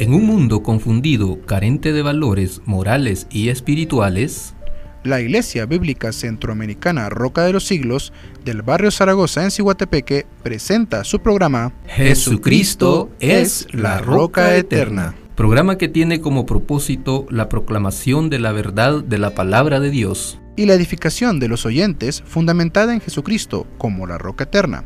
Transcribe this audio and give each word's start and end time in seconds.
En 0.00 0.14
un 0.14 0.26
mundo 0.26 0.62
confundido, 0.62 1.40
carente 1.44 1.92
de 1.92 2.02
valores 2.02 2.62
morales 2.66 3.26
y 3.30 3.48
espirituales, 3.48 4.54
la 5.02 5.20
Iglesia 5.20 5.66
Bíblica 5.66 6.12
Centroamericana 6.12 7.08
Roca 7.08 7.42
de 7.42 7.52
los 7.52 7.66
Siglos 7.66 8.12
del 8.44 8.62
barrio 8.62 8.92
Zaragoza 8.92 9.42
en 9.42 9.50
Cihuatepeque 9.50 10.24
presenta 10.44 11.02
su 11.02 11.18
programa 11.18 11.72
Jesucristo 11.88 13.10
es 13.18 13.66
la 13.72 13.98
Roca 13.98 14.56
Eterna. 14.56 15.16
Programa 15.34 15.78
que 15.78 15.88
tiene 15.88 16.20
como 16.20 16.46
propósito 16.46 17.26
la 17.28 17.48
proclamación 17.48 18.30
de 18.30 18.38
la 18.38 18.52
verdad 18.52 19.02
de 19.02 19.18
la 19.18 19.34
palabra 19.34 19.80
de 19.80 19.90
Dios 19.90 20.38
y 20.54 20.66
la 20.66 20.74
edificación 20.74 21.40
de 21.40 21.48
los 21.48 21.66
oyentes 21.66 22.22
fundamentada 22.24 22.94
en 22.94 23.00
Jesucristo 23.00 23.66
como 23.78 24.06
la 24.06 24.16
Roca 24.16 24.44
Eterna, 24.44 24.84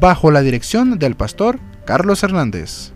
bajo 0.00 0.30
la 0.30 0.42
dirección 0.42 0.98
del 0.98 1.14
pastor 1.14 1.60
Carlos 1.86 2.22
Hernández. 2.22 2.93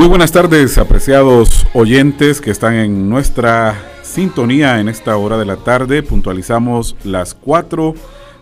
Muy 0.00 0.08
buenas 0.08 0.32
tardes, 0.32 0.78
apreciados 0.78 1.66
oyentes 1.74 2.40
que 2.40 2.50
están 2.50 2.72
en 2.72 3.10
nuestra 3.10 3.78
sintonía 4.00 4.80
en 4.80 4.88
esta 4.88 5.14
hora 5.18 5.36
de 5.36 5.44
la 5.44 5.56
tarde. 5.56 6.02
Puntualizamos 6.02 6.96
las 7.04 7.34
4 7.34 7.92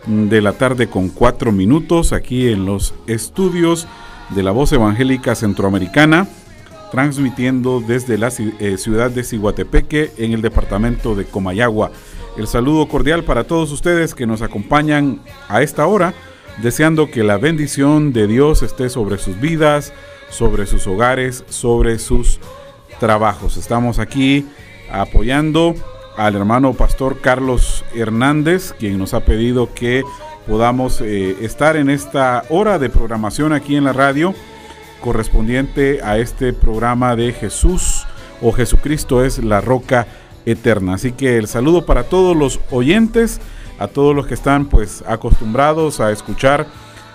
de 0.07 0.41
la 0.41 0.53
tarde 0.53 0.87
con 0.87 1.09
4 1.09 1.51
minutos 1.51 2.13
aquí 2.13 2.47
en 2.47 2.65
los 2.65 2.93
estudios 3.07 3.87
de 4.29 4.41
la 4.41 4.51
Voz 4.51 4.71
Evangélica 4.71 5.35
Centroamericana, 5.35 6.29
transmitiendo 6.93 7.81
desde 7.85 8.17
la 8.17 8.29
eh, 8.29 8.77
ciudad 8.77 9.11
de 9.11 9.25
Ciguatepeque 9.25 10.13
en 10.17 10.31
el 10.31 10.41
departamento 10.41 11.13
de 11.13 11.25
Comayagua. 11.25 11.91
El 12.37 12.47
saludo 12.47 12.87
cordial 12.87 13.25
para 13.25 13.43
todos 13.43 13.73
ustedes 13.73 14.15
que 14.15 14.25
nos 14.25 14.41
acompañan 14.41 15.19
a 15.49 15.61
esta 15.61 15.85
hora, 15.87 16.13
deseando 16.63 17.11
que 17.11 17.25
la 17.25 17.35
bendición 17.35 18.13
de 18.13 18.27
Dios 18.27 18.63
esté 18.63 18.89
sobre 18.89 19.17
sus 19.17 19.37
vidas 19.41 19.91
sobre 20.29 20.65
sus 20.65 20.87
hogares, 20.87 21.43
sobre 21.49 21.99
sus 21.99 22.39
trabajos. 22.99 23.57
Estamos 23.57 23.99
aquí 23.99 24.45
apoyando 24.91 25.75
al 26.17 26.35
hermano 26.35 26.73
pastor 26.73 27.19
Carlos 27.21 27.85
Hernández, 27.93 28.73
quien 28.77 28.97
nos 28.97 29.13
ha 29.13 29.21
pedido 29.21 29.73
que 29.73 30.03
podamos 30.47 31.01
eh, 31.01 31.37
estar 31.41 31.77
en 31.77 31.89
esta 31.89 32.43
hora 32.49 32.79
de 32.79 32.89
programación 32.89 33.53
aquí 33.53 33.75
en 33.75 33.85
la 33.85 33.93
radio 33.93 34.33
correspondiente 34.99 36.01
a 36.03 36.17
este 36.17 36.53
programa 36.53 37.15
de 37.15 37.31
Jesús 37.33 38.05
o 38.41 38.51
Jesucristo 38.51 39.23
es 39.23 39.43
la 39.43 39.61
roca 39.61 40.07
eterna. 40.45 40.95
Así 40.95 41.11
que 41.11 41.37
el 41.37 41.47
saludo 41.47 41.85
para 41.85 42.03
todos 42.03 42.35
los 42.35 42.59
oyentes, 42.71 43.39
a 43.79 43.87
todos 43.87 44.15
los 44.15 44.27
que 44.27 44.33
están 44.33 44.65
pues 44.65 45.03
acostumbrados 45.07 45.99
a 45.99 46.11
escuchar 46.11 46.67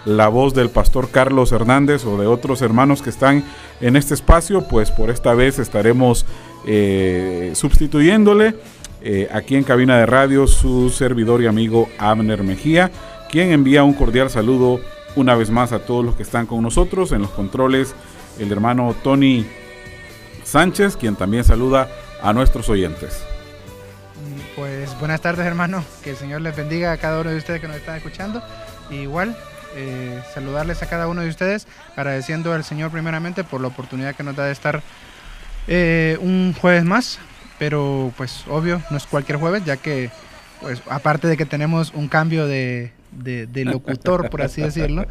la 0.04 0.28
voz 0.28 0.54
del 0.54 0.70
pastor 0.70 1.10
Carlos 1.10 1.52
Hernández 1.52 2.04
o 2.04 2.18
de 2.18 2.26
otros 2.26 2.62
hermanos 2.62 3.02
que 3.02 3.10
están 3.10 3.44
en 3.80 3.96
este 3.96 4.14
espacio, 4.14 4.66
pues 4.68 4.90
por 4.90 5.10
esta 5.10 5.34
vez 5.34 5.58
estaremos 5.58 6.26
eh, 6.66 7.52
sustituyéndole 7.54 8.54
eh, 9.02 9.28
aquí 9.32 9.56
en 9.56 9.64
cabina 9.64 9.98
de 9.98 10.06
radio 10.06 10.46
su 10.46 10.90
servidor 10.90 11.42
y 11.42 11.46
amigo 11.46 11.88
Abner 11.98 12.42
Mejía, 12.42 12.90
quien 13.30 13.50
envía 13.50 13.84
un 13.84 13.94
cordial 13.94 14.30
saludo 14.30 14.80
una 15.16 15.34
vez 15.34 15.50
más 15.50 15.72
a 15.72 15.80
todos 15.80 16.04
los 16.04 16.16
que 16.16 16.22
están 16.22 16.46
con 16.46 16.62
nosotros 16.62 17.12
en 17.12 17.22
los 17.22 17.30
controles, 17.30 17.94
el 18.38 18.50
hermano 18.50 18.94
Tony 19.02 19.46
Sánchez, 20.42 20.96
quien 20.96 21.16
también 21.16 21.44
saluda 21.44 21.88
a 22.22 22.32
nuestros 22.32 22.68
oyentes. 22.68 23.22
Pues 24.56 24.98
buenas 24.98 25.20
tardes 25.20 25.46
hermano, 25.46 25.84
que 26.02 26.10
el 26.10 26.16
Señor 26.16 26.40
les 26.40 26.56
bendiga 26.56 26.92
a 26.92 26.96
cada 26.96 27.20
uno 27.20 27.30
de 27.30 27.36
ustedes 27.36 27.60
que 27.60 27.68
nos 27.68 27.76
están 27.76 27.96
escuchando. 27.96 28.42
igual 28.90 29.36
eh, 29.74 30.20
saludarles 30.32 30.82
a 30.82 30.86
cada 30.86 31.08
uno 31.08 31.22
de 31.22 31.28
ustedes, 31.28 31.66
agradeciendo 31.96 32.52
al 32.52 32.64
Señor 32.64 32.90
primeramente 32.90 33.44
por 33.44 33.60
la 33.60 33.68
oportunidad 33.68 34.14
que 34.14 34.22
nos 34.22 34.36
da 34.36 34.46
de 34.46 34.52
estar 34.52 34.82
eh, 35.66 36.18
un 36.20 36.54
jueves 36.60 36.84
más, 36.84 37.18
pero 37.58 38.12
pues 38.16 38.44
obvio, 38.48 38.80
no 38.90 38.96
es 38.96 39.06
cualquier 39.06 39.38
jueves, 39.38 39.64
ya 39.64 39.76
que 39.76 40.10
pues 40.60 40.82
aparte 40.88 41.28
de 41.28 41.36
que 41.36 41.46
tenemos 41.46 41.92
un 41.94 42.08
cambio 42.08 42.46
de, 42.46 42.92
locutor, 43.52 44.30
por 44.30 44.42
así 44.42 44.62
decirlo, 44.62 45.06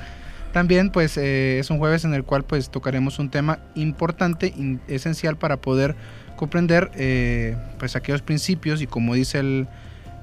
también 0.52 0.90
pues 0.90 1.18
eh, 1.18 1.60
es 1.60 1.70
un 1.70 1.78
jueves 1.78 2.06
en 2.06 2.14
el 2.14 2.24
cual 2.24 2.44
pues 2.44 2.70
tocaremos 2.70 3.20
un 3.20 3.30
tema 3.30 3.60
importante, 3.76 4.54
esencial 4.88 5.36
para 5.38 5.58
poder 5.58 5.96
comprender 6.36 6.92
pues 7.78 7.96
aquellos 7.96 8.22
principios 8.22 8.82
y 8.82 8.88
como 8.88 9.14
dice 9.14 9.40
el, 9.40 9.68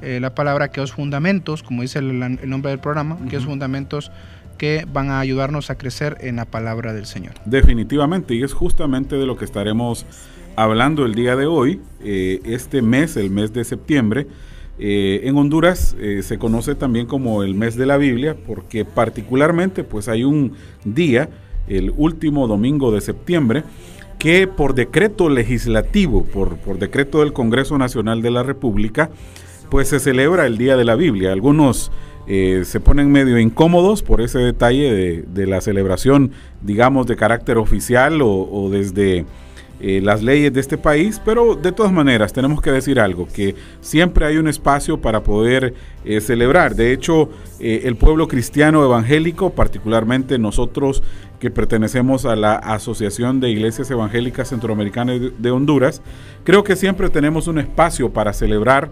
eh, 0.03 0.19
la 0.21 0.35
palabra 0.35 0.67
aquellos 0.67 0.93
fundamentos, 0.93 1.63
como 1.63 1.83
dice 1.83 1.99
el, 1.99 2.19
nombre 2.49 2.71
del 2.71 2.81
programa, 2.81 3.19
aquellos 3.25 3.45
fundamentos 3.45 4.11
que 4.59 4.87
van 4.93 5.11
a 5.11 5.21
ayudarnos 5.21 5.71
a 5.71 5.77
crecer 5.77 6.19
en 6.21 6.37
la 6.37 6.45
palabra 6.45 6.93
del 6.93 7.07
Señor. 7.07 7.35
Definitivamente, 7.45 8.35
y 8.35 8.43
es 8.43 8.53
justamente 8.53 9.17
de 9.17 9.27
lo 9.27 9.37
que 9.37 9.45
estaremos 9.45 10.07
hablando 10.57 11.07
el 11.07 11.15
día 11.15 11.37
de 11.37 11.47
hoy, 11.47 11.81
eh, 12.03 12.41
este 12.45 12.83
mes, 12.83 13.17
el 13.17 13.31
mes 13.31 13.53
de 13.53 13.65
septiembre. 13.65 14.27
Eh, 14.79 15.23
en 15.25 15.37
Honduras 15.37 15.95
se 16.23 16.39
conoce 16.39 16.75
también 16.75 17.07
como 17.07 17.43
el 17.43 17.55
mes 17.55 17.77
de 17.77 17.85
la 17.87 17.99
Biblia, 17.99 18.37
porque 18.47 18.85
particularmente 18.85 19.85
pues 19.85 20.09
hay 20.09 20.25
un 20.25 20.55
día, 20.85 21.29
el 21.69 21.93
último 21.97 22.47
domingo 22.47 22.91
de 22.91 23.03
septiembre, 23.03 23.65
que 24.21 24.47
por 24.47 24.75
decreto 24.75 25.31
legislativo, 25.31 26.25
por, 26.25 26.59
por 26.59 26.79
decreto 26.79 27.21
del 27.21 27.33
Congreso 27.33 27.79
Nacional 27.79 28.21
de 28.21 28.31
la 28.31 28.43
República, 28.43 29.11
pues 29.71 29.89
se 29.89 30.01
celebra 30.01 30.47
el 30.47 30.59
Día 30.59 30.77
de 30.77 30.85
la 30.85 30.97
Biblia. 30.97 31.33
Algunos 31.33 31.91
eh, 32.27 32.63
se 32.65 32.81
ponen 32.81 33.11
medio 33.11 33.39
incómodos 33.39 34.03
por 34.03 34.21
ese 34.21 34.39
detalle 34.39 35.25
de, 35.27 35.47
la 35.47 35.61
celebración, 35.61 36.33
digamos, 36.61 37.07
de 37.07 37.17
carácter 37.17 37.57
oficial 37.57 38.21
o, 38.23 38.69
desde 38.71 39.25
eh, 39.81 40.01
las 40.03 40.23
leyes 40.23 40.53
de 40.53 40.61
este 40.61 40.77
país, 40.77 41.21
pero 41.25 41.55
de 41.55 41.73
todas 41.73 41.93
maneras 41.93 42.33
tenemos 42.33 42.61
que 42.61 42.71
decir 42.71 43.01
algo, 43.01 43.27
que 43.27 43.55
siempre 43.81 44.27
hay 44.27 44.37
un 44.37 44.47
espacio 44.47 45.01
para 45.01 45.23
poder 45.23 45.75
eh, 46.05 46.21
celebrar. 46.21 46.75
De 46.75 46.93
hecho, 46.93 47.31
el 47.59 47.97
pueblo 47.97 48.29
cristiano 48.29 48.85
evangélico, 48.85 49.51
particularmente 49.51 50.39
nosotros 50.39 51.03
que 51.41 51.51
pertenecemos 51.51 52.27
a 52.27 52.37
la 52.37 52.55
Asociación 52.55 53.41
de 53.41 53.51
Iglesias 53.51 53.91
Evangélicas 53.91 54.49
Centroamericanas 54.49 55.21
de 55.39 55.51
Honduras, 55.51 56.03
creo 56.45 56.65
que 56.65 56.77
siempre 56.77 57.09
tenemos 57.09 57.49
un 57.49 57.59
espacio 57.59 58.11
para 58.11 58.33
celebrar 58.35 58.91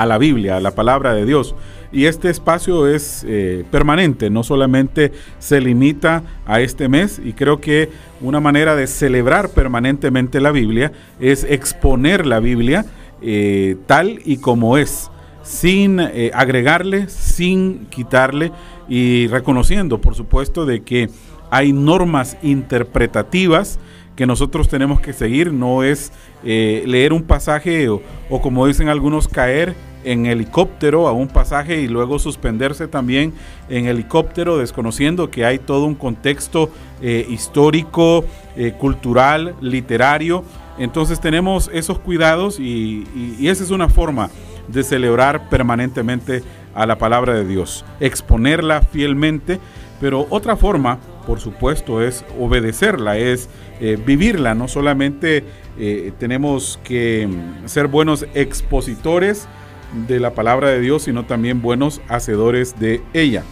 a 0.00 0.06
la 0.06 0.16
Biblia, 0.16 0.56
a 0.56 0.60
la 0.60 0.70
palabra 0.70 1.12
de 1.12 1.26
Dios. 1.26 1.54
Y 1.92 2.06
este 2.06 2.30
espacio 2.30 2.88
es 2.88 3.22
eh, 3.28 3.64
permanente, 3.70 4.30
no 4.30 4.42
solamente 4.42 5.12
se 5.38 5.60
limita 5.60 6.22
a 6.46 6.62
este 6.62 6.88
mes 6.88 7.20
y 7.22 7.34
creo 7.34 7.60
que 7.60 7.90
una 8.22 8.40
manera 8.40 8.76
de 8.76 8.86
celebrar 8.86 9.50
permanentemente 9.50 10.40
la 10.40 10.52
Biblia 10.52 10.90
es 11.20 11.44
exponer 11.44 12.24
la 12.24 12.40
Biblia 12.40 12.86
eh, 13.20 13.76
tal 13.86 14.20
y 14.24 14.38
como 14.38 14.78
es, 14.78 15.10
sin 15.42 16.00
eh, 16.00 16.30
agregarle, 16.32 17.10
sin 17.10 17.84
quitarle 17.90 18.52
y 18.88 19.26
reconociendo, 19.26 20.00
por 20.00 20.14
supuesto, 20.14 20.64
de 20.64 20.82
que 20.82 21.10
hay 21.50 21.74
normas 21.74 22.38
interpretativas 22.42 23.78
que 24.16 24.24
nosotros 24.24 24.68
tenemos 24.68 25.00
que 25.00 25.12
seguir, 25.12 25.52
no 25.52 25.82
es 25.82 26.10
leer 26.42 27.12
un 27.12 27.22
pasaje 27.22 27.88
o, 27.90 28.00
o 28.30 28.40
como 28.40 28.66
dicen 28.66 28.88
algunos, 28.88 29.28
caer 29.28 29.74
en 30.04 30.26
helicóptero 30.26 31.08
a 31.08 31.12
un 31.12 31.28
pasaje 31.28 31.80
y 31.80 31.88
luego 31.88 32.18
suspenderse 32.18 32.88
también 32.88 33.34
en 33.68 33.86
helicóptero, 33.86 34.58
desconociendo 34.58 35.30
que 35.30 35.44
hay 35.44 35.58
todo 35.58 35.84
un 35.84 35.94
contexto 35.94 36.70
eh, 37.02 37.26
histórico, 37.28 38.24
eh, 38.56 38.72
cultural, 38.72 39.54
literario. 39.60 40.44
Entonces 40.78 41.20
tenemos 41.20 41.70
esos 41.72 41.98
cuidados 41.98 42.58
y, 42.58 43.06
esa 43.46 43.64
es 43.64 43.70
una 43.70 43.88
forma 43.88 44.30
de 44.68 44.82
celebrar 44.82 45.48
permanentemente 45.48 46.42
a 46.74 46.86
la 46.86 46.96
palabra 46.96 47.34
de 47.34 47.44
Dios, 47.44 47.84
exponerla 47.98 48.82
fielmente, 48.82 49.58
pero 50.00 50.26
otra 50.30 50.56
forma, 50.56 50.98
por 51.26 51.40
supuesto, 51.40 52.00
es 52.00 52.24
obedecerla, 52.38 53.18
es 53.18 53.50
eh, 53.80 53.98
vivirla, 54.04 54.54
no 54.54 54.68
solamente 54.68 55.44
tenemos 56.18 56.78
que 56.84 57.26
ser 57.64 57.86
buenos 57.86 58.26
expositores, 58.34 59.48
de 59.92 60.20
la 60.20 60.30
palabra 60.34 60.68
de 60.68 60.80
Dios, 60.80 61.02
sino 61.02 61.24
también 61.24 61.62
buenos 61.62 62.00
hacedores 62.08 62.78
de 62.78 63.02
ella. 63.12 63.42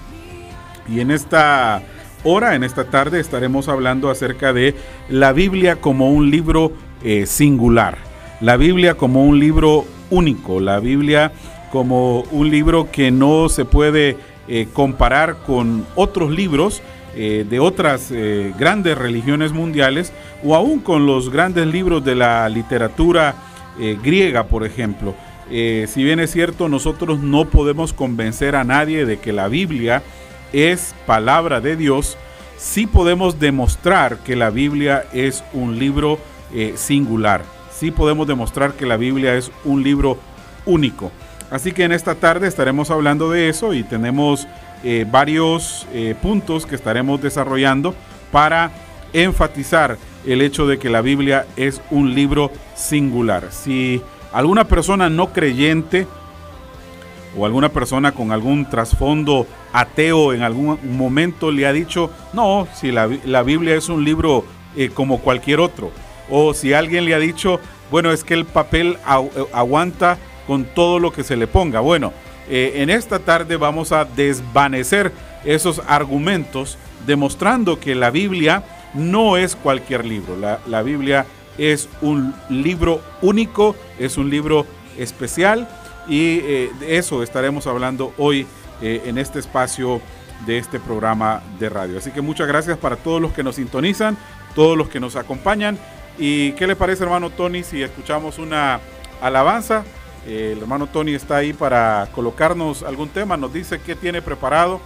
Y 0.88 1.00
en 1.00 1.10
esta 1.10 1.82
hora, 2.24 2.54
en 2.54 2.64
esta 2.64 2.84
tarde, 2.84 3.20
estaremos 3.20 3.68
hablando 3.68 4.10
acerca 4.10 4.52
de 4.52 4.74
la 5.08 5.32
Biblia 5.32 5.76
como 5.76 6.10
un 6.10 6.30
libro 6.30 6.72
eh, 7.02 7.26
singular. 7.26 7.98
la 8.40 8.56
Biblia 8.56 8.94
como 8.94 9.24
un 9.24 9.40
libro 9.40 9.84
único, 10.10 10.60
la 10.60 10.78
Biblia 10.78 11.32
como 11.72 12.20
un 12.30 12.50
libro 12.50 12.88
que 12.90 13.10
no 13.10 13.48
se 13.48 13.64
puede 13.64 14.16
eh, 14.46 14.68
comparar 14.72 15.38
con 15.44 15.84
otros 15.96 16.30
libros 16.30 16.80
eh, 17.16 17.44
de 17.48 17.58
otras 17.58 18.12
grandes 18.56 18.96
religiones 18.96 19.52
mundiales 19.52 20.12
o 20.44 20.54
aún 20.54 20.78
con 20.78 21.04
los 21.04 21.30
grandes 21.30 21.66
libros 21.66 22.04
de 22.04 22.14
la 22.14 22.48
literatura 22.48 23.34
griega, 24.02 24.44
por 24.44 24.64
ejemplo. 24.64 25.14
Si 25.50 26.04
bien 26.04 26.20
es 26.20 26.30
cierto, 26.30 26.68
nosotros 26.68 27.20
no 27.20 27.46
podemos 27.46 27.92
convencer 27.92 28.54
a 28.56 28.64
nadie 28.64 29.06
de 29.06 29.18
que 29.18 29.32
la 29.32 29.48
Biblia 29.48 30.02
es 30.52 30.94
palabra 31.06 31.60
de 31.60 31.76
Dios, 31.76 32.16
sí 32.56 32.86
podemos 32.86 33.40
demostrar 33.40 34.18
que 34.18 34.36
la 34.36 34.50
Biblia 34.50 35.04
es 35.12 35.42
un 35.52 35.78
libro 35.78 36.18
singular. 36.74 37.42
Sí 37.70 37.90
podemos 37.90 38.26
demostrar 38.26 38.72
que 38.72 38.86
la 38.86 38.96
Biblia 38.96 39.36
es 39.36 39.52
un 39.64 39.82
libro 39.82 40.18
único. 40.66 41.12
Así 41.50 41.72
que 41.72 41.84
en 41.84 41.92
esta 41.92 42.14
tarde 42.14 42.46
estaremos 42.46 42.90
hablando 42.90 43.30
de 43.30 43.48
eso 43.48 43.72
y 43.72 43.82
tenemos 43.82 44.46
eh, 44.84 45.06
varios 45.10 45.86
eh, 45.92 46.14
puntos 46.20 46.66
que 46.66 46.74
estaremos 46.74 47.22
desarrollando 47.22 47.94
para 48.30 48.70
enfatizar 49.12 49.96
el 50.26 50.42
hecho 50.42 50.66
de 50.66 50.78
que 50.78 50.90
la 50.90 51.00
Biblia 51.00 51.46
es 51.56 51.80
un 51.90 52.14
libro 52.14 52.52
singular. 52.74 53.48
Si 53.50 54.02
alguna 54.32 54.64
persona 54.64 55.08
no 55.08 55.32
creyente 55.32 56.06
o 57.36 57.46
alguna 57.46 57.68
persona 57.68 58.12
con 58.12 58.32
algún 58.32 58.68
trasfondo 58.68 59.46
ateo 59.72 60.32
en 60.32 60.42
algún 60.42 60.78
momento 60.96 61.50
le 61.50 61.66
ha 61.66 61.72
dicho, 61.72 62.10
no, 62.32 62.66
si 62.74 62.90
la, 62.90 63.06
Biblia 63.42 63.76
es 63.76 63.88
un 63.88 64.04
libro 64.04 64.44
eh, 64.76 64.90
como 64.92 65.20
cualquier 65.20 65.60
otro. 65.60 65.90
O 66.30 66.52
si 66.52 66.72
alguien 66.72 67.04
le 67.04 67.14
ha 67.14 67.18
dicho, 67.18 67.60
bueno, 67.90 68.12
es 68.12 68.24
que 68.24 68.34
el 68.34 68.44
papel 68.44 68.98
aguanta 69.52 70.18
con 70.46 70.64
todo 70.64 70.98
lo 70.98 71.12
que 71.12 71.24
se 71.24 71.36
le 71.36 71.46
ponga. 71.46 71.80
Bueno, 71.80 72.12
eh, 72.48 72.74
en 72.76 72.90
esta 72.90 73.18
tarde 73.18 73.56
vamos 73.56 73.92
a 73.92 74.04
desvanecer 74.04 75.12
esos 75.44 75.80
argumentos 75.86 76.78
demostrando 77.06 77.78
que 77.78 77.94
la 77.94 78.10
Biblia 78.10 78.62
no 78.94 79.36
es 79.36 79.54
cualquier 79.56 80.04
libro. 80.04 80.36
La, 80.66 80.82
Biblia 80.82 81.26
es 81.58 81.88
un 82.00 82.34
libro 82.48 83.02
único, 83.20 83.76
es 83.98 84.16
un 84.16 84.30
libro 84.30 84.66
especial 84.96 85.68
y 86.08 86.38
eh, 86.38 86.70
de 86.80 86.96
eso 86.96 87.22
estaremos 87.22 87.66
hablando 87.66 88.14
hoy 88.16 88.46
eh, 88.80 89.02
en 89.06 89.18
este 89.18 89.40
espacio 89.40 90.00
de 90.46 90.58
este 90.58 90.78
programa 90.80 91.42
de 91.58 91.68
radio. 91.68 91.98
Así 91.98 92.12
que 92.12 92.20
muchas 92.20 92.46
gracias 92.46 92.78
para 92.78 92.96
todos 92.96 93.20
los 93.20 93.32
que 93.32 93.42
nos 93.42 93.56
sintonizan, 93.56 94.16
todos 94.54 94.78
los 94.78 94.88
que 94.88 95.00
nos 95.00 95.16
acompañan. 95.16 95.78
¿Y 96.16 96.52
qué 96.52 96.66
le 96.66 96.76
parece, 96.76 97.04
hermano 97.04 97.30
Tony, 97.30 97.62
si 97.62 97.82
escuchamos 97.82 98.38
una 98.38 98.80
alabanza? 99.20 99.84
el 100.26 100.58
hermano 100.58 100.86
Tony 100.86 101.14
está 101.14 101.36
ahí 101.36 101.54
para 101.54 102.08
colocarnos 102.14 102.82
algún 102.82 103.08
tema, 103.08 103.38
nos 103.38 103.52
dice 103.52 103.80
qué 103.80 103.96
tiene 103.96 104.20
preparado 104.20 104.80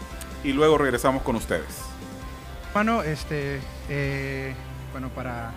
y 0.45 0.53
luego 0.53 0.79
regresamos 0.79 1.23
con 1.23 1.37
ustedes. 1.37 1.83
Hermano, 2.69 3.03
este, 3.03 3.61
eh, 3.89 4.55
bueno, 4.93 5.09
para, 5.09 5.53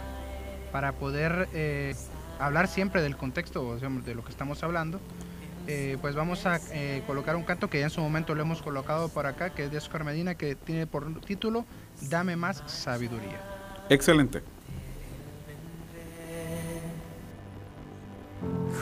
para 0.76 0.92
poder 0.92 1.48
eh, 1.54 1.96
hablar 2.38 2.68
siempre 2.68 3.02
del 3.02 3.16
contexto 3.16 3.78
de 3.78 4.14
lo 4.14 4.26
que 4.26 4.30
estamos 4.30 4.62
hablando, 4.62 5.00
eh, 5.68 5.98
pues 6.02 6.16
vamos 6.16 6.46
a 6.46 6.60
colocar 7.08 7.38
un 7.38 7.44
canto 7.44 7.70
que 7.70 7.80
ya 7.80 7.86
en 7.86 7.92
su 7.92 8.02
momento 8.02 8.36
lo 8.36 8.42
hemos 8.42 8.62
colocado 8.62 9.08
por 9.08 9.26
acá, 9.26 9.52
que 9.52 9.64
es 9.64 9.72
de 9.72 9.78
Oscar 9.78 10.04
Medina, 10.04 10.36
que 10.36 10.56
tiene 10.56 10.86
por 10.86 11.22
título 11.22 11.66
Dame 12.10 12.36
más 12.36 12.62
sabiduría. 12.66 13.40
Excelente. 13.88 14.44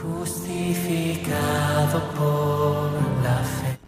justificado 0.02 2.02
por 2.18 3.24
la 3.24 3.38
fe. 3.38 3.83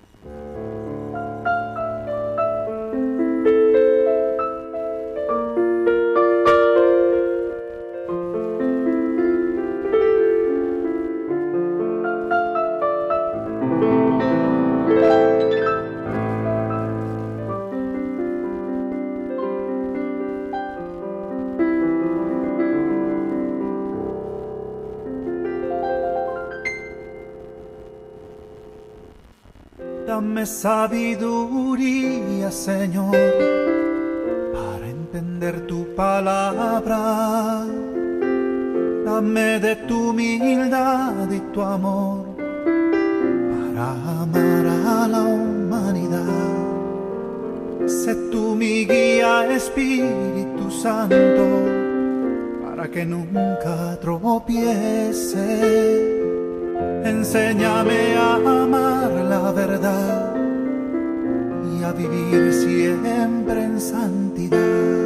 Sabiduría, 30.45 32.51
Señor, 32.51 33.15
para 34.53 34.87
entender 34.87 35.65
tu 35.67 35.85
palabra. 35.95 37.65
Dame 39.05 39.59
de 39.59 39.75
tu 39.87 40.09
humildad 40.09 41.31
y 41.31 41.39
tu 41.53 41.61
amor 41.61 42.25
para 42.37 43.91
amar 44.21 44.65
a 44.65 45.07
la 45.07 45.21
humanidad. 45.21 46.25
Sé 47.85 48.15
tú 48.31 48.55
mi 48.55 48.85
guía, 48.85 49.45
Espíritu 49.51 50.71
Santo, 50.71 51.45
para 52.63 52.89
que 52.89 53.05
nunca 53.05 53.97
tropiece. 54.01 55.45
Enséñame 57.03 58.15
a 58.15 58.63
amar 58.63 59.11
la 59.11 59.51
verdad 59.51 60.34
vivir 61.97 62.53
siempre 62.53 63.63
en 63.63 63.79
santidad. 63.79 65.04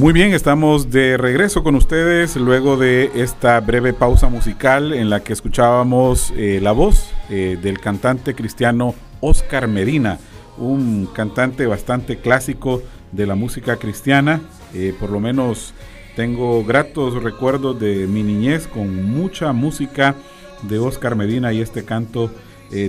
Muy 0.00 0.14
bien, 0.14 0.32
estamos 0.32 0.90
de 0.90 1.18
regreso 1.18 1.62
con 1.62 1.74
ustedes 1.74 2.34
luego 2.36 2.78
de 2.78 3.10
esta 3.16 3.60
breve 3.60 3.92
pausa 3.92 4.30
musical 4.30 4.94
en 4.94 5.10
la 5.10 5.20
que 5.20 5.34
escuchábamos 5.34 6.32
eh, 6.38 6.58
la 6.62 6.72
voz 6.72 7.10
eh, 7.28 7.58
del 7.60 7.78
cantante 7.78 8.34
cristiano 8.34 8.94
Oscar 9.20 9.68
Medina, 9.68 10.18
un 10.56 11.06
cantante 11.12 11.66
bastante 11.66 12.16
clásico 12.16 12.82
de 13.12 13.26
la 13.26 13.34
música 13.34 13.76
cristiana, 13.76 14.40
eh, 14.72 14.94
por 14.98 15.10
lo 15.10 15.20
menos 15.20 15.74
tengo 16.16 16.64
gratos 16.64 17.22
recuerdos 17.22 17.78
de 17.78 18.06
mi 18.06 18.22
niñez 18.22 18.68
con 18.68 19.04
mucha 19.04 19.52
música 19.52 20.14
de 20.62 20.78
Oscar 20.78 21.14
Medina 21.14 21.52
y 21.52 21.60
este 21.60 21.84
canto 21.84 22.30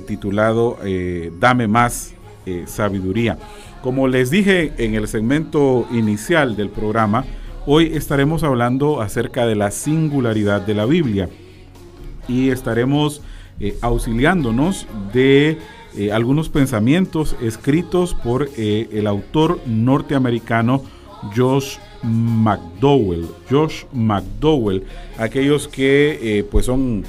titulado 0.07 0.77
Dame 1.39 1.67
más 1.67 2.13
sabiduría. 2.67 3.37
Como 3.81 4.07
les 4.07 4.29
dije 4.29 4.73
en 4.77 4.93
el 4.93 5.07
segmento 5.07 5.87
inicial 5.91 6.55
del 6.55 6.69
programa, 6.69 7.25
hoy 7.65 7.91
estaremos 7.95 8.43
hablando 8.43 9.01
acerca 9.01 9.47
de 9.47 9.55
la 9.55 9.71
singularidad 9.71 10.61
de 10.61 10.75
la 10.75 10.85
Biblia 10.85 11.29
y 12.27 12.49
estaremos 12.49 13.23
eh, 13.59 13.75
auxiliándonos 13.81 14.85
de 15.13 15.57
eh, 15.97 16.11
algunos 16.11 16.49
pensamientos 16.49 17.35
escritos 17.41 18.13
por 18.13 18.49
eh, 18.55 18.87
el 18.91 19.07
autor 19.07 19.59
norteamericano 19.65 20.83
Josh 21.35 21.77
McDowell. 22.03 23.27
Josh 23.49 23.85
McDowell, 23.93 24.83
aquellos 25.17 25.67
que 25.67 26.45
pues 26.51 26.67
son 26.67 27.03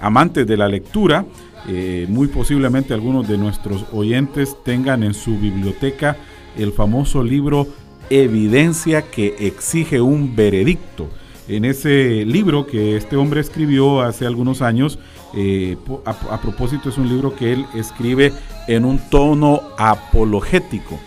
amantes 0.00 0.46
de 0.46 0.58
la 0.58 0.68
lectura, 0.68 1.24
eh, 1.68 2.06
muy 2.08 2.28
posiblemente 2.28 2.94
algunos 2.94 3.28
de 3.28 3.38
nuestros 3.38 3.84
oyentes 3.92 4.56
tengan 4.64 5.02
en 5.02 5.14
su 5.14 5.38
biblioteca 5.38 6.16
el 6.56 6.72
famoso 6.72 7.22
libro 7.22 7.66
Evidencia 8.10 9.02
que 9.02 9.36
exige 9.38 10.00
un 10.00 10.36
veredicto. 10.36 11.08
En 11.48 11.64
ese 11.64 12.24
libro 12.24 12.66
que 12.66 12.96
este 12.96 13.16
hombre 13.16 13.40
escribió 13.40 14.02
hace 14.02 14.26
algunos 14.26 14.60
años, 14.60 14.98
eh, 15.34 15.76
a, 16.04 16.40
propósito 16.40 16.88
es 16.88 16.98
un 16.98 17.08
libro 17.08 17.34
que 17.34 17.52
él 17.52 17.66
escribe 17.74 18.32
en 18.68 18.84
un 18.84 18.98
tono 19.10 19.62
apologético. 19.78 20.98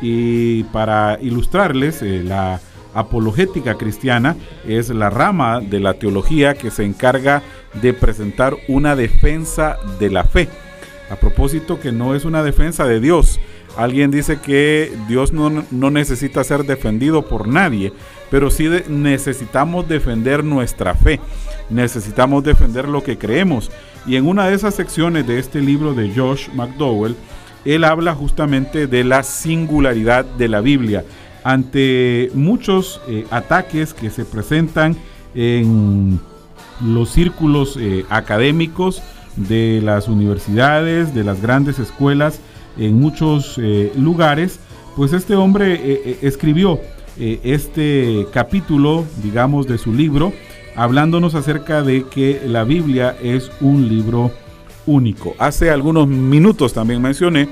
Y 0.00 0.64
para 0.64 1.18
ilustrarles 1.20 2.02
eh, 2.02 2.22
la 2.24 2.60
apologética 2.94 3.74
cristiana 3.74 4.36
es 4.66 4.88
la 4.88 5.10
rama 5.10 5.60
de 5.60 5.80
la 5.80 5.94
teología 5.94 6.54
que 6.54 6.70
se 6.70 6.84
encarga 6.84 7.42
de 7.80 7.92
presentar 7.92 8.56
una 8.68 8.96
defensa 8.96 9.76
de 9.98 10.10
la 10.10 10.24
fe. 10.24 10.48
A 11.10 11.16
propósito 11.16 11.80
que 11.80 11.92
no 11.92 12.14
es 12.14 12.24
una 12.24 12.42
defensa 12.42 12.86
de 12.86 13.00
Dios. 13.00 13.38
Alguien 13.76 14.10
dice 14.10 14.38
que 14.40 14.92
Dios 15.08 15.32
no, 15.32 15.64
no 15.70 15.90
necesita 15.90 16.44
ser 16.44 16.64
defendido 16.64 17.22
por 17.22 17.48
nadie, 17.48 17.92
pero 18.30 18.50
sí 18.50 18.68
necesitamos 18.88 19.88
defender 19.88 20.44
nuestra 20.44 20.94
fe. 20.94 21.20
Necesitamos 21.70 22.44
defender 22.44 22.88
lo 22.88 23.02
que 23.02 23.18
creemos. 23.18 23.70
Y 24.06 24.16
en 24.16 24.26
una 24.26 24.46
de 24.46 24.54
esas 24.54 24.74
secciones 24.74 25.26
de 25.26 25.38
este 25.38 25.60
libro 25.60 25.92
de 25.94 26.12
Josh 26.14 26.48
McDowell, 26.54 27.16
él 27.64 27.84
habla 27.84 28.14
justamente 28.14 28.86
de 28.86 29.04
la 29.04 29.22
singularidad 29.22 30.24
de 30.24 30.48
la 30.48 30.60
Biblia 30.60 31.04
ante 31.44 32.30
muchos 32.34 33.00
eh, 33.06 33.26
ataques 33.30 33.92
que 33.92 34.10
se 34.10 34.24
presentan 34.24 34.96
en 35.34 36.18
los 36.80 37.10
círculos 37.10 37.76
eh, 37.78 38.06
académicos 38.08 39.02
de 39.36 39.80
las 39.82 40.08
universidades, 40.08 41.14
de 41.14 41.22
las 41.22 41.42
grandes 41.42 41.78
escuelas, 41.78 42.40
en 42.78 42.98
muchos 42.98 43.58
eh, 43.58 43.92
lugares, 43.96 44.58
pues 44.96 45.12
este 45.12 45.34
hombre 45.34 46.18
escribió 46.22 46.80
este 47.16 48.26
capítulo, 48.32 49.04
digamos, 49.22 49.66
de 49.66 49.76
su 49.76 49.92
libro, 49.92 50.32
hablándonos 50.76 51.34
acerca 51.34 51.82
de 51.82 52.04
que 52.04 52.42
la 52.46 52.62
Biblia 52.62 53.16
es 53.20 53.50
un 53.60 53.88
libro 53.88 54.30
único. 54.86 55.34
Hace 55.38 55.70
algunos 55.70 56.06
minutos 56.06 56.72
también 56.72 57.02
mencioné 57.02 57.48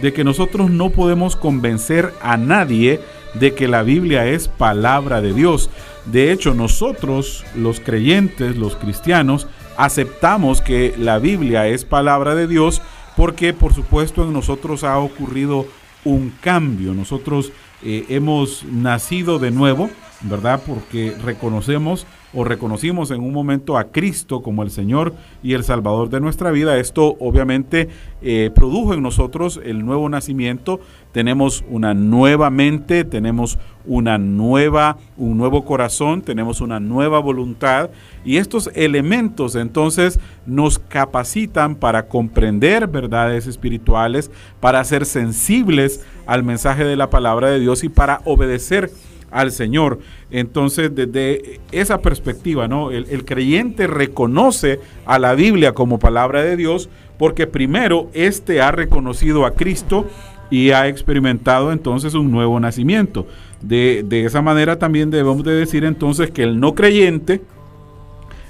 de 0.00 0.12
que 0.12 0.24
nosotros 0.24 0.70
no 0.70 0.90
podemos 0.90 1.36
convencer 1.36 2.12
a 2.22 2.36
nadie 2.36 3.00
de 3.38 3.54
que 3.54 3.68
la 3.68 3.82
Biblia 3.82 4.26
es 4.26 4.48
palabra 4.48 5.20
de 5.20 5.32
Dios. 5.32 5.70
De 6.04 6.32
hecho, 6.32 6.54
nosotros, 6.54 7.44
los 7.54 7.80
creyentes, 7.80 8.56
los 8.56 8.76
cristianos, 8.76 9.46
aceptamos 9.76 10.60
que 10.60 10.94
la 10.98 11.18
Biblia 11.18 11.66
es 11.66 11.84
palabra 11.84 12.34
de 12.34 12.46
Dios 12.46 12.80
porque, 13.16 13.52
por 13.52 13.74
supuesto, 13.74 14.24
en 14.24 14.32
nosotros 14.32 14.84
ha 14.84 14.98
ocurrido 14.98 15.66
un 16.04 16.32
cambio. 16.40 16.94
Nosotros 16.94 17.52
eh, 17.82 18.04
hemos 18.08 18.64
nacido 18.64 19.38
de 19.38 19.50
nuevo, 19.50 19.90
¿verdad? 20.22 20.62
Porque 20.66 21.14
reconocemos 21.22 22.06
o 22.34 22.44
reconocimos 22.44 23.10
en 23.10 23.22
un 23.22 23.32
momento 23.32 23.78
a 23.78 23.84
Cristo 23.84 24.42
como 24.42 24.62
el 24.62 24.70
Señor 24.70 25.14
y 25.42 25.54
el 25.54 25.64
Salvador 25.64 26.10
de 26.10 26.20
nuestra 26.20 26.50
vida. 26.50 26.76
Esto 26.76 27.16
obviamente 27.18 27.88
eh, 28.20 28.50
produjo 28.54 28.92
en 28.92 29.02
nosotros 29.02 29.58
el 29.64 29.84
nuevo 29.84 30.08
nacimiento. 30.08 30.80
Tenemos 31.12 31.64
una 31.70 31.94
nueva 31.94 32.50
mente, 32.50 33.04
tenemos 33.04 33.58
una 33.86 34.18
nueva, 34.18 34.98
un 35.16 35.38
nuevo 35.38 35.64
corazón, 35.64 36.20
tenemos 36.20 36.60
una 36.60 36.78
nueva 36.78 37.20
voluntad 37.20 37.90
y 38.24 38.36
estos 38.36 38.70
elementos 38.74 39.54
entonces 39.54 40.20
nos 40.44 40.78
capacitan 40.78 41.74
para 41.76 42.08
comprender 42.08 42.86
verdades 42.86 43.46
espirituales, 43.46 44.30
para 44.60 44.84
ser 44.84 45.06
sensibles 45.06 46.04
al 46.26 46.42
mensaje 46.42 46.84
de 46.84 46.96
la 46.96 47.08
palabra 47.08 47.48
de 47.48 47.60
Dios 47.60 47.82
y 47.84 47.88
para 47.88 48.20
obedecer 48.24 48.90
al 49.36 49.52
Señor. 49.52 50.00
Entonces, 50.30 50.94
desde 50.94 51.60
esa 51.70 52.00
perspectiva, 52.00 52.68
¿no? 52.68 52.90
El, 52.90 53.24
creyente 53.24 53.86
reconoce 53.86 54.80
a 55.04 55.18
la 55.18 55.34
Biblia 55.34 55.72
como 55.72 55.98
palabra 55.98 56.42
de 56.42 56.56
Dios 56.56 56.88
porque 57.18 57.46
primero 57.46 58.08
éste 58.14 58.62
ha 58.62 58.72
reconocido 58.72 59.44
a 59.44 59.52
Cristo 59.52 60.06
y 60.50 60.70
ha 60.70 60.88
experimentado 60.88 61.70
entonces 61.70 62.14
un 62.14 62.30
nuevo 62.30 62.58
nacimiento. 62.60 63.26
De, 63.60 64.04
de 64.06 64.24
esa 64.24 64.40
manera 64.40 64.78
también 64.78 65.10
debemos 65.10 65.44
de 65.44 65.52
decir 65.52 65.84
entonces 65.84 66.30
que 66.30 66.42
el 66.42 66.58
no 66.58 66.74
creyente, 66.74 67.42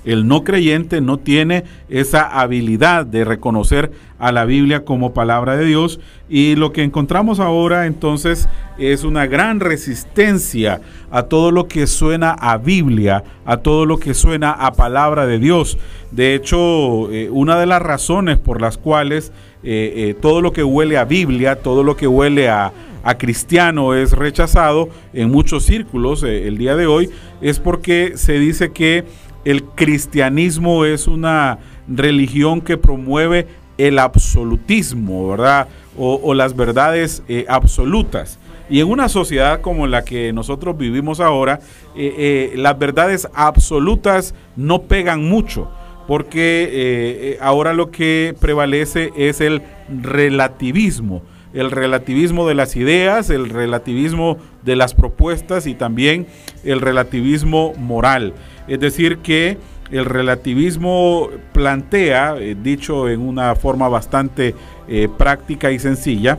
el 0.07 0.27
no 0.27 0.45
creyente 0.45 1.03
no 1.03 1.19
tiene 1.19 1.65
esa 1.91 2.23
habilidad 2.23 3.05
de 3.05 3.25
reconocer 3.25 3.91
a 4.19 4.33
la 4.33 4.47
Biblia 4.47 4.85
como 4.85 5.13
palabra 5.13 5.57
de 5.57 5.67
Dios 5.67 6.01
y 6.29 6.57
lo 6.57 6.73
que 6.73 6.83
encontramos 6.83 7.39
ahora 7.39 7.87
entonces 7.87 8.49
es 8.79 9.05
una 9.05 9.27
gran 9.27 9.61
resistencia 9.61 10.81
a 11.11 11.25
todo 11.25 11.51
lo 11.51 11.69
que 11.69 11.87
suena 11.87 12.31
a 12.31 12.57
Biblia, 12.57 13.25
a 13.45 13.59
todo 13.59 13.85
lo 13.85 13.99
que 13.99 14.15
suena 14.15 14.53
a 14.53 14.73
palabra 14.73 15.27
de 15.27 15.39
Dios. 15.39 15.79
De 16.11 16.35
hecho, 16.35 17.11
eh, 17.13 17.29
una 17.31 17.59
de 17.59 17.67
las 17.67 17.83
razones 17.83 18.39
por 18.39 18.61
las 18.61 18.79
cuales 18.79 19.33
eh, 19.63 19.93
eh, 19.97 20.15
todo 20.21 20.41
lo 20.41 20.53
que 20.53 20.65
huele 20.65 20.97
a 20.99 21.05
Biblia, 21.05 21.57
todo 21.57 21.83
lo 21.83 21.97
que 21.97 22.07
huele 22.07 22.49
a, 22.49 22.73
cristiano 23.19 23.95
es 23.95 24.11
rechazado 24.11 24.89
en 25.15 25.31
muchos 25.31 25.63
círculos 25.63 26.25
el 26.25 26.59
día 26.59 26.75
de 26.75 26.89
hoy, 26.89 27.09
es 27.41 27.61
porque 27.61 28.15
se 28.17 28.33
dice 28.41 28.73
que 28.73 29.05
el 29.47 29.63
cristianismo 29.63 30.85
es 30.85 31.07
una 31.07 31.59
religión 31.87 32.61
que 32.61 32.77
promueve 32.77 33.47
el 33.79 34.01
absolutismo, 34.01 35.29
¿verdad? 35.29 35.69
O, 35.97 36.35
las 36.35 36.57
verdades 36.57 37.23
eh, 37.29 37.47
absolutas. 37.49 38.41
Y 38.69 38.81
en 38.81 38.89
una 38.89 39.09
sociedad 39.09 39.61
como 39.61 39.87
la 39.87 40.05
que 40.05 40.33
nosotros 40.33 40.77
vivimos 40.77 41.21
ahora, 41.21 41.61
eh, 41.95 42.55
las 42.57 42.77
verdades 42.77 43.29
absolutas 43.35 44.35
no 44.57 44.83
pegan 44.83 45.25
mucho 45.25 45.71
porque 46.09 46.69
eh, 46.73 47.39
ahora 47.41 47.73
lo 47.73 47.93
que 47.93 48.35
prevalece 48.41 49.13
es 49.17 49.41
el 49.41 49.63
relativismo, 49.89 51.23
el 51.55 51.71
relativismo 51.71 52.49
de 52.49 52.55
las 52.55 52.75
ideas, 52.75 53.31
el 53.31 53.49
relativismo 53.49 54.39
de 54.63 54.75
las 54.75 54.95
propuestas 54.95 55.67
y 55.69 55.75
también 55.75 56.27
el 56.65 56.81
relativismo 56.81 57.75
moral. 57.79 58.35
Es 58.69 58.81
decir, 58.81 59.19
que 59.19 59.59
el 59.91 60.05
relativismo 60.05 61.29
plantea, 61.53 62.37
eh, 62.39 62.57
dicho 62.61 63.09
en 63.09 63.21
una 63.21 63.55
forma 63.55 63.89
bastante 63.89 64.55
eh, 64.89 65.09
práctica 65.17 65.71
y 65.71 65.79
sencilla, 65.79 66.39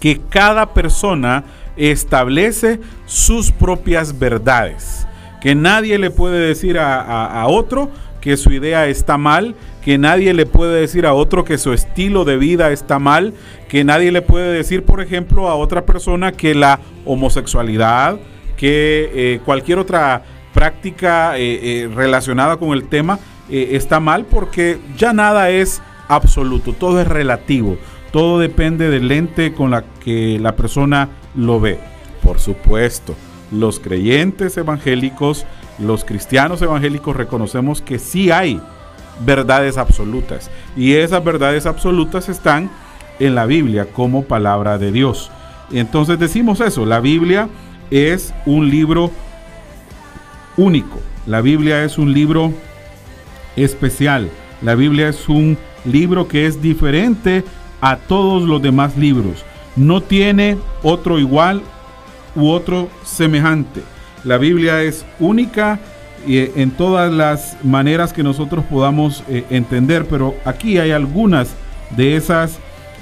que 0.00 0.20
cada 0.28 0.74
persona 0.74 1.44
establece 1.76 2.80
sus 3.06 3.50
propias 3.50 4.18
verdades, 4.18 5.06
que 5.40 5.54
nadie 5.54 5.98
le 5.98 6.10
puede 6.10 6.46
decir 6.46 6.78
a 6.78 7.46
otro 7.48 7.90
que 8.24 8.38
su 8.38 8.50
idea 8.52 8.86
está 8.86 9.18
mal, 9.18 9.54
que 9.82 9.98
nadie 9.98 10.32
le 10.32 10.46
puede 10.46 10.80
decir 10.80 11.04
a 11.04 11.12
otro 11.12 11.44
que 11.44 11.58
su 11.58 11.74
estilo 11.74 12.24
de 12.24 12.38
vida 12.38 12.70
está 12.70 12.98
mal, 12.98 13.34
que 13.68 13.84
nadie 13.84 14.10
le 14.12 14.22
puede 14.22 14.50
decir, 14.50 14.82
por 14.82 15.02
ejemplo, 15.02 15.46
a 15.50 15.56
otra 15.56 15.84
persona 15.84 16.32
que 16.32 16.54
la 16.54 16.80
homosexualidad, 17.04 18.16
que 18.56 19.10
eh, 19.14 19.40
cualquier 19.44 19.78
otra 19.78 20.22
práctica 20.54 21.36
eh, 21.36 21.82
eh, 21.82 21.90
relacionada 21.94 22.56
con 22.56 22.70
el 22.70 22.84
tema 22.88 23.18
está 23.50 24.00
mal, 24.00 24.24
porque 24.24 24.78
ya 24.96 25.12
nada 25.12 25.50
es 25.50 25.82
absoluto, 26.08 26.72
todo 26.72 26.98
es 27.02 27.06
relativo, 27.06 27.76
todo 28.10 28.38
depende 28.38 28.88
del 28.88 29.08
lente 29.08 29.52
con 29.52 29.70
la 29.70 29.84
que 30.02 30.38
la 30.40 30.56
persona 30.56 31.10
lo 31.34 31.60
ve. 31.60 31.78
Por 32.22 32.40
supuesto, 32.40 33.14
los 33.50 33.80
creyentes 33.80 34.56
evangélicos 34.56 35.44
los 35.78 36.04
cristianos 36.04 36.62
evangélicos 36.62 37.16
reconocemos 37.16 37.82
que 37.82 37.98
sí 37.98 38.30
hay 38.30 38.60
verdades 39.20 39.76
absolutas 39.76 40.50
y 40.76 40.94
esas 40.94 41.24
verdades 41.24 41.66
absolutas 41.66 42.28
están 42.28 42.70
en 43.18 43.34
la 43.34 43.46
Biblia 43.46 43.86
como 43.92 44.24
palabra 44.24 44.78
de 44.78 44.92
Dios. 44.92 45.30
Entonces 45.72 46.18
decimos 46.18 46.60
eso, 46.60 46.84
la 46.86 47.00
Biblia 47.00 47.48
es 47.90 48.34
un 48.46 48.70
libro 48.70 49.10
único, 50.56 51.00
la 51.26 51.40
Biblia 51.40 51.84
es 51.84 51.98
un 51.98 52.12
libro 52.12 52.52
especial, 53.56 54.28
la 54.62 54.74
Biblia 54.74 55.08
es 55.08 55.28
un 55.28 55.56
libro 55.84 56.28
que 56.28 56.46
es 56.46 56.60
diferente 56.62 57.44
a 57.80 57.96
todos 57.96 58.42
los 58.42 58.62
demás 58.62 58.96
libros, 58.96 59.44
no 59.76 60.00
tiene 60.00 60.56
otro 60.82 61.18
igual 61.18 61.62
u 62.34 62.48
otro 62.48 62.88
semejante. 63.04 63.82
La 64.24 64.38
Biblia 64.38 64.82
es 64.82 65.04
única 65.20 65.78
eh, 66.26 66.52
en 66.56 66.70
todas 66.70 67.12
las 67.12 67.56
maneras 67.62 68.12
que 68.12 68.22
nosotros 68.22 68.64
podamos 68.64 69.22
eh, 69.28 69.44
entender, 69.50 70.06
pero 70.06 70.34
aquí 70.44 70.78
hay 70.78 70.90
algunas 70.90 71.54
de 71.90 72.16
esas 72.16 72.58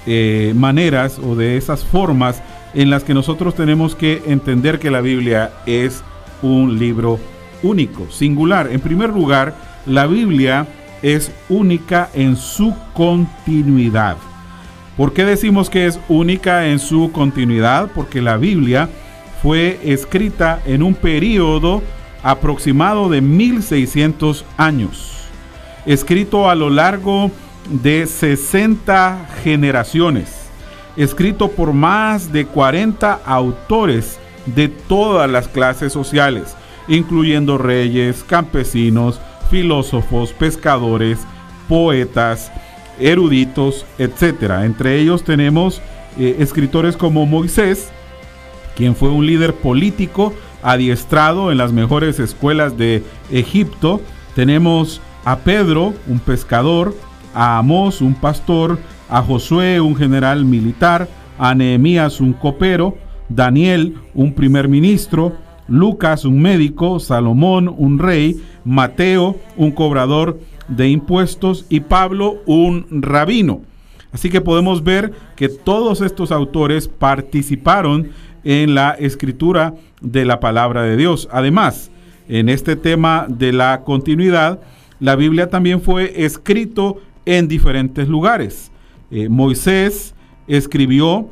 eh, 0.06 0.52
maneras 0.56 1.20
o 1.20 1.36
de 1.36 1.56
esas 1.56 1.84
formas 1.84 2.42
en 2.74 2.90
las 2.90 3.04
que 3.04 3.14
nosotros 3.14 3.54
tenemos 3.54 3.94
que 3.94 4.22
entender 4.26 4.80
que 4.80 4.90
la 4.90 5.00
Biblia 5.00 5.52
es 5.66 6.02
un 6.42 6.78
libro 6.78 7.20
único, 7.62 8.10
singular. 8.10 8.68
En 8.70 8.80
primer 8.80 9.10
lugar, 9.10 9.54
la 9.86 10.06
Biblia 10.06 10.66
es 11.02 11.32
única 11.48 12.08
en 12.14 12.36
su 12.36 12.74
continuidad. 12.94 14.16
¿Por 14.96 15.12
qué 15.12 15.24
decimos 15.24 15.70
que 15.70 15.86
es 15.86 15.98
única 16.08 16.66
en 16.66 16.78
su 16.78 17.10
continuidad? 17.12 17.90
Porque 17.94 18.20
la 18.20 18.36
Biblia 18.36 18.88
fue 19.42 19.80
escrita 19.84 20.60
en 20.66 20.82
un 20.82 20.94
periodo 20.94 21.82
aproximado 22.22 23.08
de 23.08 23.20
1600 23.20 24.44
años, 24.56 25.24
escrito 25.86 26.48
a 26.48 26.54
lo 26.54 26.70
largo 26.70 27.30
de 27.68 28.06
60 28.06 29.26
generaciones, 29.42 30.48
escrito 30.96 31.48
por 31.48 31.72
más 31.72 32.32
de 32.32 32.46
40 32.46 33.20
autores 33.24 34.20
de 34.46 34.68
todas 34.68 35.28
las 35.28 35.48
clases 35.48 35.92
sociales, 35.92 36.56
incluyendo 36.88 37.58
reyes, 37.58 38.24
campesinos, 38.24 39.20
filósofos, 39.50 40.32
pescadores, 40.32 41.18
poetas, 41.68 42.50
eruditos, 42.98 43.86
etc. 43.98 44.62
Entre 44.64 44.98
ellos 44.98 45.24
tenemos 45.24 45.80
eh, 46.18 46.36
escritores 46.38 46.96
como 46.96 47.26
Moisés, 47.26 47.90
quien 48.76 48.96
fue 48.96 49.10
un 49.10 49.26
líder 49.26 49.54
político 49.54 50.32
adiestrado 50.62 51.50
en 51.50 51.58
las 51.58 51.72
mejores 51.72 52.18
escuelas 52.18 52.76
de 52.76 53.02
Egipto. 53.30 54.00
Tenemos 54.34 55.00
a 55.24 55.38
Pedro, 55.38 55.94
un 56.06 56.18
pescador, 56.20 56.94
a 57.34 57.58
Amós, 57.58 58.00
un 58.00 58.14
pastor, 58.14 58.78
a 59.08 59.22
Josué, 59.22 59.80
un 59.80 59.96
general 59.96 60.44
militar, 60.44 61.08
a 61.38 61.54
Nehemías, 61.54 62.20
un 62.20 62.32
copero, 62.32 62.96
Daniel, 63.28 63.96
un 64.14 64.34
primer 64.34 64.68
ministro, 64.68 65.36
Lucas, 65.72 66.26
un 66.26 66.42
médico, 66.42 67.00
Salomón, 67.00 67.74
un 67.74 67.98
rey, 67.98 68.42
Mateo, 68.62 69.38
un 69.56 69.70
cobrador 69.70 70.38
de 70.68 70.90
impuestos 70.90 71.64
y 71.70 71.80
Pablo, 71.80 72.42
un 72.44 72.86
rabino. 72.90 73.62
Así 74.12 74.28
que 74.28 74.42
podemos 74.42 74.84
ver 74.84 75.12
que 75.34 75.48
todos 75.48 76.02
estos 76.02 76.30
autores 76.30 76.88
participaron 76.88 78.10
en 78.44 78.74
la 78.74 78.90
escritura 78.90 79.74
de 80.02 80.26
la 80.26 80.40
palabra 80.40 80.82
de 80.82 80.98
Dios. 80.98 81.26
Además, 81.32 81.90
en 82.28 82.50
este 82.50 82.76
tema 82.76 83.24
de 83.30 83.54
la 83.54 83.80
continuidad, 83.82 84.60
la 85.00 85.16
Biblia 85.16 85.48
también 85.48 85.80
fue 85.80 86.24
escrito 86.24 87.00
en 87.24 87.48
diferentes 87.48 88.08
lugares. 88.08 88.70
Eh, 89.10 89.30
Moisés 89.30 90.14
escribió 90.46 91.30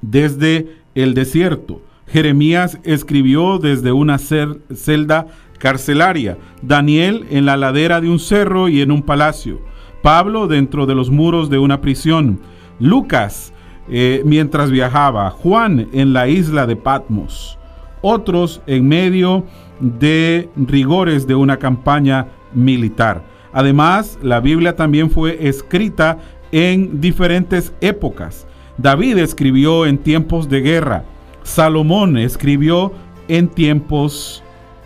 desde 0.00 0.66
el 0.94 1.12
desierto. 1.12 1.82
Jeremías 2.06 2.78
escribió 2.84 3.58
desde 3.58 3.92
una 3.92 4.18
celda 4.18 5.26
carcelaria. 5.58 6.38
Daniel 6.62 7.26
en 7.30 7.46
la 7.46 7.56
ladera 7.56 8.00
de 8.00 8.08
un 8.08 8.18
cerro 8.18 8.68
y 8.68 8.82
en 8.82 8.90
un 8.90 9.02
palacio. 9.02 9.60
Pablo 10.02 10.46
dentro 10.46 10.86
de 10.86 10.94
los 10.94 11.10
muros 11.10 11.48
de 11.50 11.58
una 11.58 11.80
prisión. 11.80 12.40
Lucas 12.78 13.54
eh, 13.88 14.22
mientras 14.24 14.70
viajaba, 14.70 15.30
Juan 15.30 15.88
en 15.92 16.14
la 16.14 16.26
isla 16.26 16.66
de 16.66 16.74
Patmos, 16.74 17.58
otros 18.00 18.62
en 18.66 18.88
medio 18.88 19.44
de 19.78 20.48
rigores 20.56 21.26
de 21.26 21.34
una 21.34 21.58
campaña 21.58 22.28
militar. 22.54 23.22
Además, 23.52 24.18
la 24.22 24.40
Biblia 24.40 24.74
también 24.74 25.10
fue 25.10 25.48
escrita 25.48 26.18
en 26.50 27.00
diferentes 27.00 27.74
épocas. 27.80 28.46
David 28.78 29.18
escribió 29.18 29.86
en 29.86 29.98
tiempos 29.98 30.48
de 30.48 30.60
guerra. 30.60 31.04
Salomón 31.44 32.18
escribió 32.18 32.92
en 33.28 33.46
tiempos 33.48 34.42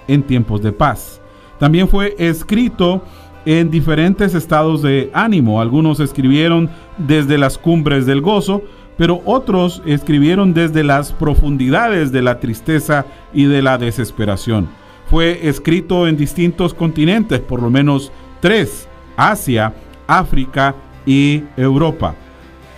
en 0.09 0.23
tiempos 0.23 0.63
de 0.63 0.73
paz. 0.73 1.21
También 1.59 1.89
fue 1.89 2.15
escrito 2.19 3.03
en 3.45 3.71
diferentes 3.71 4.35
estados 4.35 4.83
de 4.83 5.11
ánimo. 5.15 5.61
Algunos 5.61 6.01
escribieron 6.01 6.69
desde 6.99 7.39
las 7.39 7.57
cumbres 7.57 8.07
del 8.07 8.21
gozo, 8.21 8.63
pero 8.97 9.23
otros 9.25 9.83
escribieron 9.87 10.55
desde 10.55 10.83
las 10.83 11.13
profundidades 11.13 12.11
de 12.11 12.23
la 12.23 12.41
tristeza 12.41 13.07
y 13.33 13.45
de 13.45 13.63
la 13.63 13.79
desesperación. 13.79 14.69
Fue 15.09 15.49
escrito 15.49 16.07
en 16.07 16.17
distintos 16.17 16.75
continentes, 16.75 17.41
por 17.41 17.63
lo 17.63 17.71
menos 17.71 18.13
tres, 18.41 18.89
Asia, 19.17 19.73
África 20.07 20.75
y 21.07 21.45
Europa. 21.57 22.15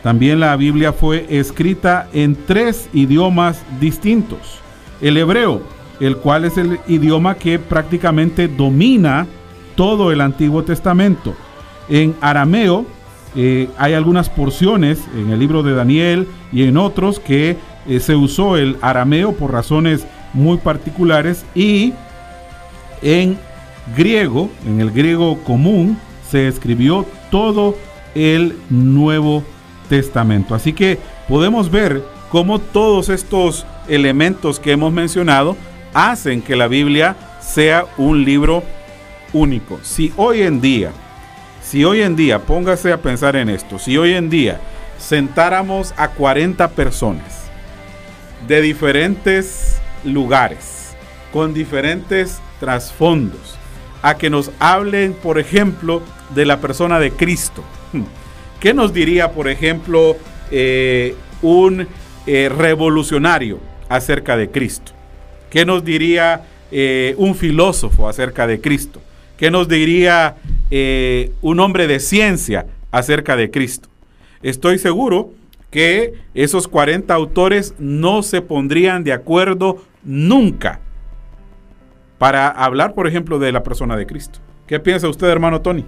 También 0.02 0.40
la 0.40 0.56
Biblia 0.56 0.92
fue 0.92 1.26
escrita 1.28 2.08
en 2.12 2.36
tres 2.46 2.88
idiomas 2.92 3.62
distintos. 3.80 4.60
El 5.00 5.16
hebreo, 5.16 5.62
el 6.00 6.16
cual 6.16 6.44
es 6.44 6.56
el 6.56 6.80
idioma 6.88 7.34
que 7.34 7.58
prácticamente 7.58 8.48
domina 8.48 9.26
todo 9.74 10.10
el 10.10 10.20
Antiguo 10.20 10.62
Testamento. 10.62 11.34
En 11.88 12.14
arameo, 12.20 12.86
eh, 13.36 13.68
hay 13.76 13.94
algunas 13.94 14.28
porciones 14.28 14.98
en 15.14 15.30
el 15.30 15.38
libro 15.38 15.62
de 15.62 15.74
Daniel 15.74 16.26
y 16.52 16.64
en 16.64 16.76
otros 16.76 17.20
que 17.20 17.56
eh, 17.86 18.00
se 18.00 18.16
usó 18.16 18.56
el 18.56 18.76
arameo 18.80 19.32
por 19.32 19.52
razones 19.52 20.06
muy 20.32 20.58
particulares 20.58 21.44
y 21.54 21.92
en 23.02 23.38
griego, 23.96 24.50
en 24.66 24.80
el 24.80 24.90
griego 24.90 25.38
común, 25.44 25.98
se 26.28 26.48
escribió 26.48 27.06
todo 27.30 27.76
el 28.14 28.56
Nuevo 28.68 29.38
Testamento. 29.38 29.59
Así 30.54 30.72
que 30.72 30.98
podemos 31.28 31.70
ver 31.70 32.04
cómo 32.30 32.60
todos 32.60 33.08
estos 33.08 33.66
elementos 33.88 34.60
que 34.60 34.72
hemos 34.72 34.92
mencionado 34.92 35.56
hacen 35.92 36.42
que 36.42 36.54
la 36.54 36.68
Biblia 36.68 37.16
sea 37.40 37.86
un 37.96 38.24
libro 38.24 38.62
único. 39.32 39.80
Si 39.82 40.12
hoy 40.16 40.42
en 40.42 40.60
día, 40.60 40.92
si 41.62 41.84
hoy 41.84 42.02
en 42.02 42.14
día, 42.14 42.38
póngase 42.38 42.92
a 42.92 43.02
pensar 43.02 43.34
en 43.34 43.48
esto, 43.48 43.78
si 43.78 43.98
hoy 43.98 44.14
en 44.14 44.30
día 44.30 44.60
sentáramos 44.98 45.92
a 45.96 46.08
40 46.08 46.68
personas 46.70 47.46
de 48.46 48.60
diferentes 48.60 49.80
lugares, 50.04 50.94
con 51.32 51.52
diferentes 51.52 52.40
trasfondos, 52.60 53.56
a 54.02 54.16
que 54.16 54.30
nos 54.30 54.50
hablen, 54.60 55.14
por 55.14 55.38
ejemplo, 55.38 56.02
de 56.34 56.46
la 56.46 56.60
persona 56.60 57.00
de 57.00 57.10
Cristo. 57.10 57.64
¿Qué 58.60 58.74
nos 58.74 58.92
diría, 58.92 59.32
por 59.32 59.48
ejemplo, 59.48 60.18
eh, 60.50 61.14
un 61.40 61.88
eh, 62.26 62.50
revolucionario 62.54 63.58
acerca 63.88 64.36
de 64.36 64.50
Cristo? 64.50 64.92
¿Qué 65.48 65.64
nos 65.64 65.82
diría 65.82 66.42
eh, 66.70 67.14
un 67.16 67.34
filósofo 67.34 68.06
acerca 68.06 68.46
de 68.46 68.60
Cristo? 68.60 69.00
¿Qué 69.38 69.50
nos 69.50 69.66
diría 69.66 70.36
un 71.40 71.60
hombre 71.60 71.86
de 71.86 71.98
ciencia 71.98 72.66
acerca 72.92 73.34
de 73.34 73.50
Cristo? 73.50 73.88
Estoy 74.42 74.78
seguro 74.78 75.30
que 75.70 76.12
esos 76.34 76.68
40 76.68 77.14
autores 77.14 77.74
no 77.78 78.22
se 78.22 78.42
pondrían 78.42 79.02
de 79.02 79.14
acuerdo 79.14 79.82
nunca 80.04 80.80
para 82.18 82.48
hablar, 82.48 82.92
por 82.92 83.06
ejemplo, 83.06 83.38
de 83.38 83.50
la 83.50 83.62
persona 83.62 83.96
de 83.96 84.06
Cristo. 84.06 84.40
¿Qué 84.66 84.78
piensa 84.78 85.08
usted, 85.08 85.28
hermano 85.28 85.62
Tony? 85.62 85.86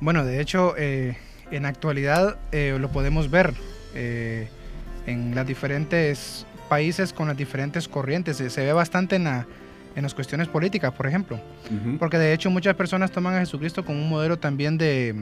Bueno, 0.00 0.22
de 0.22 0.42
hecho, 0.42 0.74
en 1.50 1.66
actualidad 1.66 2.36
eh, 2.52 2.76
lo 2.80 2.90
podemos 2.90 3.30
ver 3.30 3.54
eh, 3.94 4.48
en 5.06 5.34
los 5.34 5.46
diferentes 5.46 6.46
países 6.68 7.12
con 7.12 7.28
las 7.28 7.36
diferentes 7.36 7.88
corrientes. 7.88 8.36
Se, 8.36 8.64
ve 8.64 8.72
bastante 8.72 9.16
en, 9.16 9.26
en, 9.26 10.02
las 10.02 10.14
cuestiones 10.14 10.48
políticas, 10.48 10.92
por 10.92 11.06
ejemplo. 11.06 11.40
Porque 11.98 12.18
de 12.18 12.32
hecho 12.32 12.50
muchas 12.50 12.74
personas 12.74 13.10
toman 13.10 13.34
a 13.34 13.40
Jesucristo 13.40 13.84
como 13.84 14.00
un 14.00 14.08
modelo 14.08 14.38
también 14.38 14.78
de, 14.78 15.14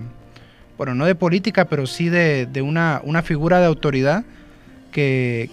bueno, 0.77 0.95
no 0.95 1.07
de 1.07 1.15
política, 1.15 1.65
pero 1.65 1.87
sí 1.87 2.09
de, 2.09 2.63
una, 2.63 3.01
una, 3.05 3.23
figura 3.23 3.61
de 3.61 3.67
autoridad 3.67 4.25
que, 4.93 5.51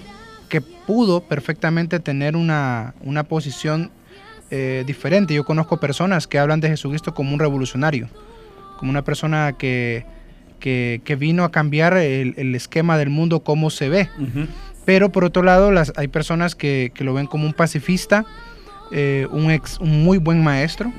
que 0.50 0.62
pudo 0.62 1.22
perfectamente 1.22 2.00
tener 2.00 2.36
una, 2.36 2.94
una 3.02 3.24
posición 3.24 3.92
eh, 4.52 4.84
diferente. 4.86 5.34
Yo 5.34 5.46
conozco 5.46 5.80
personas 5.80 6.28
que 6.28 6.38
hablan 6.38 6.60
de 6.60 6.68
Jesucristo 6.68 7.14
como 7.14 7.34
un 7.34 7.40
revolucionario, 7.40 8.10
como 8.78 8.92
una 8.92 9.04
persona 9.04 9.54
que, 9.58 10.06
que, 10.60 11.18
vino 11.20 11.44
a 11.44 11.52
cambiar 11.52 11.98
el, 11.98 12.56
esquema 12.56 12.98
del 12.98 13.10
mundo 13.10 13.42
como 13.42 13.70
se 13.70 13.90
ve. 13.90 14.10
Pero 14.86 15.12
por 15.12 15.24
otro 15.24 15.44
lado, 15.44 15.72
las, 15.72 15.94
hay 15.96 16.08
personas 16.08 16.56
que, 16.56 16.92
lo 17.00 17.14
ven 17.14 17.28
como 17.28 17.46
un 17.46 17.54
pacifista, 17.54 18.26
eh, 18.92 19.28
un, 19.32 19.52
ex, 19.52 19.80
un 19.80 20.04
muy 20.04 20.18
buen 20.18 20.44
maestro. 20.44 20.92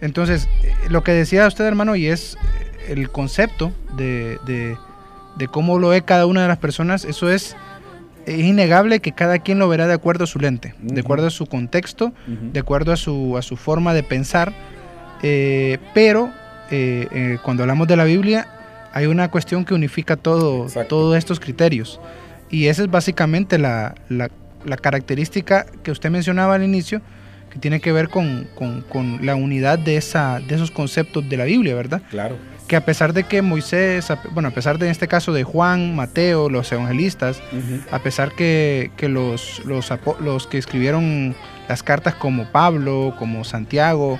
Entonces, 0.00 0.48
eh, 0.62 0.74
lo 0.90 1.02
que 1.02 1.12
decía 1.12 1.46
usted, 1.46 1.64
hermano, 1.64 1.96
y 1.96 2.06
es 2.06 2.36
el 2.88 3.10
concepto 3.10 3.72
de, 3.96 4.38
de, 4.44 4.76
de 5.36 5.48
cómo 5.48 5.78
lo 5.78 5.88
ve 5.88 6.02
cada 6.02 6.26
una 6.26 6.42
de 6.42 6.48
las 6.48 6.58
personas, 6.58 7.04
eso 7.04 7.30
es 7.30 7.56
es 8.26 8.40
innegable 8.40 9.00
que 9.00 9.12
cada 9.12 9.38
quien 9.38 9.58
lo 9.58 9.68
verá 9.68 9.86
de 9.86 9.94
acuerdo 9.94 10.24
a 10.24 10.26
su 10.26 10.40
lente, 10.40 10.74
de 10.80 11.00
acuerdo 11.00 11.28
a 11.28 11.30
su 11.30 11.46
contexto, 11.46 12.12
de 12.26 12.58
acuerdo 12.60 12.92
a 12.92 12.96
su, 12.96 13.36
a 13.38 13.42
su 13.42 13.56
forma 13.56 13.94
de 13.94 14.02
pensar. 14.02 14.52
Eh, 15.22 15.78
pero 15.94 16.30
eh, 16.70 17.06
eh, 17.12 17.38
cuando 17.42 17.62
hablamos 17.62 17.86
de 17.86 17.96
la 17.96 18.04
Biblia, 18.04 18.48
hay 18.96 19.04
una 19.04 19.30
cuestión 19.30 19.66
que 19.66 19.74
unifica 19.74 20.16
todo, 20.16 20.68
todos 20.88 21.18
estos 21.18 21.38
criterios. 21.38 22.00
Y 22.48 22.68
esa 22.68 22.80
es 22.80 22.90
básicamente 22.90 23.58
la, 23.58 23.94
la, 24.08 24.30
característica 24.78 25.66
que 25.82 25.90
usted 25.90 26.08
mencionaba 26.08 26.54
al 26.54 26.62
inicio, 26.62 27.02
que 27.52 27.58
tiene 27.58 27.80
que 27.80 27.92
ver 27.92 28.08
con, 28.08 28.48
con, 28.54 28.80
con, 28.80 29.26
la 29.26 29.34
unidad 29.34 29.78
de, 29.78 29.98
esa, 29.98 30.40
de 30.40 30.54
esos 30.54 30.70
conceptos 30.70 31.28
de 31.28 31.36
la 31.36 31.44
Biblia, 31.44 31.74
¿verdad? 31.74 32.00
Claro 32.08 32.38
que 32.66 32.74
a 32.74 32.84
pesar 32.84 33.12
de 33.12 33.24
que 33.24 33.42
Moisés, 33.42 34.08
bueno, 34.32 34.48
a 34.48 34.52
pesar 34.52 34.78
de 34.78 34.86
en 34.86 34.92
este 34.92 35.06
caso 35.06 35.32
de 35.32 35.44
Juan, 35.44 35.94
Mateo, 35.94 36.48
los 36.48 36.72
evangelistas, 36.72 37.40
a 37.92 38.00
pesar 38.00 38.32
que, 38.32 38.90
que 38.96 39.08
los, 39.08 39.62
los, 39.66 39.92
los, 40.20 40.46
que 40.48 40.58
escribieron 40.58 41.36
las 41.68 41.84
cartas 41.84 42.16
como 42.16 42.50
Pablo, 42.50 43.14
como 43.20 43.44
Santiago, 43.44 44.18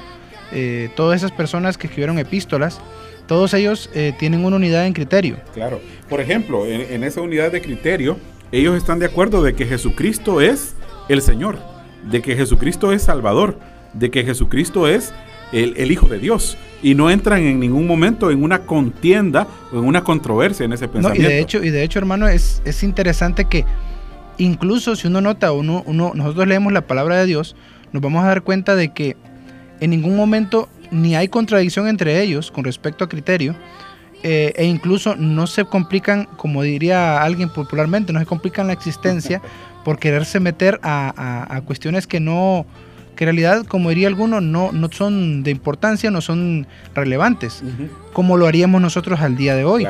eh, 0.52 0.90
todas 0.94 1.16
esas 1.16 1.32
personas 1.32 1.76
que 1.76 1.88
escribieron 1.88 2.20
epístolas, 2.20 2.80
todos 3.26 3.54
ellos 3.54 3.90
eh, 3.94 4.12
tienen 4.18 4.44
una 4.44 4.56
unidad 4.56 4.86
en 4.86 4.92
criterio. 4.92 5.36
Claro. 5.54 5.80
Por 6.08 6.20
ejemplo, 6.20 6.66
en, 6.66 6.80
en 6.80 7.04
esa 7.04 7.20
unidad 7.20 7.52
de 7.52 7.60
criterio, 7.60 8.16
ellos 8.52 8.76
están 8.76 8.98
de 8.98 9.06
acuerdo 9.06 9.42
de 9.42 9.54
que 9.54 9.66
Jesucristo 9.66 10.40
es 10.40 10.74
el 11.08 11.22
Señor, 11.22 11.58
de 12.10 12.22
que 12.22 12.36
Jesucristo 12.36 12.92
es 12.92 13.02
Salvador, 13.02 13.58
de 13.92 14.10
que 14.10 14.24
Jesucristo 14.24 14.86
es 14.88 15.12
el, 15.52 15.90
Hijo 15.90 16.08
de 16.08 16.18
Dios 16.18 16.56
y 16.82 16.94
no 16.94 17.10
entran 17.10 17.42
en 17.42 17.60
ningún 17.60 17.86
momento 17.86 18.30
en 18.30 18.42
una 18.42 18.60
contienda 18.60 19.46
o 19.72 19.78
en 19.78 19.84
una 19.84 20.02
controversia 20.02 20.64
en 20.64 20.72
ese 20.72 20.88
pensamiento. 20.88 21.28
y 21.28 21.32
de 21.32 21.40
hecho, 21.40 21.62
y 21.62 21.70
de 21.70 21.82
hecho 21.82 21.98
hermano, 21.98 22.28
es, 22.28 22.62
es 22.64 22.82
interesante 22.82 23.44
que 23.46 23.64
incluso 24.38 24.96
si 24.96 25.06
uno 25.06 25.20
nota, 25.20 25.52
uno, 25.52 25.82
uno, 25.86 26.12
nosotros 26.14 26.46
leemos 26.46 26.72
la 26.72 26.82
palabra 26.82 27.16
de 27.16 27.26
Dios, 27.26 27.56
nos 27.92 28.02
vamos 28.02 28.24
a 28.24 28.28
dar 28.28 28.42
cuenta 28.42 28.76
de 28.76 28.92
que 28.92 29.16
en 29.80 29.90
ningún 29.90 30.16
momento 30.16 30.68
ni 30.96 31.14
hay 31.14 31.28
contradicción 31.28 31.88
entre 31.88 32.22
ellos 32.22 32.50
con 32.50 32.64
respecto 32.64 33.04
a 33.04 33.08
criterio, 33.08 33.54
eh, 34.22 34.52
e 34.56 34.64
incluso 34.64 35.14
no 35.14 35.46
se 35.46 35.64
complican, 35.64 36.26
como 36.36 36.62
diría 36.62 37.22
alguien 37.22 37.50
popularmente, 37.50 38.12
no 38.12 38.18
se 38.18 38.26
complican 38.26 38.66
la 38.66 38.72
existencia 38.72 39.42
por 39.84 39.98
quererse 39.98 40.40
meter 40.40 40.80
a 40.82 41.60
cuestiones 41.64 42.06
que 42.06 42.18
no, 42.18 42.66
que 43.16 43.24
en 43.24 43.28
realidad, 43.28 43.64
como 43.66 43.88
diría 43.88 44.06
alguno, 44.06 44.40
no, 44.40 44.70
no 44.70 44.88
son 44.92 45.42
de 45.42 45.50
importancia, 45.50 46.10
no 46.10 46.20
son 46.20 46.68
relevantes, 46.94 47.62
como 48.12 48.36
lo 48.36 48.46
haríamos 48.46 48.80
nosotros 48.80 49.20
al 49.20 49.36
día 49.36 49.56
de 49.56 49.64
hoy. 49.64 49.86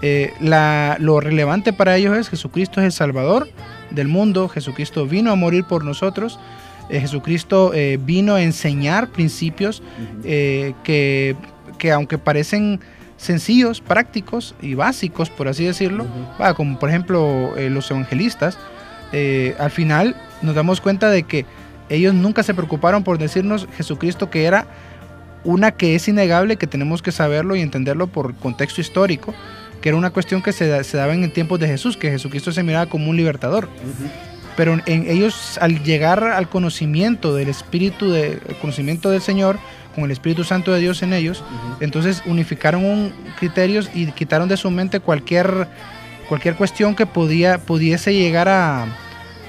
Eh, 0.00 0.32
lo 0.98 1.20
relevante 1.20 1.72
para 1.72 1.96
ellos 1.96 2.16
es 2.16 2.28
Jesucristo 2.28 2.80
es 2.80 2.86
el 2.86 2.92
Salvador 2.92 3.48
del 3.90 4.08
mundo, 4.08 4.48
Jesucristo 4.48 5.06
vino 5.06 5.30
a 5.30 5.36
morir 5.36 5.64
por 5.64 5.84
nosotros, 5.84 6.38
eh, 6.88 7.00
Jesucristo 7.00 7.72
eh, 7.74 7.98
vino 8.02 8.34
a 8.34 8.42
enseñar 8.42 9.08
principios 9.08 9.82
que, 10.22 11.36
que, 11.78 11.92
aunque 11.92 12.18
parecen 12.18 12.80
sencillos, 13.16 13.80
prácticos 13.80 14.54
y 14.60 14.74
básicos, 14.74 15.30
por 15.30 15.48
así 15.48 15.64
decirlo, 15.64 16.06
como 16.56 16.78
por 16.78 16.88
ejemplo 16.88 17.52
los 17.56 17.90
evangelistas, 17.90 18.58
al 19.58 19.70
final 19.70 20.16
nos 20.42 20.54
damos 20.54 20.80
cuenta 20.80 21.08
de 21.10 21.22
que 21.22 21.46
ellos 21.88 22.14
nunca 22.14 22.42
se 22.42 22.54
preocuparon 22.54 23.04
por 23.04 23.18
decirnos 23.18 23.68
Jesucristo 23.76 24.30
que 24.30 24.44
era 24.44 24.66
una 25.44 25.72
que 25.72 25.94
es 25.94 26.08
innegable, 26.08 26.56
que 26.56 26.66
tenemos 26.66 27.02
que 27.02 27.12
saberlo 27.12 27.56
y 27.56 27.60
entenderlo 27.60 28.06
por 28.06 28.34
contexto 28.34 28.80
histórico, 28.80 29.34
que 29.80 29.88
era 29.88 29.98
una 29.98 30.10
cuestión 30.10 30.42
que 30.42 30.52
se, 30.52 30.68
daba 30.68 31.14
en 31.14 31.24
el 31.24 31.32
tiempo 31.32 31.58
de 31.58 31.66
Jesús, 31.66 31.96
que 31.96 32.10
Jesucristo 32.10 32.52
se 32.52 32.62
miraba 32.62 32.86
como 32.86 33.10
un 33.10 33.16
libertador. 33.16 33.68
Pero 34.56 34.78
en 34.86 35.10
ellos, 35.10 35.58
al 35.60 35.82
llegar 35.82 36.24
al 36.24 36.48
conocimiento 36.48 37.34
del 37.34 37.48
Espíritu, 37.48 38.10
de, 38.10 38.38
conocimiento 38.60 39.10
del 39.10 39.22
Señor, 39.22 39.58
con 39.94 40.04
el 40.04 40.10
Espíritu 40.10 40.44
Santo 40.44 40.72
de 40.72 40.80
Dios 40.80 41.02
en 41.02 41.12
ellos, 41.12 41.44
entonces 41.80 42.22
unificaron 42.26 42.84
un 42.84 43.12
criterios 43.38 43.90
y 43.94 44.06
quitaron 44.12 44.48
de 44.48 44.56
su 44.56 44.70
mente 44.70 45.00
cualquier, 45.00 45.68
cualquier 46.28 46.54
cuestión 46.54 46.94
que 46.94 47.06
podía, 47.06 47.58
pudiese 47.58 48.14
llegar 48.14 48.48
a, 48.48 48.86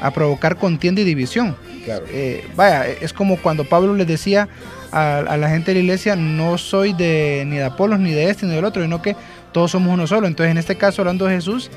a 0.01 0.11
provocar 0.11 0.57
contienda 0.57 1.01
y 1.01 1.05
división. 1.05 1.55
Eh, 1.87 2.45
vaya, 2.55 2.85
es 2.87 3.13
como 3.13 3.37
cuando 3.37 3.63
Pablo 3.63 3.95
les 3.95 4.05
decía 4.05 4.47
a, 4.91 5.37
la 5.37 5.49
gente 5.49 5.71
de 5.71 5.75
la 5.75 5.83
iglesia, 5.83 6.15
no 6.15 6.57
soy 6.57 6.93
de 6.93 7.43
ni 7.47 7.57
de 7.57 7.63
Apolos, 7.63 7.99
ni 7.99 8.11
de 8.11 8.29
este, 8.29 8.45
ni 8.45 8.53
del 8.53 8.65
otro, 8.65 8.83
sino 8.83 9.01
que 9.01 9.15
todos 9.53 9.71
somos 9.71 9.93
uno 9.93 10.05
solo. 10.05 10.27
Entonces, 10.27 10.51
en 10.51 10.57
este 10.57 10.75
caso, 10.75 11.01
hablando 11.01 11.25
de 11.25 11.35
Jesús, 11.35 11.71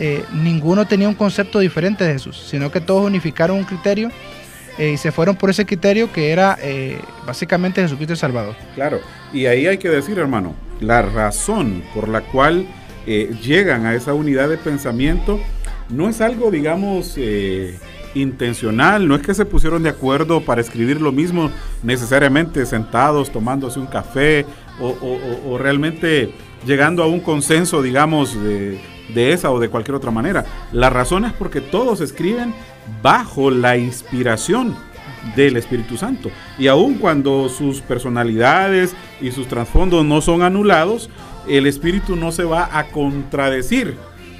eh, 0.00 0.24
ninguno 0.32 0.86
tenía 0.86 1.08
un 1.08 1.14
concepto 1.14 1.60
diferente 1.60 2.04
de 2.04 2.14
Jesús, 2.14 2.44
sino 2.48 2.70
que 2.72 2.80
todos 2.80 3.06
unificaron 3.06 3.58
un 3.58 3.64
criterio 3.64 4.10
eh, 4.78 4.92
y 4.92 4.96
se 4.96 5.12
fueron 5.12 5.36
por 5.36 5.50
ese 5.50 5.64
criterio 5.66 6.10
que 6.12 6.30
era 6.30 6.58
básicamente 7.26 7.82
Jesucristo 7.82 8.14
el 8.14 8.18
Salvador. 8.18 8.56
Claro, 8.74 9.00
y 9.32 9.46
ahí 9.46 9.66
hay 9.66 9.78
que 9.78 9.88
decir, 9.88 10.18
hermano, 10.18 10.54
la 10.80 11.02
razón 11.02 11.82
por 11.94 12.08
la 12.08 12.22
cual 12.22 12.66
llegan 13.06 13.86
a 13.86 13.94
esa 13.94 14.14
unidad 14.14 14.48
de 14.48 14.56
pensamiento 14.56 15.40
no 15.88 16.08
es 16.08 16.20
algo, 16.20 16.50
digamos, 16.50 17.16
intencional, 18.14 19.06
no 19.06 19.14
es 19.14 19.22
que 19.22 19.34
se 19.34 19.44
pusieron 19.44 19.82
de 19.82 19.90
acuerdo 19.90 20.40
para 20.40 20.60
escribir 20.60 21.00
lo 21.00 21.12
mismo 21.12 21.50
necesariamente 21.82 22.66
sentados 22.66 23.30
tomándose 23.30 23.78
un 23.78 23.86
café 23.86 24.44
o, 24.80 25.58
realmente 25.58 26.32
llegando 26.66 27.02
a 27.02 27.06
un 27.06 27.20
consenso, 27.20 27.82
digamos, 27.82 28.34
de, 28.42 28.80
de, 29.14 29.32
esa 29.32 29.50
o 29.50 29.58
de 29.58 29.68
cualquier 29.68 29.94
otra 29.94 30.10
manera. 30.10 30.44
La 30.72 30.90
razón 30.90 31.24
es 31.24 31.32
porque 31.32 31.60
todos 31.60 32.00
escriben 32.00 32.54
bajo 33.02 33.50
la 33.50 33.76
inspiración 33.76 34.74
del 35.36 35.56
Espíritu 35.56 35.96
Santo. 35.96 36.30
Y 36.58 36.66
aun 36.66 36.94
cuando 36.94 37.48
sus 37.48 37.80
personalidades 37.80 38.94
y 39.20 39.30
sus 39.30 39.48
trasfondos 39.48 40.04
no 40.04 40.20
son 40.20 40.42
anulados, 40.42 41.10
el 41.48 41.66
Espíritu 41.66 42.16
no 42.16 42.32
se 42.32 42.44
va 42.44 42.68
a 42.78 42.88
contradecir 42.88 43.96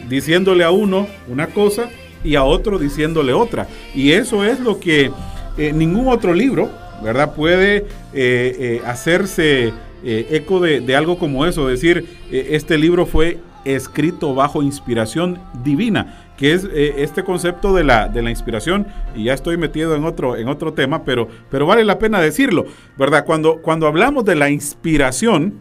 diciéndole 0.09 0.65
a 0.65 0.71
uno 0.71 1.07
una 1.29 1.49
cosa 1.49 1.89
y 2.25 2.35
a 2.35 2.45
otro 2.45 2.79
diciéndole 2.79 3.33
otra. 3.33 3.69
Y 3.95 4.13
eso 4.13 4.45
es 4.45 4.61
lo 4.61 4.79
que 4.79 5.11
eh, 5.57 5.73
ningún 5.73 6.09
otro 6.09 6.35
libro, 6.35 6.71
¿verdad? 7.03 7.35
Puede 7.35 7.77
eh, 7.77 7.85
eh, 8.13 8.83
hacerse 8.87 9.73
eco 10.03 10.61
de, 10.61 10.97
algo 10.97 11.19
como 11.19 11.47
eso, 11.47 11.67
decir, 11.67 12.07
este 12.31 12.79
libro 12.79 13.07
fue 13.07 13.39
escrito 13.65 14.35
bajo 14.35 14.63
inspiración 14.63 15.39
divina, 15.63 16.33
que 16.37 16.55
es 16.55 16.65
este 16.73 17.23
concepto 17.25 17.75
de 17.75 17.85
la, 17.85 18.09
de 18.09 18.23
la 18.23 18.31
inspiración, 18.31 18.87
y 19.15 19.25
ya 19.25 19.35
estoy 19.35 19.57
metido 19.57 19.95
en 19.95 20.05
otro, 20.05 20.37
en 20.37 20.49
otro 20.49 20.73
tema, 20.73 21.05
pero, 21.05 21.29
pero 21.51 21.67
vale 21.67 21.85
la 21.85 21.99
pena 21.99 22.21
decirlo, 22.21 22.67
¿verdad? 22.97 23.25
Cuando, 23.27 23.61
cuando 23.61 23.87
hablamos 23.87 24.25
de 24.25 24.37
la 24.37 24.49
inspiración, 24.49 25.61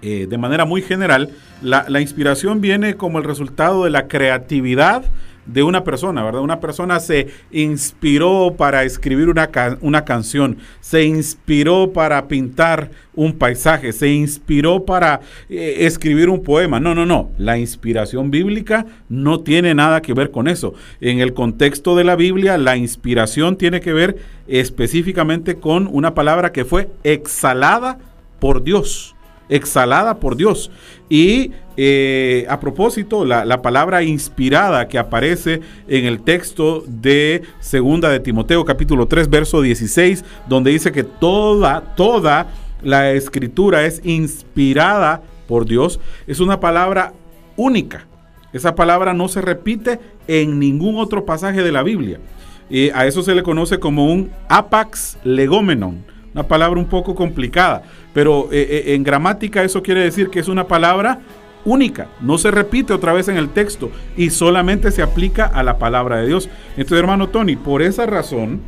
de 0.00 0.38
manera 0.38 0.64
muy 0.64 0.82
general, 0.82 1.30
la, 1.60 1.84
la, 1.88 2.00
inspiración 2.00 2.60
viene 2.60 2.96
como 2.96 3.18
el 3.18 3.24
resultado 3.24 3.84
de 3.84 3.90
la 3.90 4.08
creatividad 4.08 5.04
de 5.46 5.62
una 5.62 5.84
persona, 5.84 6.22
¿verdad? 6.22 6.40
Una 6.40 6.60
persona 6.60 7.00
se 7.00 7.28
inspiró 7.50 8.54
para 8.56 8.84
escribir 8.84 9.28
una, 9.28 9.50
una 9.80 10.04
canción, 10.04 10.58
se 10.80 11.04
inspiró 11.04 11.92
para 11.92 12.28
pintar 12.28 12.90
un 13.14 13.32
paisaje, 13.32 13.92
se 13.92 14.08
inspiró 14.08 14.84
para 14.84 15.20
eh, 15.48 15.78
escribir 15.80 16.28
un 16.28 16.42
poema. 16.42 16.80
No, 16.80 16.94
no, 16.94 17.04
no. 17.06 17.30
La 17.38 17.58
inspiración 17.58 18.30
bíblica 18.30 18.86
no 19.08 19.40
tiene 19.40 19.74
nada 19.74 20.00
que 20.00 20.14
ver 20.14 20.30
con 20.30 20.48
eso. 20.48 20.74
En 21.00 21.20
el 21.20 21.34
contexto 21.34 21.96
de 21.96 22.04
la 22.04 22.16
Biblia, 22.16 22.56
la 22.58 22.76
inspiración 22.76 23.56
tiene 23.56 23.80
que 23.80 23.92
ver 23.92 24.16
específicamente 24.46 25.56
con 25.56 25.88
una 25.90 26.14
palabra 26.14 26.52
que 26.52 26.64
fue 26.64 26.88
exhalada 27.02 27.98
por 28.38 28.62
Dios 28.62 29.14
exhalada 29.48 30.18
por 30.18 30.36
Dios. 30.36 30.70
Y 31.08 31.52
eh, 31.76 32.46
a 32.48 32.60
propósito, 32.60 33.24
la, 33.24 33.62
palabra 33.62 34.02
inspirada 34.02 34.88
que 34.88 34.98
aparece 34.98 35.60
en 35.88 36.04
el 36.04 36.22
texto 36.22 36.84
de 36.86 37.42
Segunda 37.60 38.10
de 38.10 38.20
Timoteo 38.20 38.64
capítulo 38.64 39.06
3 39.06 39.30
verso 39.30 39.62
16, 39.62 40.24
donde 40.48 40.70
dice 40.70 40.92
que 40.92 41.04
toda, 41.04 41.94
toda 41.96 42.48
la 42.82 43.12
escritura 43.12 43.84
es 43.84 44.00
inspirada 44.04 45.22
por 45.46 45.66
Dios, 45.66 46.00
es 46.26 46.40
una 46.40 46.60
palabra 46.60 47.12
única. 47.56 48.06
Esa 48.52 48.74
palabra 48.74 49.14
no 49.14 49.28
se 49.28 49.40
repite 49.40 49.98
en 50.26 50.58
ningún 50.58 50.98
otro 50.98 51.24
pasaje 51.24 51.62
de 51.62 51.72
la 51.72 51.82
Biblia. 51.82 52.20
y 52.68 52.90
a 52.90 53.06
eso 53.06 53.22
se 53.22 53.34
le 53.34 53.42
conoce 53.42 53.78
como 53.78 54.06
un 54.06 54.30
apax 54.48 55.18
legomenon, 55.24 56.04
una 56.34 56.44
palabra 56.44 56.78
un 56.80 56.86
poco 56.86 57.14
complicada, 57.14 57.82
pero 58.12 58.48
eh, 58.52 58.66
eh, 58.86 58.94
en 58.94 59.02
gramática 59.02 59.62
eso 59.62 59.82
quiere 59.82 60.02
decir 60.02 60.30
que 60.30 60.40
es 60.40 60.48
una 60.48 60.66
palabra 60.66 61.20
única, 61.64 62.08
no 62.20 62.38
se 62.38 62.50
repite 62.50 62.92
otra 62.92 63.12
vez 63.12 63.28
en 63.28 63.36
el 63.36 63.50
texto 63.50 63.90
y 64.16 64.30
solamente 64.30 64.90
se 64.90 65.02
aplica 65.02 65.46
a 65.46 65.62
la 65.62 65.78
palabra 65.78 66.16
de 66.18 66.26
Dios. 66.26 66.48
Entonces, 66.76 66.98
hermano 66.98 67.28
Tony, 67.28 67.56
por 67.56 67.82
esa 67.82 68.06
razón, 68.06 68.60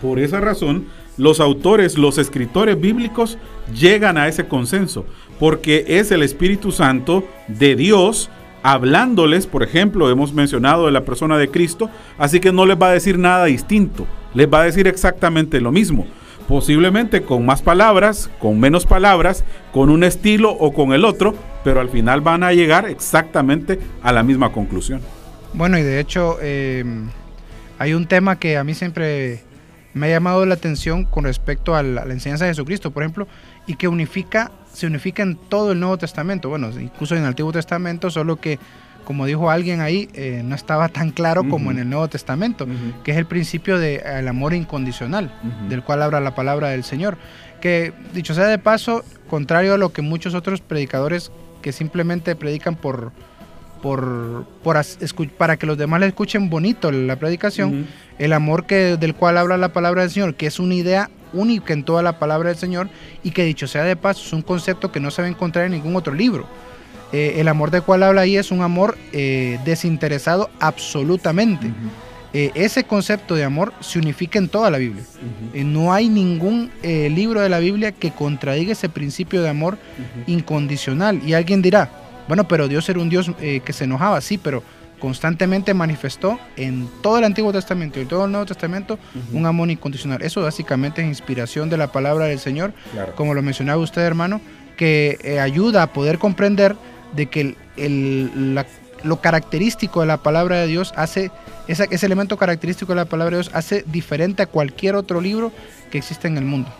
por 0.00 0.18
esa 0.18 0.40
razón, 0.40 0.86
los 1.16 1.40
autores, 1.40 1.96
los 1.96 2.18
escritores 2.18 2.78
bíblicos 2.78 3.38
llegan 3.74 4.18
a 4.18 4.28
ese 4.28 4.46
consenso, 4.46 5.06
porque 5.40 5.84
es 5.88 6.10
el 6.10 6.22
Espíritu 6.22 6.72
Santo 6.72 7.24
de 7.48 7.74
Dios 7.74 8.30
hablándoles, 8.62 9.46
por 9.46 9.62
ejemplo, 9.62 10.10
hemos 10.10 10.32
mencionado 10.32 10.86
de 10.86 10.92
la 10.92 11.04
persona 11.04 11.38
de 11.38 11.48
Cristo, 11.48 11.88
así 12.18 12.40
que 12.40 12.52
no 12.52 12.66
les 12.66 12.76
va 12.76 12.88
a 12.88 12.92
decir 12.92 13.18
nada 13.18 13.44
distinto, 13.46 14.06
les 14.34 14.52
va 14.52 14.60
a 14.60 14.64
decir 14.64 14.86
exactamente 14.88 15.60
lo 15.60 15.72
mismo 15.72 16.06
posiblemente 16.48 17.22
con 17.22 17.44
más 17.44 17.62
palabras, 17.62 18.30
con 18.38 18.60
menos 18.60 18.86
palabras, 18.86 19.44
con 19.72 19.90
un 19.90 20.04
estilo 20.04 20.50
o 20.50 20.72
con 20.72 20.92
el 20.92 21.04
otro, 21.04 21.34
pero 21.64 21.80
al 21.80 21.88
final 21.88 22.20
van 22.20 22.42
a 22.42 22.52
llegar 22.52 22.88
exactamente 22.88 23.78
a 24.02 24.12
la 24.12 24.22
misma 24.22 24.52
conclusión. 24.52 25.00
Bueno, 25.52 25.78
y 25.78 25.82
de 25.82 26.00
hecho 26.00 26.38
em, 26.40 27.08
hay 27.78 27.94
un 27.94 28.06
tema 28.06 28.38
que 28.38 28.56
a 28.56 28.64
mí 28.64 28.74
siempre 28.74 29.40
me 29.94 30.06
ha 30.06 30.10
llamado 30.10 30.44
la 30.44 30.54
atención 30.54 31.04
con 31.04 31.24
respecto 31.24 31.74
a 31.74 31.82
la, 31.82 32.02
enseñanza 32.02 32.44
de 32.44 32.50
Jesucristo, 32.50 32.90
por 32.90 33.02
ejemplo, 33.02 33.26
y 33.66 33.76
que 33.76 33.88
unifica, 33.88 34.52
se 34.72 34.86
unifica 34.86 35.22
en 35.22 35.36
todo 35.36 35.72
el 35.72 35.80
Nuevo 35.80 35.96
Testamento, 35.96 36.50
bueno, 36.50 36.70
incluso 36.78 37.14
en 37.14 37.22
el 37.22 37.28
Antiguo 37.28 37.50
Testamento, 37.50 38.10
solo 38.10 38.36
que 38.36 38.58
como 39.06 39.24
dijo 39.24 39.50
alguien 39.50 39.80
ahí, 39.80 40.08
eh, 40.14 40.42
no 40.44 40.56
estaba 40.56 40.88
tan 40.88 41.12
claro 41.12 41.48
como 41.48 41.70
en 41.70 41.78
el 41.78 41.88
Nuevo 41.88 42.08
Testamento, 42.08 42.66
que 43.04 43.12
es 43.12 43.16
el 43.16 43.24
principio 43.24 43.78
del 43.78 44.26
amor 44.26 44.52
incondicional, 44.52 45.32
del 45.68 45.84
cual 45.84 46.02
habla 46.02 46.20
la 46.20 46.34
palabra 46.34 46.70
del 46.70 46.82
Señor. 46.82 47.16
Que, 47.60 47.92
dicho 48.12 48.34
sea 48.34 48.48
de 48.48 48.58
paso, 48.58 49.04
contrario 49.30 49.74
a 49.74 49.78
lo 49.78 49.92
que 49.92 50.02
muchos 50.02 50.34
otros 50.34 50.60
predicadores 50.60 51.30
que 51.62 51.70
simplemente 51.70 52.34
predican 52.34 52.74
por, 52.74 53.12
por, 53.80 54.44
para 55.38 55.56
que 55.56 55.66
los 55.66 55.78
demás 55.78 56.00
le 56.00 56.08
escuchen 56.08 56.50
bonito 56.50 56.90
la 56.90 57.14
predicación, 57.14 57.86
el 58.18 58.32
amor 58.32 58.66
que, 58.66 58.96
del 58.96 59.14
cual 59.14 59.38
habla 59.38 59.56
la 59.56 59.72
palabra 59.72 60.02
del 60.02 60.10
Señor, 60.10 60.34
que 60.34 60.46
es 60.46 60.58
una 60.58 60.74
idea 60.74 61.10
única 61.32 61.72
en 61.72 61.84
toda 61.84 62.02
la 62.02 62.18
palabra 62.18 62.48
del 62.48 62.58
Señor 62.58 62.88
y 63.22 63.30
que 63.30 63.44
dicho 63.44 63.68
sea 63.68 63.84
de 63.84 63.94
paso 63.94 64.22
es 64.26 64.32
un 64.32 64.42
concepto 64.42 64.90
que 64.90 64.98
no 64.98 65.12
se 65.12 65.22
va 65.22 65.28
a 65.28 65.30
encontrar 65.30 65.66
en 65.66 65.72
ningún 65.72 65.94
otro 65.94 66.12
libro. 66.12 66.48
Eh, 67.12 67.34
el 67.38 67.48
amor 67.48 67.70
del 67.70 67.82
cual 67.82 68.02
habla 68.02 68.22
ahí 68.22 68.36
es 68.36 68.50
un 68.50 68.62
amor 68.62 68.98
eh, 69.12 69.58
desinteresado 69.64 70.50
absolutamente. 70.58 71.72
Eh, 72.32 72.50
ese 72.54 72.84
concepto 72.84 73.34
de 73.34 73.44
amor 73.44 73.72
se 73.80 73.98
unifica 73.98 74.38
en 74.38 74.48
toda 74.48 74.70
la 74.70 74.78
Biblia. 74.78 75.04
no 75.54 75.92
hay 75.92 76.08
ningún 76.08 76.70
libro 76.82 77.40
de 77.40 77.48
la 77.48 77.60
Biblia 77.60 77.92
que 77.92 78.10
contradiga 78.10 78.72
ese 78.72 78.88
principio 78.88 79.42
de 79.42 79.48
amor 79.48 79.78
incondicional. 80.26 81.20
Y 81.24 81.34
alguien 81.34 81.62
dirá, 81.62 81.90
bueno, 82.28 82.46
pero 82.48 82.68
Dios 82.68 82.88
era 82.88 83.00
un 83.00 83.08
Dios 83.08 83.30
que 83.38 83.72
se 83.72 83.84
enojaba, 83.84 84.20
sí, 84.20 84.36
pero 84.36 84.62
constantemente 84.98 85.72
manifestó 85.74 86.38
en 86.56 86.88
todo 87.02 87.18
el 87.18 87.24
Antiguo 87.24 87.52
Testamento 87.52 88.00
y 88.00 88.06
todo 88.06 88.24
el 88.24 88.32
Nuevo 88.32 88.46
Testamento 88.46 88.98
un 89.32 89.46
amor 89.46 89.70
incondicional. 89.70 90.20
Eso 90.20 90.42
básicamente 90.42 91.00
es 91.00 91.08
inspiración 91.08 91.70
de 91.70 91.78
la 91.78 91.92
palabra 91.92 92.26
del 92.26 92.40
Señor, 92.40 92.74
como 93.14 93.32
lo 93.32 93.40
mencionaba 93.40 93.80
usted, 93.80 94.02
hermano, 94.02 94.42
que 94.76 95.38
ayuda 95.40 95.84
a 95.84 95.92
poder 95.94 96.18
comprender 96.18 96.76
de 97.16 97.26
que 97.26 97.56
lo 99.02 99.20
característico 99.20 100.00
de 100.00 100.06
la 100.06 100.18
palabra 100.18 100.60
de 100.60 100.66
Dios 100.66 100.92
hace, 100.96 101.30
ese, 101.68 101.88
ese 101.90 102.06
elemento 102.06 102.36
característico 102.36 102.92
de 102.92 102.96
la 102.96 103.04
palabra 103.06 103.36
de 103.36 103.42
Dios 103.42 103.54
hace 103.54 103.84
diferente 103.86 104.42
a 104.42 104.46
cualquier 104.46 104.94
otro 104.94 105.20
libro 105.20 105.52
que 105.90 105.98
existe 105.98 106.28
en 106.28 106.38
el 106.38 106.44
mundo. 106.44 106.70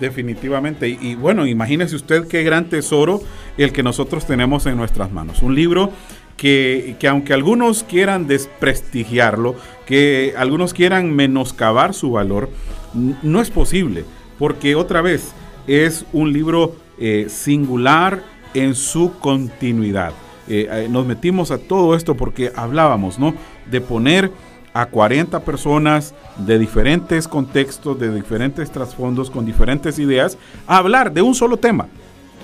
Definitivamente. 0.00 0.88
Y, 0.88 1.14
bueno, 1.16 1.46
imagínese 1.46 1.96
usted 1.96 2.28
qué 2.28 2.44
gran 2.44 2.68
tesoro 2.68 3.20
el 3.56 3.72
que 3.72 3.82
nosotros 3.82 4.26
tenemos 4.26 4.66
en 4.66 4.76
nuestras 4.76 5.10
manos. 5.10 5.42
Un 5.42 5.54
libro 5.54 5.90
que, 6.36 6.96
que, 7.00 7.08
aunque 7.08 7.34
algunos 7.34 7.82
quieran 7.82 8.28
desprestigiarlo, 8.28 9.56
que 9.86 10.34
algunos 10.36 10.72
quieran 10.72 11.14
menoscabar 11.14 11.94
su 11.94 12.12
valor, 12.12 12.48
no 12.94 13.40
es 13.40 13.50
posible. 13.50 14.04
Porque 14.38 14.76
otra 14.76 15.02
vez 15.02 15.32
es 15.66 16.04
un 16.12 16.32
libro 16.32 16.76
eh, 17.00 17.26
singular, 17.28 18.22
en 18.54 18.74
su 18.74 19.18
continuidad. 19.18 20.12
Eh, 20.48 20.68
eh, 20.70 20.88
nos 20.90 21.06
metimos 21.06 21.50
a 21.50 21.58
todo 21.58 21.94
esto 21.94 22.14
porque 22.14 22.52
hablábamos, 22.56 23.18
¿no? 23.18 23.34
De 23.70 23.80
poner 23.80 24.32
a 24.72 24.86
40 24.86 25.40
personas 25.40 26.14
de 26.38 26.58
diferentes 26.58 27.28
contextos, 27.28 27.98
de 27.98 28.14
diferentes 28.14 28.70
trasfondos, 28.70 29.30
con 29.30 29.44
diferentes 29.44 29.98
ideas, 29.98 30.38
a 30.66 30.78
hablar 30.78 31.12
de 31.12 31.22
un 31.22 31.34
solo 31.34 31.56
tema. 31.56 31.88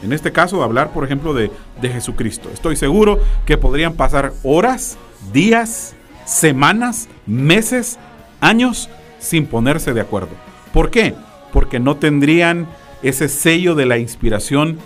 En 0.03 0.13
este 0.13 0.33
caso, 0.33 0.63
hablar, 0.63 0.93
por 0.93 1.05
ejemplo, 1.05 1.33
de, 1.33 1.51
de 1.81 1.89
Jesucristo. 1.89 2.51
Estoy 2.53 2.77
seguro 2.77 3.21
que 3.47 3.57
podrían 3.57 3.95
pasar 3.95 4.33
horas, 4.43 4.99
días, 5.33 5.95
semanas, 6.27 7.09
meses, 7.27 7.99
años 8.41 8.91
sin 9.19 9.47
ponerse 9.47 9.95
de 9.95 10.01
acuerdo. 10.01 10.31
¿Por 10.73 10.91
qué? 10.91 11.15
Porque 11.53 11.79
no 11.79 11.97
tendrían 11.97 12.67
ese 13.03 13.29
sello 13.29 13.75
de 13.75 13.87
la 13.87 13.99
inspiración 13.99 14.79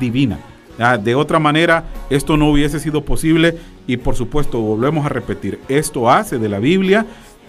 divina. 0.00 0.38
Ah, 0.78 0.98
de 0.98 1.14
otra 1.14 1.38
manera, 1.38 1.84
esto 2.10 2.36
no 2.36 2.50
hubiese 2.50 2.80
sido 2.80 3.04
posible 3.04 3.58
y 3.86 3.96
por 3.96 4.16
supuesto, 4.16 4.60
volvemos 4.60 5.04
a 5.06 5.10
repetir, 5.10 5.60
esto 5.68 6.10
hace 6.10 6.38
de 6.38 6.48
la 6.48 6.58
Biblia 6.58 7.06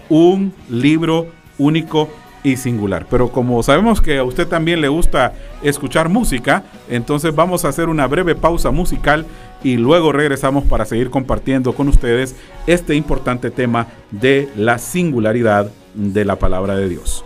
un 0.10 0.54
libro 0.70 1.28
único 1.58 2.10
y 2.44 2.58
singular. 2.58 3.08
Pero 3.10 3.30
como 3.30 3.62
sabemos 3.64 4.02
que 4.02 4.20
a 4.20 4.24
usted 4.24 4.48
también 4.48 4.80
le 4.80 4.88
gusta 4.88 5.34
escuchar 5.64 6.10
música, 6.10 6.64
entonces 6.90 7.34
vamos 7.34 7.66
a 7.66 7.70
hacer 7.70 7.90
una 7.90 8.06
breve 8.06 8.36
pausa 8.36 8.70
musical 8.70 9.26
y 9.64 9.78
luego 9.78 10.12
regresamos 10.12 10.64
para 10.66 10.86
seguir 10.86 11.10
compartiendo 11.10 11.74
con 11.74 11.88
ustedes 11.88 12.36
este 12.68 12.96
importante 12.96 13.50
tema 13.50 13.88
de 14.12 14.48
la 14.56 14.78
singularidad 14.78 15.72
de 15.96 16.24
la 16.24 16.36
palabra 16.36 16.76
de 16.76 16.88
Dios. 16.88 17.26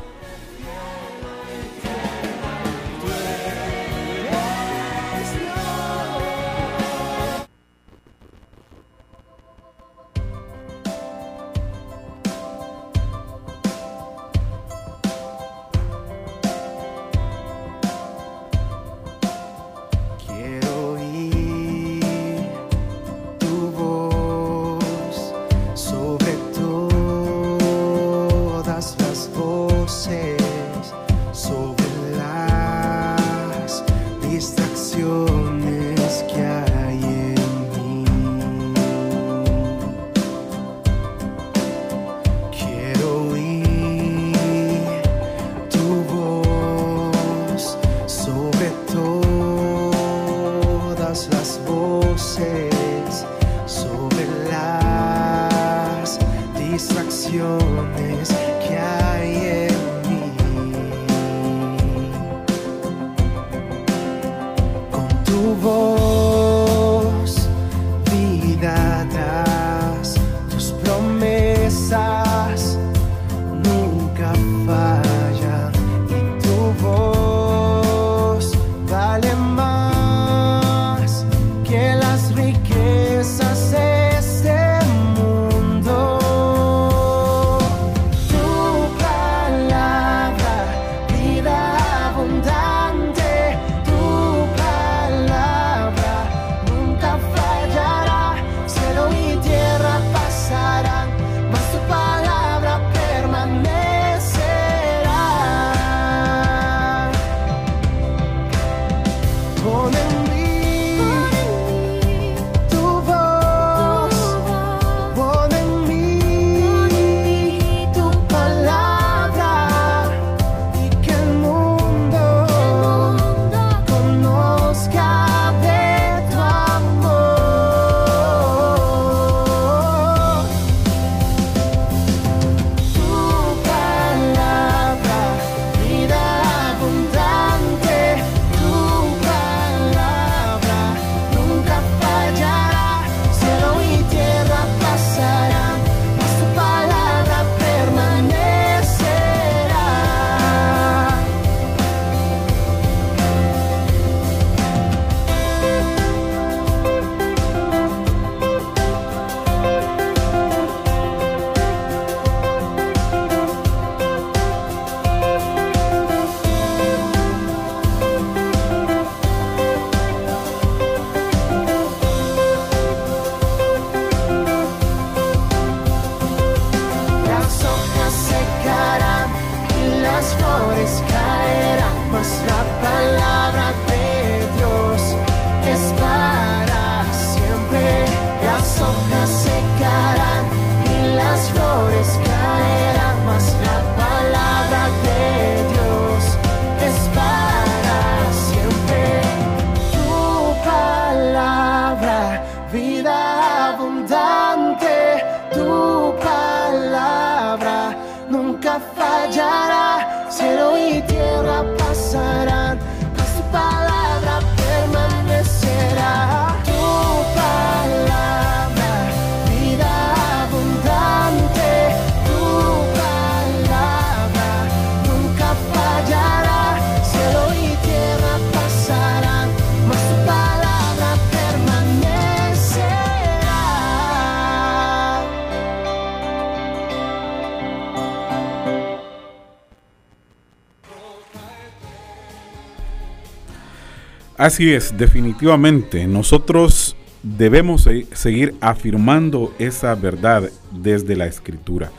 Así 244.39 244.73
es, 244.73 244.97
definitivamente. 244.97 246.07
Nosotros 246.07 246.95
debemos 247.21 247.83
se- 247.83 248.07
seguir 248.13 248.55
afirmando 248.61 249.53
esa 249.59 249.93
verdad 249.95 250.49
desde 250.71 251.17
la 251.17 251.25
escritura. 251.27 251.91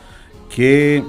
Que 0.53 1.03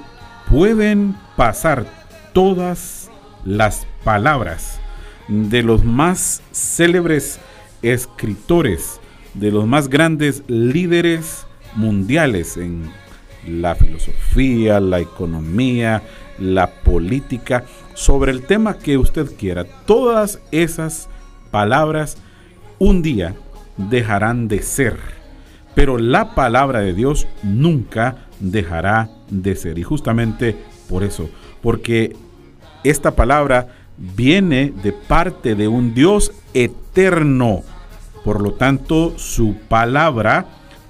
pueden 0.50 1.16
pasar 1.36 1.86
todas 2.34 3.10
las 3.46 3.86
palabras 4.04 4.78
de 5.26 5.62
los 5.62 5.84
más 5.84 6.42
célebres 6.52 7.40
escritores, 7.80 9.00
de 9.32 9.50
los 9.50 9.66
más 9.66 9.88
grandes 9.88 10.42
líderes 10.48 11.46
mundiales 11.74 12.58
en 12.58 12.90
la 13.48 13.74
filosofía, 13.74 14.80
la 14.80 15.00
economía, 15.00 16.02
la 16.38 16.70
política, 16.70 17.64
sobre 17.94 18.32
el 18.32 18.42
tema 18.42 18.76
que 18.76 18.98
usted 18.98 19.34
quiera. 19.38 19.64
Todas 19.86 20.38
esas 20.50 21.08
palabras 21.52 22.16
un 22.80 23.02
día 23.02 23.36
dejarán 23.76 24.48
de 24.48 24.60
ser, 24.62 24.96
pero 25.76 25.98
la 25.98 26.34
palabra 26.34 26.80
de 26.80 26.94
Dios 26.94 27.28
nunca 27.44 28.16
dejará 28.40 29.10
de 29.30 29.54
ser. 29.54 29.78
Y 29.78 29.84
justamente 29.84 30.56
por 30.88 31.04
eso, 31.04 31.30
porque 31.62 32.16
esta 32.82 33.12
palabra 33.12 33.68
viene 33.96 34.72
de 34.82 34.92
parte 34.92 35.54
de 35.54 35.68
un 35.68 35.94
Dios 35.94 36.32
eterno. 36.54 37.62
Por 38.24 38.40
lo 38.40 38.54
tanto, 38.54 39.16
su 39.16 39.54
palabra 39.68 40.46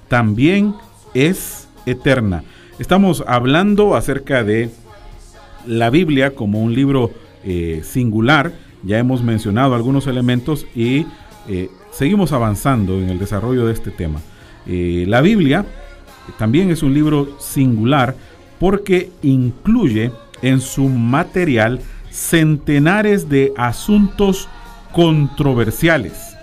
también 0.07 0.73
es 1.13 1.67
eterna. 1.85 2.43
Estamos 2.79 3.23
hablando 3.27 3.95
acerca 3.95 4.43
de 4.43 4.71
la 5.65 5.89
Biblia 5.89 6.35
como 6.35 6.61
un 6.61 6.73
libro 6.73 7.11
eh, 7.43 7.81
singular. 7.83 8.51
Ya 8.83 8.99
hemos 8.99 9.23
mencionado 9.23 9.75
algunos 9.75 10.07
elementos 10.07 10.65
y 10.75 11.05
eh, 11.47 11.69
seguimos 11.91 12.31
avanzando 12.33 12.99
en 12.99 13.09
el 13.09 13.19
desarrollo 13.19 13.65
de 13.65 13.73
este 13.73 13.91
tema. 13.91 14.19
Eh, 14.67 15.05
la 15.07 15.21
Biblia 15.21 15.65
también 16.37 16.69
es 16.69 16.83
un 16.83 16.93
libro 16.93 17.37
singular 17.39 18.15
porque 18.59 19.09
incluye 19.21 20.11
en 20.41 20.59
su 20.59 20.87
material 20.89 21.79
centenares 22.11 23.29
de 23.29 23.53
asuntos 23.57 24.49
controversiales. 24.91 26.35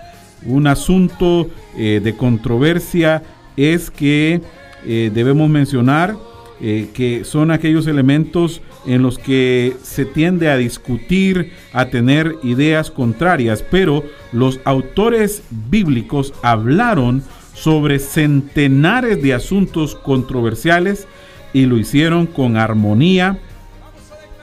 Un 0.45 0.67
asunto 0.67 1.49
eh, 1.77 2.01
de 2.03 2.17
controversia 2.17 3.23
es 3.57 3.91
que 3.91 4.41
debemos 4.83 5.51
mencionar 5.51 6.17
eh, 6.63 6.89
que 6.93 7.25
son 7.25 7.51
aquellos 7.51 7.87
elementos 7.87 8.61
en 8.87 9.03
los 9.03 9.19
que 9.19 9.77
se 9.83 10.05
tiende 10.05 10.51
a 10.51 10.57
discutir, 10.57 11.53
a 11.73 11.87
tener 11.87 12.37
ideas 12.43 12.91
contrarias, 12.91 13.65
pero 13.71 14.05
los 14.33 14.61
autores 14.65 15.43
bíblicos 15.51 16.35
hablaron 16.43 17.23
sobre 17.55 17.99
centenares 17.99 19.23
de 19.23 19.35
asuntos 19.35 19.95
controversiales 19.95 21.07
y 21.53 21.67
lo 21.67 21.79
hicieron 21.79 22.27
con 22.27 22.57
armonía 22.57 23.39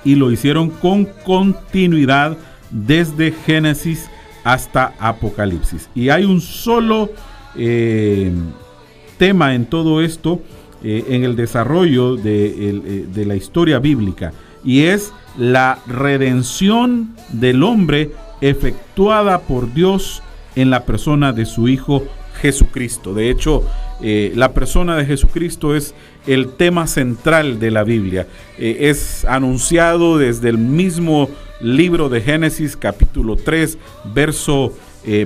y 0.03 0.15
lo 0.15 0.32
hicieron 0.32 0.70
con 0.70 1.05
continuidad 1.26 2.38
desde 2.72 3.32
Génesis 3.32 4.09
hasta 4.43 4.93
Apocalipsis. 4.99 5.89
Y 5.93 6.09
hay 6.09 6.26
un 6.26 6.41
solo 6.41 7.11
eh, 7.55 8.32
tema 9.18 9.55
en 9.55 9.65
todo 9.65 10.01
esto 10.01 10.41
eh, 10.84 11.05
en 11.09 11.23
el 11.23 11.36
desarrollo 11.36 12.17
eh, 12.23 13.05
de 13.11 13.25
la 13.25 13.36
historia 13.36 13.80
bíblica 13.80 14.32
y 14.63 14.84
es 14.84 15.11
la 15.36 15.80
redención 15.88 17.15
del 17.30 17.63
hombre 17.63 18.11
efectuada 18.41 19.39
por 19.39 19.73
Dios 19.73 20.21
en 20.55 20.69
la 20.69 20.86
persona 20.86 21.34
de 21.34 21.45
su 21.45 21.67
Hijo 21.67 22.03
Jesucristo. 22.41 23.15
De 23.15 23.32
hecho, 23.32 23.63
eh, 24.03 24.32
la 24.36 24.53
persona 24.53 24.95
de 24.95 25.05
Jesucristo 25.05 25.75
es 25.75 25.95
el 26.28 26.49
tema 26.49 26.86
central 26.86 27.59
de 27.59 27.71
la 27.71 27.84
Biblia. 27.84 28.28
Es 28.59 29.25
anunciado 29.25 30.19
desde 30.19 30.49
el 30.49 30.59
mismo 30.59 31.28
libro 31.59 32.07
de 32.09 32.21
Génesis 32.21 32.78
capítulo 32.78 33.36
3, 33.36 33.80
verso, 34.13 34.73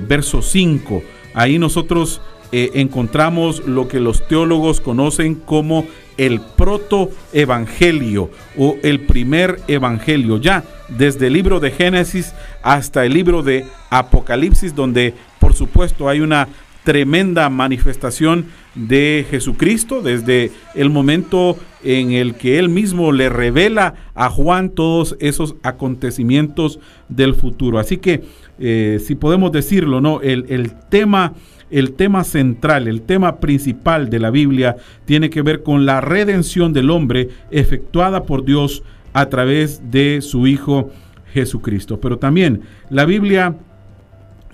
verso 0.06 0.40
5. 0.40 1.02
Ahí 1.34 1.58
nosotros 1.58 2.20
encontramos 2.52 3.66
lo 3.66 3.88
que 3.88 3.98
los 3.98 4.26
teólogos 4.28 4.80
conocen 4.80 5.34
como 5.34 5.86
el 6.18 6.40
protoevangelio 6.40 8.30
o 8.58 8.76
el 8.82 9.00
primer 9.00 9.60
evangelio, 9.68 10.38
ya 10.38 10.64
desde 10.88 11.28
el 11.28 11.32
libro 11.32 11.60
de 11.60 11.70
Génesis 11.70 12.34
hasta 12.62 13.06
el 13.06 13.14
libro 13.14 13.42
de 13.42 13.64
Apocalipsis, 13.90 14.74
donde 14.74 15.14
por 15.38 15.54
supuesto 15.54 16.08
hay 16.08 16.20
una 16.20 16.48
tremenda 16.84 17.48
manifestación 17.48 18.46
de 18.74 19.26
Jesucristo 19.30 20.02
desde 20.02 20.50
el 20.74 20.90
momento 20.90 21.56
en 21.84 22.12
el 22.12 22.34
que 22.34 22.58
él 22.58 22.68
mismo 22.68 23.12
le 23.12 23.28
revela 23.28 23.94
a 24.14 24.30
Juan 24.30 24.70
todos 24.70 25.16
esos 25.20 25.54
acontecimientos 25.62 26.80
del 27.08 27.34
futuro. 27.34 27.78
Así 27.78 27.98
que, 27.98 28.22
eh, 28.58 29.00
si 29.04 29.14
podemos 29.14 29.52
decirlo, 29.52 30.00
¿no? 30.00 30.20
El, 30.20 30.46
el 30.48 30.72
tema 30.88 31.34
el 31.72 31.94
tema 31.94 32.22
central, 32.22 32.86
el 32.86 33.02
tema 33.02 33.40
principal 33.40 34.10
de 34.10 34.18
la 34.18 34.30
Biblia 34.30 34.76
tiene 35.06 35.30
que 35.30 35.42
ver 35.42 35.62
con 35.62 35.86
la 35.86 36.00
redención 36.00 36.72
del 36.72 36.90
hombre 36.90 37.30
efectuada 37.50 38.24
por 38.24 38.44
Dios 38.44 38.82
a 39.14 39.26
través 39.26 39.90
de 39.90 40.20
su 40.20 40.46
Hijo 40.46 40.90
Jesucristo. 41.32 41.98
Pero 41.98 42.18
también 42.18 42.60
la 42.90 43.06
Biblia 43.06 43.56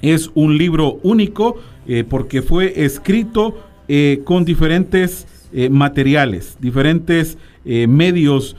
es 0.00 0.30
un 0.34 0.56
libro 0.56 1.00
único 1.02 1.56
eh, 1.86 2.04
porque 2.08 2.40
fue 2.40 2.84
escrito 2.84 3.58
eh, 3.88 4.20
con 4.24 4.44
diferentes 4.44 5.26
eh, 5.52 5.68
materiales, 5.68 6.56
diferentes 6.60 7.36
medios 7.64 8.56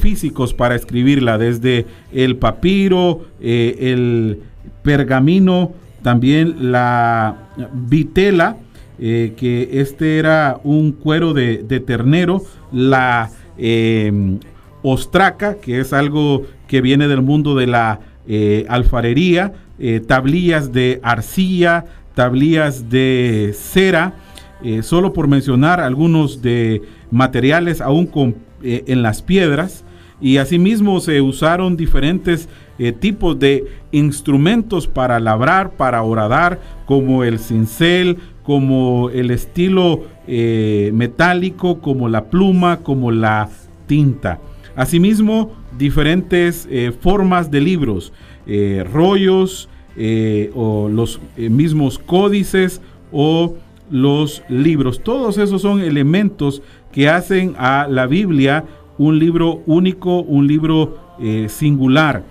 físicos 0.00 0.52
para 0.52 0.74
escribirla, 0.74 1.38
desde 1.38 1.86
el 2.12 2.34
papiro, 2.34 3.26
el 3.40 4.40
pergamino, 4.82 5.74
también 6.02 6.72
la 6.72 7.36
vitela, 7.72 8.56
que 8.98 9.68
este 9.72 10.18
era 10.18 10.60
un 10.62 10.92
cuero 10.92 11.32
de, 11.32 11.58
ternero, 11.84 12.42
la 12.70 13.30
ostraca, 14.82 15.56
que 15.56 15.80
es 15.80 15.92
algo 15.92 16.46
que 16.68 16.80
viene 16.80 17.08
del 17.08 17.22
mundo 17.22 17.54
de 17.56 17.66
la 17.66 18.00
alfarería, 18.68 19.54
tablillas 20.06 20.72
de 20.72 21.00
arcilla, 21.02 21.84
tablillas 22.14 22.88
de 22.90 23.54
cera, 23.54 24.14
eh, 24.64 24.82
solo 24.82 25.12
por 25.12 25.26
mencionar 25.26 25.80
algunos 25.80 26.40
de 26.40 26.82
materiales 27.10 27.80
aún 27.80 28.06
con, 28.06 28.36
eh, 28.62 28.84
en 28.86 29.02
las 29.02 29.22
piedras. 29.22 29.84
Y 30.20 30.36
asimismo 30.36 31.00
se 31.00 31.20
usaron 31.20 31.76
diferentes 31.76 32.48
eh, 32.78 32.92
tipos 32.92 33.38
de 33.38 33.64
instrumentos 33.92 34.86
para 34.86 35.20
labrar, 35.20 35.72
para 35.72 36.02
horadar, 36.02 36.60
como 36.86 37.24
el 37.24 37.38
cincel, 37.38 38.18
como 38.42 39.10
el 39.10 39.30
estilo 39.30 40.00
metálico, 40.26 41.80
como 41.80 42.08
la 42.08 42.24
pluma, 42.24 42.78
como 42.78 43.10
la 43.10 43.48
tinta. 43.86 44.40
Asimismo, 44.74 45.52
diferentes 45.78 46.68
formas 47.00 47.50
de 47.50 47.60
libros, 47.60 48.12
rollos, 48.92 49.68
eh, 49.94 50.50
o 50.54 50.88
los 50.88 51.20
eh, 51.36 51.50
mismos 51.50 51.98
códices 51.98 52.80
o 53.12 53.56
los 53.90 54.42
libros. 54.48 55.02
Todos 55.02 55.36
esos 55.36 55.60
son 55.60 55.80
elementos 55.80 56.62
que 56.92 57.10
hacen 57.10 57.54
a 57.58 57.86
la 57.90 58.06
Biblia 58.06 58.64
un 58.96 59.18
libro 59.18 59.62
único, 59.66 60.22
un 60.22 60.46
libro 60.46 61.16
eh, 61.20 61.46
singular. 61.50 62.24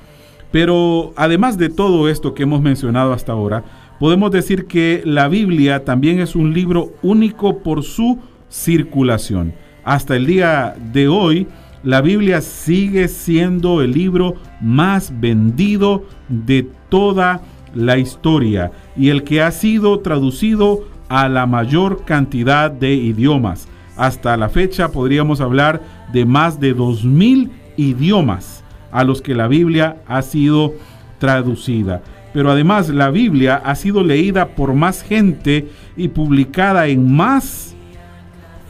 Pero 0.52 1.14
además 1.16 1.58
de 1.58 1.70
todo 1.70 2.10
esto 2.10 2.34
que 2.34 2.44
hemos 2.44 2.62
mencionado 2.62 3.14
hasta 3.14 3.32
ahora, 3.32 3.64
podemos 4.00 4.32
decir 4.32 4.66
que 4.66 5.02
la 5.06 5.28
Biblia 5.28 5.86
también 5.86 6.20
es 6.20 6.36
un 6.36 6.54
libro 6.54 6.94
único 7.02 7.60
por 7.60 7.84
su 7.84 8.20
circulación. 8.50 9.54
Hasta 9.84 10.16
el 10.16 10.26
día 10.26 10.76
de 10.92 11.08
hoy, 11.08 11.48
la 11.84 12.02
Biblia 12.02 12.42
sigue 12.42 13.08
siendo 13.08 13.82
el 13.82 13.94
libro 13.94 14.36
más 14.60 15.12
vendido 15.20 16.06
de 16.28 16.68
toda 16.90 17.42
la 17.74 17.98
historia 17.98 18.72
y 18.98 19.10
el 19.10 19.24
que 19.24 19.42
ha 19.42 19.52
sido 19.52 20.00
traducido 20.02 20.86
a 21.10 21.30
la 21.30 21.46
mayor 21.46 22.04
cantidad 22.06 22.70
de 22.70 22.94
idiomas. 22.94 23.68
Hasta 23.96 24.38
la 24.38 24.50
fecha 24.50 24.92
podríamos 24.92 25.42
hablar 25.42 25.82
de 26.14 26.26
más 26.26 26.60
de 26.60 26.76
2.000 26.76 27.50
idiomas 27.78 28.61
a 28.92 29.04
los 29.04 29.22
que 29.22 29.36
la 29.36 29.48
Biblia 29.48 29.98
ha 30.08 30.22
sido 30.22 30.74
traducida. 31.20 32.02
Pero 32.34 32.52
además 32.52 32.90
la 32.90 33.10
Biblia 33.10 33.62
ha 33.64 33.76
sido 33.76 34.04
leída 34.04 34.50
por 34.50 34.74
más 34.74 35.04
gente 35.04 35.68
y 35.98 36.08
publicada 36.08 36.88
en 36.88 37.14
más 37.14 37.76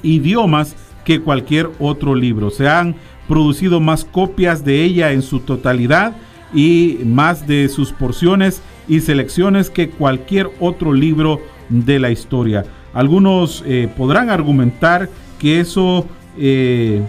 idiomas 0.03 0.75
que 1.05 1.21
cualquier 1.21 1.69
otro 1.79 2.15
libro. 2.15 2.49
Se 2.49 2.67
han 2.67 2.95
producido 3.27 3.79
más 3.79 4.03
copias 4.03 4.65
de 4.65 4.83
ella 4.83 5.11
en 5.11 5.21
su 5.21 5.39
totalidad 5.39 6.13
y 6.53 6.99
más 7.05 7.47
de 7.47 7.69
sus 7.69 7.91
porciones 7.93 8.61
y 8.87 8.99
selecciones 8.99 9.69
que 9.69 9.89
cualquier 9.89 10.49
otro 10.59 10.93
libro 10.93 11.39
de 11.69 11.99
la 11.99 12.09
historia. 12.09 12.65
Algunos 12.93 13.63
eh, 13.65 13.89
podrán 13.95 14.29
argumentar 14.29 15.09
que 15.39 15.59
eso 15.59 16.05
eh, 16.37 17.01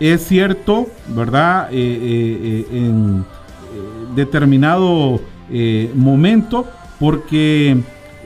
es 0.00 0.26
cierto, 0.26 0.88
¿verdad? 1.08 1.68
Eh, 1.72 2.66
en 2.70 3.24
determinado 4.14 5.20
momento, 5.94 6.66
porque 6.98 7.76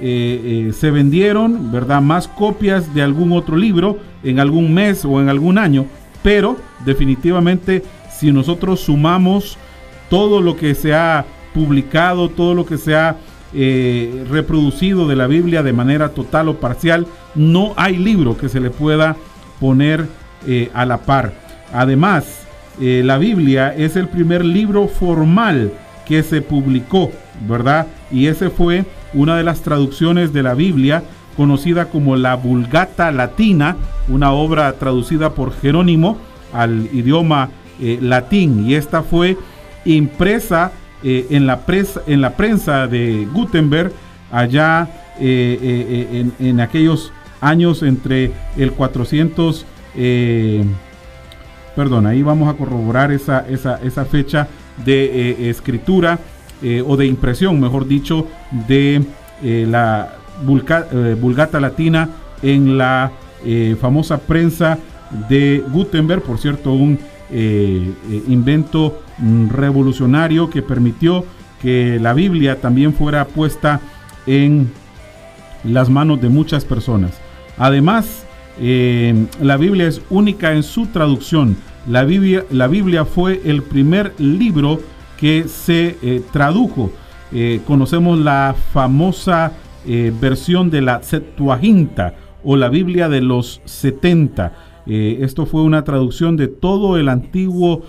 se 0.00 0.90
vendieron, 0.90 1.70
¿verdad? 1.72 2.00
Más 2.00 2.28
copias 2.28 2.94
de 2.94 3.02
algún 3.02 3.32
otro 3.32 3.56
libro 3.56 3.98
en 4.22 4.40
algún 4.40 4.72
mes 4.72 5.04
o 5.04 5.20
en 5.20 5.28
algún 5.28 5.58
año, 5.58 5.86
pero 6.22 6.56
definitivamente 6.84 7.82
si 8.20 8.32
nosotros 8.32 8.80
sumamos 8.80 9.56
todo 10.10 10.42
lo 10.42 10.56
que 10.56 10.74
se 10.74 10.94
ha 10.94 11.24
publicado, 11.54 12.28
todo 12.28 12.54
lo 12.54 12.66
que 12.66 12.76
se 12.76 12.94
ha 12.94 13.16
eh, 13.54 14.26
reproducido 14.28 15.08
de 15.08 15.16
la 15.16 15.26
Biblia 15.26 15.62
de 15.62 15.72
manera 15.72 16.10
total 16.10 16.48
o 16.48 16.60
parcial, 16.60 17.06
no 17.34 17.72
hay 17.76 17.96
libro 17.96 18.36
que 18.36 18.48
se 18.48 18.60
le 18.60 18.70
pueda 18.70 19.16
poner 19.58 20.06
eh, 20.46 20.70
a 20.74 20.84
la 20.84 20.98
par. 20.98 21.32
Además, 21.72 22.46
eh, 22.80 23.02
la 23.04 23.18
Biblia 23.18 23.74
es 23.74 23.96
el 23.96 24.08
primer 24.08 24.44
libro 24.44 24.88
formal 24.88 25.72
que 26.06 26.22
se 26.22 26.42
publicó, 26.42 27.10
¿verdad? 27.48 27.86
Y 28.10 28.26
ese 28.26 28.50
fue 28.50 28.84
una 29.14 29.36
de 29.36 29.44
las 29.44 29.60
traducciones 29.60 30.32
de 30.32 30.42
la 30.42 30.54
Biblia 30.54 31.02
conocida 31.36 31.86
como 31.86 32.16
la 32.16 32.34
Vulgata 32.34 33.10
Latina, 33.12 33.76
una 34.08 34.32
obra 34.32 34.72
traducida 34.74 35.34
por 35.34 35.52
Jerónimo 35.52 36.18
al 36.52 36.88
idioma 36.92 37.50
latín. 37.80 38.68
Y 38.68 38.74
esta 38.74 39.02
fue 39.02 39.38
impresa 39.84 40.72
eh, 41.02 41.26
en, 41.30 41.46
la 41.46 41.60
en 42.06 42.32
prensa 42.36 42.86
de 42.86 43.26
Gutenberg 43.32 43.92
allá 44.30 44.86
eh, 45.18 45.58
eh, 45.62 46.30
en, 46.38 46.60
aquellos 46.60 47.10
años 47.40 47.82
entre 47.82 48.32
el 48.58 48.72
400, 48.72 49.64
perdón, 51.74 52.06
ahí 52.06 52.22
vamos 52.22 52.52
a 52.52 52.56
corroborar 52.56 53.12
esa, 53.12 53.46
esa, 53.48 54.04
fecha 54.04 54.48
de 54.84 55.50
escritura 55.50 56.18
o 56.86 56.96
de 56.96 57.06
impresión, 57.06 57.60
mejor 57.60 57.86
dicho, 57.86 58.26
de 58.68 59.02
la 59.42 60.16
Vulgata 60.42 61.60
Latina 61.60 62.08
en 62.42 62.76
la 62.76 63.12
famosa 63.80 64.18
prensa 64.18 64.78
de 65.28 65.64
Gutenberg, 65.72 66.22
por 66.22 66.38
cierto, 66.38 66.72
un 66.72 66.98
invento 68.28 69.02
revolucionario 69.50 70.50
que 70.50 70.62
permitió 70.62 71.24
que 71.60 71.98
la 72.00 72.14
Biblia 72.14 72.60
también 72.60 72.94
fuera 72.94 73.26
puesta 73.26 73.80
en 74.26 74.70
las 75.64 75.88
manos 75.90 76.20
de 76.20 76.28
muchas 76.28 76.64
personas. 76.64 77.12
Además, 77.58 78.24
eh, 78.60 79.26
la 79.40 79.56
Biblia 79.56 79.88
es 79.88 80.02
única 80.10 80.52
en 80.52 80.62
su 80.62 80.86
traducción. 80.86 81.56
La 81.88 82.04
Biblia, 82.04 82.44
la 82.50 82.68
Biblia 82.68 83.04
fue 83.04 83.40
el 83.44 83.62
primer 83.62 84.12
libro 84.18 84.80
que 85.20 85.44
se 85.48 85.98
eh, 86.02 86.22
tradujo. 86.32 86.90
Eh, 87.32 87.60
conocemos 87.66 88.18
la 88.18 88.56
famosa 88.72 89.52
versión 90.20 90.68
de 90.68 90.82
la 90.82 91.02
Septuaginta 91.02 92.14
o 92.44 92.54
la 92.54 92.68
Biblia 92.68 93.08
de 93.08 93.22
los 93.22 93.62
70. 93.64 94.52
Eh, 94.86 95.18
esto 95.22 95.46
fue 95.46 95.62
una 95.62 95.84
traducción 95.84 96.36
de 96.36 96.48
todo 96.48 96.98
el 96.98 97.08
Antiguo 97.08 97.82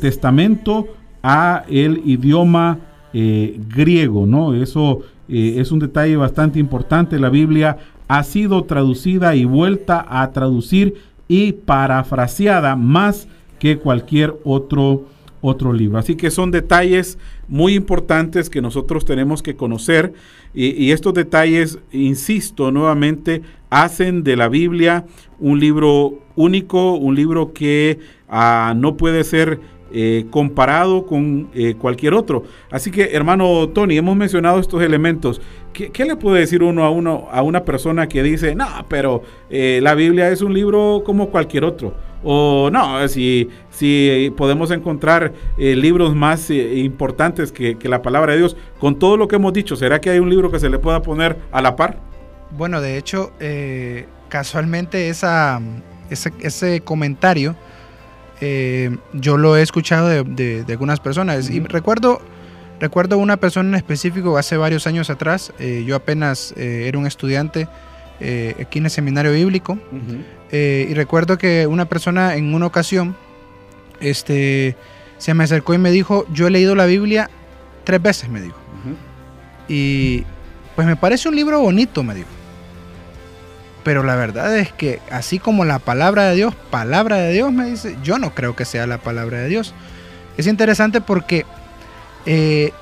Testamento 0.00 0.86
a 1.22 1.64
el 1.68 2.02
idioma 2.04 2.78
griego, 3.12 4.26
¿no? 4.26 4.54
Eso 4.54 5.00
es 5.28 5.72
un 5.72 5.80
detalle 5.80 6.14
bastante 6.16 6.60
importante. 6.60 7.18
La 7.18 7.30
Biblia 7.30 7.78
ha 8.12 8.22
sido 8.24 8.64
traducida 8.64 9.34
y 9.36 9.46
vuelta 9.46 10.04
a 10.06 10.30
traducir 10.32 10.96
y 11.28 11.52
parafraseada 11.52 12.76
más 12.76 13.26
que 13.58 13.78
cualquier 13.78 14.34
otro 14.44 15.06
otro 15.40 15.72
libro. 15.72 15.98
Así 15.98 16.14
que 16.14 16.30
son 16.30 16.50
detalles 16.50 17.18
muy 17.48 17.74
importantes 17.74 18.50
que 18.50 18.60
nosotros 18.60 19.06
tenemos 19.06 19.42
que 19.42 19.56
conocer 19.56 20.12
y, 20.52 20.92
estos 20.92 21.14
detalles, 21.14 21.78
insisto 21.90 22.70
nuevamente, 22.70 23.40
hacen 23.70 24.22
de 24.22 24.36
la 24.36 24.50
Biblia 24.50 25.06
un 25.40 25.58
libro 25.58 26.18
único, 26.36 26.92
un 26.92 27.14
libro 27.14 27.54
que 27.54 27.98
ah, 28.28 28.74
no 28.76 28.98
puede 28.98 29.24
ser 29.24 29.58
eh, 29.94 30.24
comparado 30.30 31.04
con 31.04 31.50
eh, 31.54 31.74
cualquier 31.74 32.14
otro. 32.14 32.44
Así 32.70 32.90
que, 32.90 33.10
hermano 33.12 33.68
Tony, 33.68 33.98
hemos 33.98 34.16
mencionado 34.16 34.58
estos 34.58 34.82
elementos. 34.82 35.40
¿Qué, 35.74 36.04
le 36.04 36.16
puede 36.16 36.40
decir 36.40 36.62
uno 36.62 36.84
a, 36.84 36.90
uno 36.90 37.28
a 37.30 37.42
una 37.42 37.64
persona 37.64 38.08
que 38.08 38.22
dice, 38.22 38.54
no, 38.54 38.66
pero 38.88 39.22
eh, 39.50 39.80
la 39.82 39.94
Biblia 39.94 40.30
es 40.30 40.40
un 40.40 40.54
libro 40.54 41.02
como 41.04 41.28
cualquier 41.28 41.64
otro? 41.64 41.94
O 42.24 42.70
no, 42.72 43.06
si, 43.08 43.48
si 43.70 44.32
podemos 44.36 44.70
encontrar 44.70 45.32
libros 45.58 46.14
más 46.14 46.50
importantes 46.50 47.50
que, 47.52 47.76
la 47.82 48.00
palabra 48.00 48.32
de 48.32 48.38
Dios, 48.38 48.56
con 48.78 48.98
todo 48.98 49.16
lo 49.16 49.28
que 49.28 49.36
hemos 49.36 49.52
dicho, 49.52 49.76
¿será 49.76 50.00
que 50.00 50.08
hay 50.08 50.20
un 50.20 50.30
libro 50.30 50.50
que 50.50 50.60
se 50.60 50.70
le 50.70 50.78
pueda 50.78 51.02
poner 51.02 51.36
a 51.50 51.60
la 51.60 51.74
par? 51.74 51.98
Bueno, 52.56 52.80
de 52.80 52.96
hecho, 52.96 53.32
casualmente 54.28 55.08
ese, 55.08 55.26
ese 56.40 56.80
comentario 56.82 57.56
eh, 58.44 58.96
yo 59.12 59.36
lo 59.36 59.56
he 59.56 59.62
escuchado 59.62 60.08
de, 60.08 60.64
algunas 60.68 60.98
personas. 60.98 61.48
Y 61.48 61.60
recuerdo, 61.60 62.20
recuerdo 62.80 63.16
una 63.18 63.36
persona 63.36 63.68
en 63.68 63.74
específico 63.76 64.36
hace 64.36 64.56
varios 64.56 64.88
años 64.88 65.10
atrás. 65.10 65.52
Eh, 65.60 65.84
yo 65.86 65.94
apenas 65.94 66.52
eh, 66.56 66.86
era 66.88 66.98
un 66.98 67.06
estudiante 67.06 67.68
aquí 68.60 68.78
en 68.78 68.84
el 68.84 68.90
seminario 68.90 69.32
bíblico. 69.32 69.78
y 70.52 70.94
recuerdo 70.94 71.38
que 71.38 71.66
una 71.66 71.86
persona 71.86 72.36
en 72.36 72.52
una 72.54 72.66
ocasión 72.66 73.16
este, 74.00 74.76
se 75.18 75.34
me 75.34 75.44
acercó 75.44 75.74
y 75.74 75.78
me 75.78 75.90
dijo, 75.90 76.26
yo 76.32 76.48
he 76.48 76.50
leído 76.50 76.74
la 76.74 76.86
Biblia 76.86 77.30
tres 77.84 78.02
veces, 78.02 78.28
me 78.28 78.40
dijo. 78.40 78.58
Y 79.68 80.24
pues 80.74 80.86
me 80.86 80.96
parece 80.96 81.28
un 81.28 81.36
libro 81.36 81.60
bonito, 81.60 82.02
me 82.02 82.14
dijo. 82.14 82.28
Pero 83.84 84.02
la 84.02 84.14
verdad 84.14 84.56
es 84.56 84.72
que 84.72 85.00
así 85.10 85.38
como 85.38 85.64
la 85.64 85.78
palabra 85.78 86.28
de 86.28 86.36
Dios, 86.36 86.54
palabra 86.70 87.16
de 87.16 87.32
Dios 87.32 87.52
me 87.52 87.66
dice, 87.66 87.96
yo 88.02 88.18
no 88.18 88.34
creo 88.34 88.54
que 88.54 88.64
sea 88.64 88.86
la 88.86 88.98
palabra 88.98 89.38
de 89.38 89.48
Dios. 89.48 89.74
Es 90.36 90.46
interesante 90.46 91.00
porque 91.00 91.44
eh, 92.26 92.72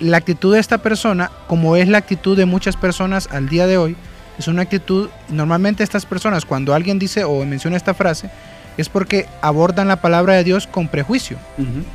la 0.00 0.18
actitud 0.18 0.54
de 0.54 0.60
esta 0.60 0.78
persona, 0.78 1.30
como 1.46 1.76
es 1.76 1.88
la 1.88 1.98
actitud 1.98 2.36
de 2.36 2.44
muchas 2.44 2.76
personas 2.76 3.28
al 3.30 3.48
día 3.48 3.66
de 3.66 3.78
hoy, 3.78 3.96
es 4.38 4.48
una 4.48 4.62
actitud, 4.62 5.08
normalmente 5.28 5.84
estas 5.84 6.06
personas 6.06 6.44
cuando 6.44 6.74
alguien 6.74 6.98
dice 6.98 7.24
o 7.24 7.44
menciona 7.44 7.76
esta 7.76 7.94
frase, 7.94 8.30
es 8.76 8.88
porque 8.88 9.26
abordan 9.40 9.88
la 9.88 10.00
palabra 10.00 10.34
de 10.34 10.44
Dios 10.44 10.66
con 10.66 10.88
prejuicio, 10.88 11.38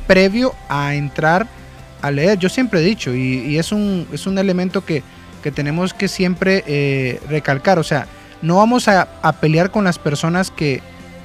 previo 0.06 0.54
a 0.68 0.94
entrar 0.94 1.46
a 2.00 2.10
leer. 2.10 2.38
Yo 2.38 2.48
siempre 2.48 2.80
he 2.80 2.82
dicho, 2.82 3.14
y, 3.14 3.58
es, 3.58 3.72
un, 3.72 4.08
es 4.12 4.26
un 4.26 4.38
elemento 4.38 4.84
que, 4.84 5.02
tenemos 5.54 5.94
que 5.94 6.08
siempre 6.08 6.64
eh, 6.66 7.20
recalcar, 7.28 7.78
o 7.78 7.82
sea, 7.82 8.06
no 8.42 8.56
vamos 8.56 8.88
a, 8.88 9.06
pelear 9.40 9.70
con 9.70 9.84
las 9.84 9.98
personas 9.98 10.50
que 10.50 10.82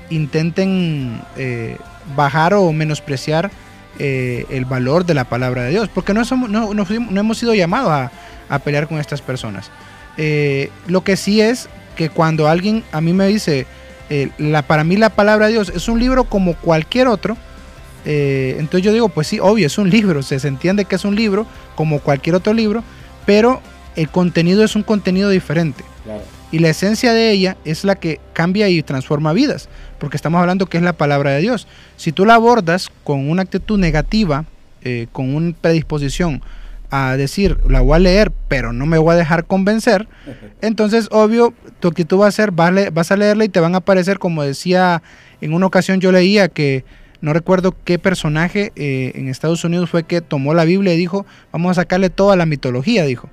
intenten 0.10 1.22
eh, 1.38 1.78
bajar 2.16 2.54
o 2.54 2.72
menospreciar 2.72 3.52
eh, 3.98 4.46
el 4.50 4.66
valor 4.66 5.06
de 5.06 5.14
la 5.14 5.24
palabra 5.24 5.64
de 5.64 5.72
Dios, 5.72 5.90
porque 5.94 6.14
no, 6.14 6.26
somos, 6.26 6.50
hemos 6.50 7.38
sido 7.38 7.54
llamados 7.54 8.10
a, 8.50 8.60
pelear 8.60 8.88
con 8.88 9.00
estas 9.00 9.22
personas. 9.22 9.72
Eh, 10.18 10.70
lo 10.88 11.04
que 11.04 11.18
sí 11.18 11.42
es 11.42 11.68
que 11.96 12.10
cuando 12.10 12.48
alguien 12.48 12.84
a 12.92 13.02
mí 13.02 13.14
me 13.14 13.28
dice, 13.28 13.66
la, 14.38 14.62
para 14.62 14.84
mí 14.84 14.98
la 14.98 15.10
palabra 15.10 15.48
de 15.48 15.54
Dios 15.54 15.72
es 15.74 15.88
un 15.88 16.00
libro 16.00 16.26
como 16.26 16.54
cualquier 16.56 17.08
otro, 17.08 17.38
entonces 18.06 18.84
yo 18.84 18.94
digo, 18.94 19.10
pues 19.10 19.28
sí, 19.28 19.40
obvio, 19.40 19.66
es 19.66 19.80
un 19.80 19.90
libro, 19.90 20.22
se 20.22 20.36
entiende 20.48 20.86
que 20.86 20.96
es 20.96 21.06
un 21.06 21.16
libro 21.16 21.48
como 21.76 22.00
cualquier 22.00 22.36
otro 22.36 22.54
libro, 22.54 22.84
pero 23.26 23.62
el 23.96 24.10
contenido 24.10 24.64
es 24.64 24.76
un 24.76 24.84
contenido 24.84 25.30
diferente. 25.30 25.84
Claro. 26.04 26.35
Y 26.56 26.60
la 26.60 26.70
esencia 26.70 27.12
de 27.12 27.32
ella 27.32 27.58
es 27.66 27.84
la 27.84 27.96
que 27.96 28.22
cambia 28.32 28.70
y 28.70 28.82
transforma 28.82 29.34
vidas, 29.34 29.68
porque 30.00 30.16
estamos 30.16 30.40
hablando 30.40 30.68
que 30.68 30.78
es 30.78 30.84
la 30.84 30.94
palabra 30.94 31.32
de 31.32 31.42
Dios. 31.42 31.68
Si 31.98 32.14
tú 32.14 32.24
la 32.24 32.36
abordas 32.36 32.90
con 33.04 33.30
una 33.30 33.42
actitud 33.42 33.78
negativa, 33.78 34.46
eh, 34.82 35.08
con 35.12 35.36
una 35.36 35.54
predisposición 35.60 36.42
a 36.92 37.18
decir, 37.18 37.58
la 37.68 37.82
voy 37.82 37.98
a 37.98 38.00
leer, 38.00 38.32
pero 38.48 38.72
no 38.72 38.86
me 38.86 38.98
voy 38.98 39.16
a 39.16 39.18
dejar 39.18 39.44
convencer, 39.44 40.08
entonces 40.62 41.10
obvio, 41.12 41.54
tu 41.82 41.90
actitud 41.90 42.22
va 42.22 42.28
a 42.28 42.32
ser, 42.32 42.52
vas 42.52 43.12
a 43.12 43.18
leerla 43.18 43.44
y 43.44 43.50
te 43.50 43.60
van 43.60 43.76
a 43.76 43.80
aparecer, 43.80 44.18
como 44.18 44.42
decía 44.42 45.04
en 45.42 45.52
una 45.52 45.66
ocasión 45.66 46.00
yo 46.00 46.14
leía 46.14 46.48
que 46.48 46.86
no 47.20 47.34
recuerdo 47.34 47.76
qué 47.84 48.00
personaje 48.00 48.72
eh, 48.78 49.12
en 49.16 49.28
Estados 49.28 49.66
Unidos 49.66 49.90
fue 49.90 50.04
que 50.04 50.22
tomó 50.22 50.54
la 50.54 50.64
Biblia 50.64 50.94
y 50.94 50.98
dijo, 50.98 51.26
vamos 51.52 51.72
a 51.72 51.82
sacarle 51.82 52.10
toda 52.10 52.38
la 52.38 52.46
mitología, 52.46 53.04
dijo. 53.04 53.30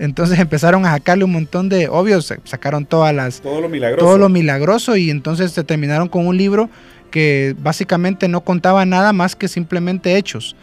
Entonces 0.00 0.38
empezaron 0.38 0.86
a 0.86 0.92
sacarle 0.92 1.24
un 1.24 1.32
montón 1.32 1.68
de, 1.68 1.88
obvio, 1.88 2.20
sacaron 2.22 2.86
todas 2.86 3.14
las... 3.14 3.42
Todo 3.42 3.60
lo 3.60 3.68
milagroso. 3.68 4.06
Todo 4.06 4.18
lo 4.18 4.28
milagroso 4.30 4.96
y 4.96 5.10
entonces 5.10 5.52
se 5.52 5.62
terminaron 5.62 6.08
con 6.08 6.26
un 6.26 6.36
libro 6.38 6.70
que 7.10 7.54
básicamente 7.62 8.26
no 8.26 8.40
contaba 8.40 8.86
nada 8.86 9.12
más 9.12 9.36
que 9.36 9.46
simplemente 9.46 10.16
hechos. 10.16 10.56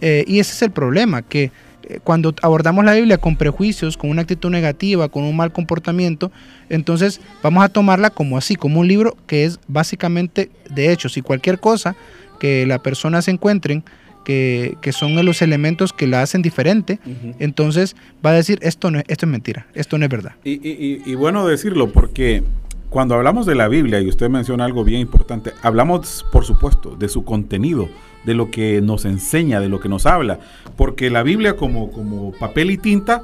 Eh, 0.00 0.24
y 0.26 0.38
ese 0.38 0.52
es 0.54 0.62
el 0.62 0.70
problema, 0.70 1.20
que 1.20 1.50
eh, 1.82 2.00
cuando 2.02 2.34
abordamos 2.40 2.82
la 2.82 2.94
Biblia 2.94 3.18
con 3.18 3.36
prejuicios, 3.36 3.98
con 3.98 4.08
una 4.08 4.22
actitud 4.22 4.50
negativa, 4.50 5.08
con 5.08 5.24
un 5.24 5.36
mal 5.36 5.52
comportamiento, 5.52 6.32
entonces 6.70 7.20
vamos 7.42 7.62
a 7.62 7.68
tomarla 7.68 8.08
como 8.08 8.38
así, 8.38 8.56
como 8.56 8.80
un 8.80 8.88
libro 8.88 9.18
que 9.26 9.44
es 9.44 9.60
básicamente 9.68 10.50
de 10.70 10.92
hechos 10.92 11.18
y 11.18 11.22
cualquier 11.22 11.60
cosa 11.60 11.94
que 12.40 12.64
la 12.64 12.78
persona 12.78 13.20
se 13.20 13.32
encuentren 13.32 13.84
que, 14.28 14.92
son 14.92 15.24
los 15.24 15.40
elementos 15.40 15.94
que 15.94 16.06
la 16.06 16.20
hacen 16.20 16.42
diferente, 16.42 16.98
entonces 17.38 17.96
va 18.24 18.30
a 18.30 18.34
decir, 18.34 18.58
esto, 18.60 18.90
no, 18.90 18.98
esto 18.98 19.24
es 19.26 19.32
mentira, 19.32 19.66
esto 19.74 19.96
no 19.96 20.04
es 20.04 20.10
verdad. 20.10 20.32
Y, 20.44 21.14
bueno 21.14 21.46
decirlo, 21.46 21.90
porque 21.90 22.42
cuando 22.90 23.14
hablamos 23.14 23.46
de 23.46 23.54
la 23.54 23.68
Biblia, 23.68 24.00
y 24.00 24.08
usted 24.08 24.28
menciona 24.28 24.66
algo 24.66 24.84
bien 24.84 25.00
importante, 25.00 25.52
hablamos, 25.62 26.26
por 26.30 26.44
supuesto, 26.44 26.94
de 26.96 27.08
su 27.08 27.24
contenido, 27.24 27.88
de 28.24 28.34
lo 28.34 28.50
que 28.50 28.82
nos 28.82 29.06
enseña, 29.06 29.60
de 29.60 29.70
lo 29.70 29.80
que 29.80 29.88
nos 29.88 30.04
habla, 30.04 30.40
porque 30.76 31.08
la 31.08 31.22
Biblia 31.22 31.56
como, 31.56 31.90
como 31.90 32.32
papel 32.32 32.70
y 32.70 32.76
tinta, 32.76 33.22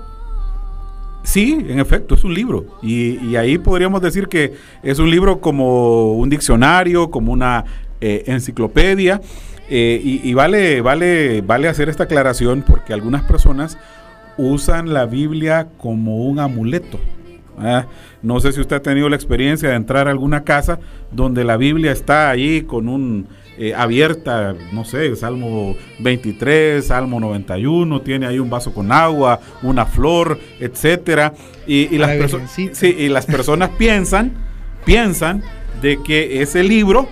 Sí, 1.25 1.59
en 1.69 1.81
efecto, 1.81 2.15
es 2.15 2.23
un 2.23 2.35
libro. 2.35 2.67
Y, 2.83 3.35
ahí 3.37 3.59
podríamos 3.59 4.01
decir 4.03 4.29
que 4.29 4.53
es 4.83 4.99
un 4.99 5.11
libro 5.11 5.41
como 5.41 6.13
un 6.13 6.29
diccionario, 6.29 7.11
como 7.11 7.33
una 7.33 7.65
eh, 8.01 8.25
enciclopedia. 8.27 9.21
Eh, 9.71 10.01
y, 10.23 10.35
vale, 10.35 10.83
vale, 10.83 11.41
vale 11.41 11.69
hacer 11.69 11.89
esta 11.89 12.05
aclaración 12.05 12.63
porque 12.63 12.93
algunas 12.93 13.25
personas 13.25 13.79
usan 14.37 14.93
la 14.93 15.07
Biblia 15.07 15.69
como 15.79 16.19
un 16.25 16.39
amuleto. 16.39 17.01
¿Ah? 17.59 17.87
No 18.23 18.41
sé 18.41 18.53
si 18.53 18.61
usted 18.61 18.77
ha 18.77 18.83
tenido 18.83 19.09
la 19.09 19.17
experiencia 19.17 19.71
de 19.71 19.77
entrar 19.77 20.09
a 20.09 20.11
alguna 20.11 20.45
casa 20.45 20.79
donde 21.11 21.45
la 21.45 21.57
Biblia 21.57 21.93
está 21.93 22.31
ahí 22.31 22.63
con 22.63 22.89
un 22.89 23.27
eh, 23.57 23.75
abierta, 23.75 24.55
no 24.73 24.85
sé, 24.85 25.15
Salmo 25.17 25.77
23, 26.01 26.85
Salmo 26.85 27.21
91, 27.21 28.01
tiene 28.03 28.27
ahí 28.27 28.39
un 28.39 28.51
vaso 28.51 28.73
con 28.73 28.91
agua, 28.91 29.41
una 29.63 29.87
flor, 29.87 30.39
etcétera, 30.59 31.35
y, 31.67 31.97
las, 31.99 32.17
y 32.83 33.09
las 33.09 33.27
personas 33.27 33.71
piensan, 33.79 34.33
piensan 34.85 35.43
de 35.81 36.03
que 36.03 36.43
ese 36.43 36.65
libro 36.65 37.09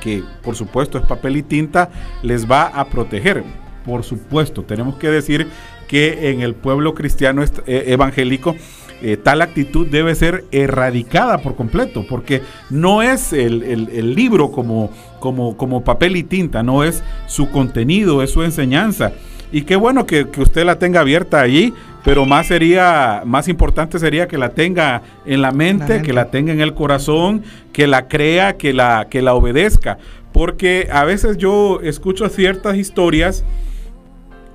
que 0.00 0.22
por 0.42 0.56
supuesto 0.56 0.98
es 0.98 1.04
papel 1.04 1.36
y 1.36 1.42
tinta, 1.42 1.90
les 2.22 2.50
va 2.50 2.66
a 2.66 2.86
proteger. 2.88 3.42
Por 3.84 4.02
supuesto, 4.02 4.62
tenemos 4.62 4.96
que 4.96 5.10
decir 5.10 5.46
que 5.88 6.30
en 6.30 6.40
el 6.40 6.54
pueblo 6.54 6.94
cristiano 6.94 7.42
eh, 7.42 7.84
evangélico 7.88 8.56
eh, 9.04 9.16
tal 9.16 9.42
actitud 9.42 9.86
debe 9.86 10.14
ser 10.14 10.44
erradicada 10.50 11.38
por 11.38 11.56
completo, 11.56 12.06
porque 12.08 12.42
no 12.70 13.02
es 13.02 13.32
el, 13.32 14.14
libro 14.14 14.50
como, 14.50 14.90
como, 15.20 15.56
como 15.56 15.84
papel 15.84 16.16
y 16.16 16.22
tinta, 16.22 16.62
no 16.62 16.84
es 16.84 17.02
su 17.26 17.50
contenido, 17.50 18.22
es 18.22 18.30
su 18.30 18.42
enseñanza. 18.42 19.12
Y 19.52 19.62
qué 19.62 19.76
bueno 19.76 20.06
que, 20.06 20.28
que 20.30 20.40
usted 20.40 20.64
la 20.64 20.78
tenga 20.78 21.00
abierta 21.00 21.40
allí 21.40 21.72
pero 22.04 22.26
más 22.26 22.48
sería, 22.48 23.22
más 23.24 23.48
importante 23.48 23.98
sería 23.98 24.28
que 24.28 24.36
la 24.36 24.50
tenga 24.50 25.02
en 25.24 25.40
la 25.40 25.52
mente, 25.52 26.02
que 26.02 26.12
la 26.12 26.30
tenga 26.30 26.52
en 26.52 26.60
el 26.60 26.74
corazón, 26.74 27.42
que 27.72 27.86
la 27.86 28.08
crea, 28.08 28.58
que 28.58 28.74
la, 28.74 29.06
que 29.08 29.22
la 29.22 29.32
obedezca. 29.32 29.96
Porque 30.30 30.88
a 30.92 31.04
veces 31.04 31.38
yo 31.38 31.80
escucho 31.82 32.28
ciertas 32.28 32.76
historias 32.76 33.42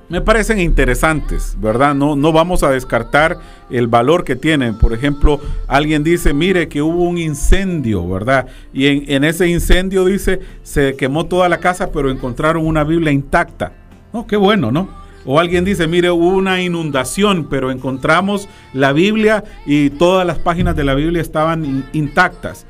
me 0.09 0.21
parecen 0.21 0.59
interesantes, 0.59 1.55
¿verdad? 1.61 1.93
No, 1.93 2.15
no 2.15 2.31
vamos 2.31 2.63
a 2.63 2.71
descartar 2.71 3.37
el 3.69 3.87
valor 3.87 4.23
que 4.23 4.35
tienen. 4.35 4.77
Por 4.77 4.93
ejemplo, 4.93 5.39
alguien 5.67 6.03
dice, 6.03 6.33
mire 6.33 6.67
que 6.67 6.81
hubo 6.81 7.03
un 7.03 7.17
incendio, 7.17 8.07
¿verdad? 8.09 8.47
Y 8.73 9.11
en, 9.13 9.23
ese 9.23 9.47
incendio 9.47 10.05
dice, 10.05 10.39
se 10.63 10.95
quemó 10.95 11.27
toda 11.27 11.47
la 11.47 11.59
casa, 11.59 11.91
pero 11.91 12.09
encontraron 12.09 12.65
una 12.65 12.83
Biblia 12.83 13.11
intacta. 13.11 13.73
No, 14.11 14.25
qué 14.25 14.35
bueno, 14.35 14.71
¿no? 14.71 14.89
O 15.25 15.39
alguien 15.39 15.63
dice, 15.63 15.85
mire, 15.87 16.09
hubo 16.09 16.29
una 16.29 16.61
inundación, 16.61 17.47
pero 17.47 17.69
encontramos 17.69 18.49
la 18.73 18.93
Biblia 18.93 19.43
y 19.67 19.91
todas 19.91 20.25
las 20.25 20.39
páginas 20.39 20.75
de 20.75 20.85
la 20.85 20.95
Biblia 20.95 21.21
estaban 21.21 21.65
in- 21.65 21.85
intactas. 21.93 22.65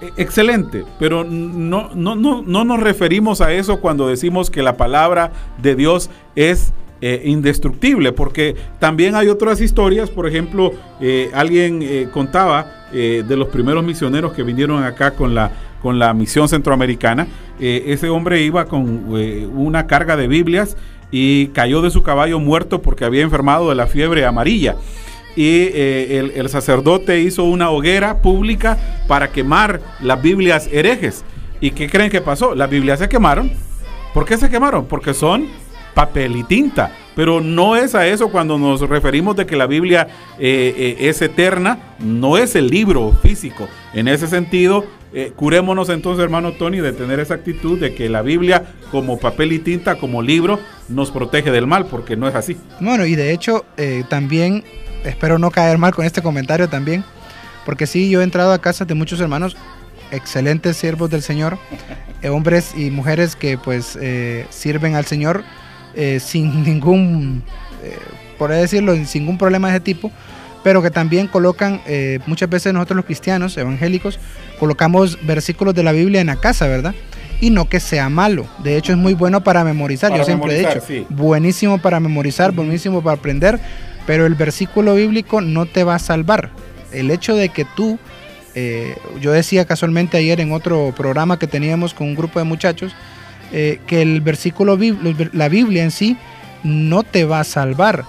E- 0.00 0.12
Excelente, 0.16 0.84
pero 0.98 1.24
no, 1.24 1.90
no, 1.94 2.14
no, 2.14 2.42
no 2.42 2.64
nos 2.64 2.80
referimos 2.80 3.40
a 3.40 3.52
eso 3.52 3.80
cuando 3.80 4.08
decimos 4.08 4.50
que 4.50 4.62
la 4.62 4.76
palabra 4.76 5.32
de 5.62 5.74
Dios 5.74 6.10
es 6.34 6.72
eh, 7.02 7.22
indestructible, 7.26 8.12
porque 8.12 8.56
también 8.78 9.14
hay 9.14 9.28
otras 9.28 9.60
historias, 9.60 10.08
por 10.08 10.26
ejemplo, 10.26 10.72
eh, 11.00 11.30
alguien 11.34 11.80
eh, 11.82 12.08
contaba 12.12 12.72
de 12.92 13.36
los 13.36 13.48
primeros 13.48 13.84
misioneros 13.84 14.32
que 14.32 14.42
vinieron 14.44 14.82
acá 14.82 15.10
con 15.10 15.34
la, 15.34 15.50
con 15.82 15.98
la 15.98 16.14
misión 16.14 16.48
centroamericana, 16.48 17.26
ese 17.58 18.08
hombre 18.08 18.40
iba 18.42 18.64
con 18.66 19.12
una 19.54 19.86
carga 19.86 20.16
de 20.16 20.28
Biblias 20.28 20.76
y 21.10 21.48
cayó 21.48 21.82
de 21.82 21.90
su 21.90 22.02
caballo 22.02 22.38
muerto 22.38 22.80
porque 22.80 23.04
había 23.04 23.22
enfermado 23.22 23.68
de 23.68 23.74
la 23.74 23.86
fiebre 23.88 24.24
amarilla 24.24 24.76
y 25.36 25.68
eh, 25.72 26.18
el, 26.18 26.32
el 26.34 26.48
sacerdote 26.48 27.20
hizo 27.20 27.44
una 27.44 27.70
hoguera 27.70 28.22
pública 28.22 28.78
para 29.06 29.28
quemar 29.28 29.80
las 30.00 30.20
Biblias 30.20 30.68
herejes. 30.72 31.24
¿Y 31.60 31.70
qué 31.70 31.88
creen 31.88 32.10
que 32.10 32.20
pasó? 32.20 32.54
Las 32.54 32.70
Biblias 32.70 32.98
se 32.98 33.08
quemaron. 33.08 33.52
¿Por 34.12 34.24
qué 34.24 34.36
se 34.38 34.48
quemaron? 34.48 34.86
Porque 34.86 35.14
son 35.14 35.46
papel 35.94 36.36
y 36.36 36.44
tinta. 36.44 36.92
Pero 37.14 37.40
no 37.40 37.76
es 37.76 37.94
a 37.94 38.06
eso 38.06 38.28
cuando 38.30 38.58
nos 38.58 38.80
referimos 38.82 39.36
de 39.36 39.46
que 39.46 39.56
la 39.56 39.66
Biblia 39.66 40.08
eh, 40.38 40.74
eh, 40.76 41.08
es 41.08 41.22
eterna, 41.22 41.94
no 41.98 42.36
es 42.36 42.54
el 42.56 42.68
libro 42.68 43.12
físico. 43.22 43.68
En 43.94 44.06
ese 44.06 44.26
sentido, 44.26 44.84
eh, 45.14 45.32
curémonos 45.34 45.88
entonces, 45.88 46.22
hermano 46.22 46.52
Tony, 46.52 46.80
de 46.80 46.92
tener 46.92 47.20
esa 47.20 47.32
actitud 47.32 47.80
de 47.80 47.94
que 47.94 48.10
la 48.10 48.20
Biblia 48.20 48.74
como 48.90 49.18
papel 49.18 49.52
y 49.52 49.58
tinta, 49.58 49.94
como 49.94 50.20
libro, 50.20 50.60
nos 50.90 51.10
protege 51.10 51.50
del 51.50 51.66
mal, 51.66 51.86
porque 51.86 52.16
no 52.16 52.28
es 52.28 52.34
así. 52.34 52.58
Bueno, 52.80 53.06
y 53.06 53.14
de 53.14 53.32
hecho, 53.32 53.64
eh, 53.78 54.04
también, 54.10 54.62
espero 55.06 55.38
no 55.38 55.50
caer 55.50 55.78
mal 55.78 55.94
con 55.94 56.04
este 56.04 56.22
comentario 56.22 56.68
también, 56.68 57.04
porque 57.64 57.86
sí, 57.86 58.10
yo 58.10 58.20
he 58.20 58.24
entrado 58.24 58.52
a 58.52 58.60
casas 58.60 58.86
de 58.86 58.94
muchos 58.94 59.20
hermanos, 59.20 59.56
excelentes 60.10 60.76
siervos 60.76 61.10
del 61.10 61.22
Señor, 61.22 61.58
eh, 62.22 62.28
hombres 62.28 62.74
y 62.76 62.90
mujeres 62.90 63.36
que 63.36 63.58
pues 63.58 63.98
eh, 64.00 64.46
sirven 64.50 64.94
al 64.94 65.06
Señor 65.06 65.44
eh, 65.94 66.20
sin 66.20 66.62
ningún, 66.62 67.42
por 68.38 68.50
decirlo, 68.50 68.94
sin 69.04 69.22
ningún 69.22 69.38
problema 69.38 69.68
de 69.68 69.76
ese 69.76 69.80
tipo, 69.80 70.10
pero 70.62 70.82
que 70.82 70.90
también 70.90 71.28
colocan, 71.28 71.80
muchas 72.26 72.50
veces 72.50 72.74
nosotros 72.74 72.96
los 72.96 73.04
cristianos 73.04 73.56
evangélicos, 73.56 74.18
colocamos 74.58 75.16
versículos 75.24 75.74
de 75.74 75.84
la 75.84 75.92
Biblia 75.92 76.20
en 76.20 76.26
la 76.26 76.36
casa, 76.36 76.66
¿verdad? 76.66 76.94
Y 77.40 77.50
no 77.50 77.68
que 77.68 77.78
sea 77.80 78.08
malo. 78.08 78.46
De 78.64 78.76
hecho, 78.76 78.92
es 78.92 78.98
muy 78.98 79.14
bueno 79.14 79.44
para 79.44 79.62
memorizar. 79.62 80.10
Para 80.10 80.22
Yo 80.22 80.26
siempre 80.26 80.56
he 80.56 80.58
dicho, 80.58 80.82
sí. 80.86 81.06
buenísimo 81.08 81.78
para 81.78 82.00
memorizar, 82.00 82.50
buenísimo 82.50 83.00
para 83.00 83.16
aprender, 83.16 83.60
pero 84.06 84.26
el 84.26 84.34
versículo 84.34 84.94
bíblico 84.94 85.40
no 85.40 85.66
te 85.66 85.84
va 85.84 85.96
a 85.96 85.98
salvar. 85.98 86.50
El 86.92 87.10
hecho 87.10 87.34
de 87.34 87.48
que 87.50 87.64
tú, 87.76 87.98
eh, 88.54 88.96
yo 89.20 89.32
decía 89.32 89.64
casualmente 89.64 90.16
ayer 90.16 90.40
en 90.40 90.52
otro 90.52 90.94
programa 90.96 91.38
que 91.38 91.46
teníamos 91.46 91.92
con 91.94 92.06
un 92.08 92.14
grupo 92.14 92.38
de 92.38 92.44
muchachos, 92.44 92.92
eh, 93.52 93.80
que 93.86 94.02
el 94.02 94.20
versículo, 94.20 94.78
la 95.32 95.48
Biblia 95.48 95.82
en 95.84 95.90
sí, 95.90 96.16
no 96.64 97.02
te 97.02 97.24
va 97.24 97.40
a 97.40 97.44
salvar. 97.44 98.04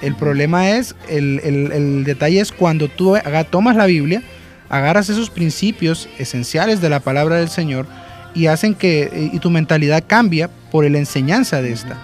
El 0.00 0.14
problema 0.16 0.70
es, 0.70 0.94
el, 1.08 1.40
el- 1.44 1.72
el 1.72 2.04
detalle 2.04 2.40
es 2.40 2.50
cuando 2.52 2.88
tú 2.88 3.16
tomas 3.50 3.76
la 3.76 3.86
Biblia, 3.86 4.22
agarras 4.68 5.08
esos 5.10 5.30
principios 5.30 6.08
esenciales 6.18 6.80
de 6.80 6.88
la 6.88 6.98
palabra 7.00 7.36
del 7.36 7.48
Señor 7.50 7.86
y 8.34 8.46
hacen 8.46 8.74
que 8.74 9.02
eh, 9.12 9.30
y 9.32 9.38
tu 9.38 9.50
mentalidad 9.50 10.02
cambia 10.06 10.48
por 10.70 10.88
la 10.90 10.98
enseñanza 10.98 11.60
de 11.62 11.72
esta. 11.72 11.96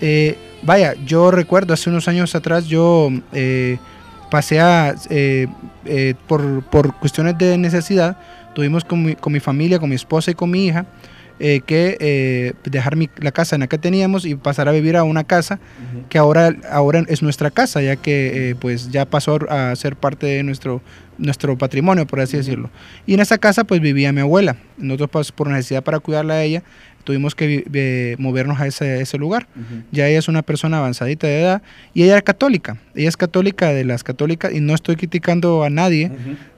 Eh, 0.00 0.36
vaya, 0.62 0.94
yo 1.06 1.30
recuerdo 1.30 1.74
hace 1.74 1.90
unos 1.90 2.08
años 2.08 2.34
atrás 2.34 2.66
yo 2.66 3.10
eh, 3.32 3.78
pasé 4.30 4.60
a, 4.60 4.94
eh, 5.10 5.46
eh, 5.84 6.14
por, 6.26 6.62
por 6.64 6.94
cuestiones 6.96 7.36
de 7.38 7.56
necesidad, 7.58 8.16
tuvimos 8.54 8.84
con 8.84 9.02
mi, 9.04 9.14
con 9.14 9.32
mi 9.32 9.40
familia, 9.40 9.78
con 9.78 9.88
mi 9.88 9.96
esposa 9.96 10.30
y 10.30 10.34
con 10.34 10.50
mi 10.50 10.66
hija, 10.66 10.86
eh, 11.42 11.62
que 11.64 12.54
dejar 12.64 12.96
mi- 12.96 13.08
la 13.16 13.32
casa 13.32 13.56
en 13.56 13.60
la 13.60 13.66
que 13.66 13.78
teníamos 13.78 14.26
y 14.26 14.34
pasar 14.34 14.68
a 14.68 14.72
vivir 14.72 14.96
a 14.96 15.04
una 15.04 15.24
casa 15.24 15.58
que 16.10 16.18
ahora, 16.18 16.54
ahora 16.70 17.02
es 17.08 17.22
nuestra 17.22 17.50
casa, 17.50 17.80
ya 17.80 17.96
que 17.96 18.50
eh, 18.50 18.54
pues 18.56 18.90
ya 18.90 19.06
pasó 19.06 19.38
a 19.48 19.74
ser 19.76 19.96
parte 19.96 20.26
de 20.26 20.42
nuestro, 20.42 20.82
nuestro 21.20 21.56
patrimonio, 21.56 22.06
por 22.06 22.20
así 22.20 22.36
decirlo. 22.36 22.70
Y 23.06 23.14
en 23.14 23.20
esa 23.20 23.38
casa 23.38 23.64
pues 23.64 23.80
vivía 23.80 24.12
mi 24.12 24.20
abuela. 24.20 24.56
Nosotros 24.78 25.10
pues, 25.10 25.32
por 25.32 25.48
necesidad 25.48 25.82
para 25.84 26.00
cuidarla 26.00 26.34
a 26.34 26.42
ella, 26.42 26.62
tuvimos 27.04 27.34
que 27.34 27.64
eh, 27.72 28.16
movernos 28.18 28.60
a 28.60 28.66
ese, 28.66 29.00
ese 29.00 29.18
lugar. 29.18 29.46
Ya 29.90 30.08
ella 30.08 30.18
es 30.18 30.28
una 30.28 30.42
persona 30.42 30.78
avanzadita 30.78 31.26
de 31.26 31.40
edad 31.40 31.62
y 31.94 32.02
ella 32.02 32.16
es 32.16 32.22
católica. 32.22 32.78
Ella 32.94 33.08
es 33.08 33.16
católica 33.16 33.72
de 33.72 33.84
las 33.84 34.04
católicas 34.04 34.52
y 34.52 34.60
no 34.60 34.74
estoy 34.74 34.96
criticando 34.96 35.64
a 35.64 35.70
nadie. 35.70 36.10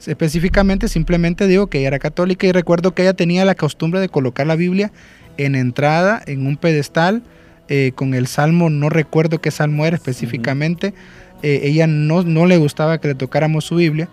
Específicamente 0.07 0.89
simplemente 0.89 1.47
digo 1.47 1.69
que 1.69 1.79
ella 1.79 1.89
era 1.89 1.99
católica 1.99 2.47
y 2.47 2.53
recuerdo 2.53 2.95
que 2.95 3.03
ella 3.03 3.15
tenía 3.15 3.45
la 3.45 3.55
costumbre 3.55 4.01
de 4.01 4.09
colocar 4.09 4.47
la 4.47 4.57
Biblia 4.57 4.93
en 5.39 5.55
entrada, 5.55 6.23
en 6.27 6.47
un 6.47 6.57
pedestal, 6.57 7.23
eh, 7.69 7.93
con 7.95 8.13
el 8.13 8.27
salmo, 8.27 8.69
no 8.69 8.89
recuerdo 8.91 9.41
qué 9.41 9.51
salmo 9.51 9.87
era 9.87 9.97
específicamente. 9.97 10.93
Eh, 11.43 11.61
ella 11.65 11.87
no, 11.87 12.23
no 12.23 12.47
le 12.47 12.57
gustaba 12.57 12.99
que 12.99 13.09
le 13.09 13.15
tocáramos 13.15 13.65
su 13.65 13.77
Biblia. 13.77 14.09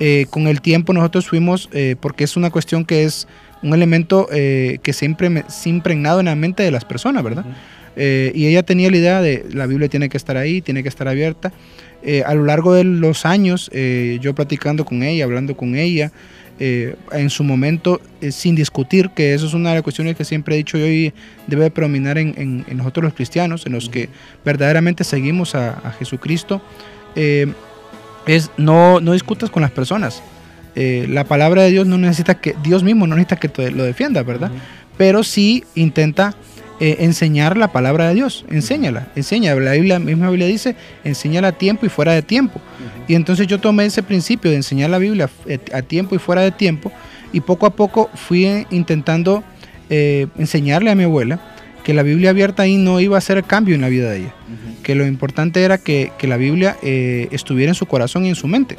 Eh, 0.00 0.26
con 0.30 0.48
el 0.48 0.60
tiempo 0.60 0.92
nosotros 0.92 1.26
fuimos, 1.28 1.68
eh, 1.72 1.94
porque 2.00 2.24
es 2.24 2.36
una 2.36 2.50
cuestión 2.50 2.84
que 2.84 3.04
es 3.04 3.28
un 3.62 3.72
elemento 3.74 4.28
eh, 4.32 4.78
que 4.82 4.92
se 4.92 5.06
ha 5.06 5.68
impregnado 5.68 6.20
en 6.20 6.26
la 6.26 6.34
mente 6.34 6.62
de 6.62 6.70
las 6.70 6.84
personas, 6.84 7.22
¿verdad? 7.22 7.44
Eh, 7.96 8.32
y 8.34 8.46
ella 8.46 8.64
tenía 8.64 8.90
la 8.90 8.96
idea 8.96 9.20
de 9.22 9.46
la 9.52 9.66
Biblia 9.66 9.88
tiene 9.88 10.08
que 10.08 10.16
estar 10.16 10.36
ahí, 10.36 10.60
tiene 10.60 10.82
que 10.82 10.88
estar 10.88 11.06
abierta. 11.06 11.52
Eh, 12.02 12.22
a 12.26 12.34
lo 12.34 12.44
largo 12.44 12.74
de 12.74 12.82
los 12.84 13.24
años, 13.24 13.70
eh, 13.72 14.18
yo 14.20 14.34
platicando 14.34 14.84
con 14.84 15.02
ella, 15.04 15.24
hablando 15.24 15.56
con 15.56 15.76
ella, 15.76 16.10
en 16.58 17.30
su 17.30 17.42
momento, 17.42 18.00
sin 18.30 18.54
discutir, 18.54 19.10
que 19.10 19.34
eso 19.34 19.44
es 19.46 19.54
una 19.54 19.70
de 19.70 19.74
las 19.76 19.82
cuestiones 19.82 20.14
que 20.14 20.24
siempre 20.24 20.54
he 20.54 20.58
dicho 20.58 20.78
yo 20.78 20.86
y 20.86 21.12
debe 21.48 21.68
predominar 21.72 22.16
en, 22.16 22.32
en- 22.38 22.64
en 22.68 22.76
nosotros 22.76 23.02
los 23.02 23.14
cristianos, 23.14 23.66
en 23.66 23.72
los 23.72 23.88
que 23.88 24.08
verdaderamente 24.44 25.02
seguimos 25.02 25.56
a, 25.56 25.70
a 25.70 25.90
Jesucristo, 25.98 26.62
es 28.26 28.50
no, 28.56 29.00
no 29.00 29.12
discutas 29.12 29.50
con 29.50 29.62
las 29.62 29.70
personas. 29.70 30.22
Eh, 30.76 31.06
la 31.08 31.24
palabra 31.24 31.62
de 31.62 31.70
Dios 31.70 31.86
no 31.86 31.98
necesita 31.98 32.34
que, 32.34 32.54
Dios 32.62 32.82
mismo 32.82 33.06
no 33.06 33.14
necesita 33.14 33.36
que 33.36 33.48
te 33.48 33.70
lo 33.70 33.84
defienda, 33.84 34.22
¿verdad? 34.22 34.50
Pero 34.96 35.22
sí 35.22 35.64
intenta 35.74 36.34
eh, 36.80 36.96
enseñar 37.00 37.56
la 37.56 37.68
palabra 37.68 38.08
de 38.08 38.14
Dios, 38.14 38.44
enséñala, 38.50 39.06
enséñala. 39.14 39.60
La 39.60 39.72
Biblia, 39.72 39.98
misma 40.00 40.28
Biblia 40.28 40.48
dice, 40.48 40.74
enséñala 41.04 41.48
a 41.48 41.52
tiempo 41.52 41.86
y 41.86 41.88
fuera 41.88 42.12
de 42.12 42.22
tiempo. 42.22 42.60
Y 43.06 43.14
entonces 43.14 43.46
yo 43.46 43.60
tomé 43.60 43.86
ese 43.86 44.02
principio 44.02 44.50
de 44.50 44.56
enseñar 44.56 44.90
la 44.90 44.98
Biblia 44.98 45.30
eh, 45.46 45.60
a 45.72 45.82
tiempo 45.82 46.16
y 46.16 46.18
fuera 46.18 46.42
de 46.42 46.50
tiempo 46.50 46.90
y 47.32 47.40
poco 47.40 47.66
a 47.66 47.70
poco 47.70 48.10
fui 48.14 48.66
intentando 48.70 49.44
eh, 49.88 50.26
enseñarle 50.38 50.90
a 50.90 50.94
mi 50.94 51.04
abuela 51.04 51.38
que 51.84 51.94
la 51.94 52.02
Biblia 52.02 52.30
abierta 52.30 52.64
ahí 52.64 52.76
no 52.76 52.98
iba 52.98 53.16
a 53.16 53.18
hacer 53.18 53.44
cambio 53.44 53.74
en 53.74 53.82
la 53.82 53.88
vida 53.88 54.10
de 54.10 54.18
ella, 54.18 54.34
que 54.82 54.94
lo 54.94 55.06
importante 55.06 55.62
era 55.62 55.78
que, 55.78 56.10
que 56.18 56.26
la 56.26 56.36
Biblia 56.36 56.76
eh, 56.82 57.28
estuviera 57.30 57.70
en 57.70 57.74
su 57.74 57.86
corazón 57.86 58.24
y 58.24 58.30
en 58.30 58.34
su 58.34 58.48
mente. 58.48 58.76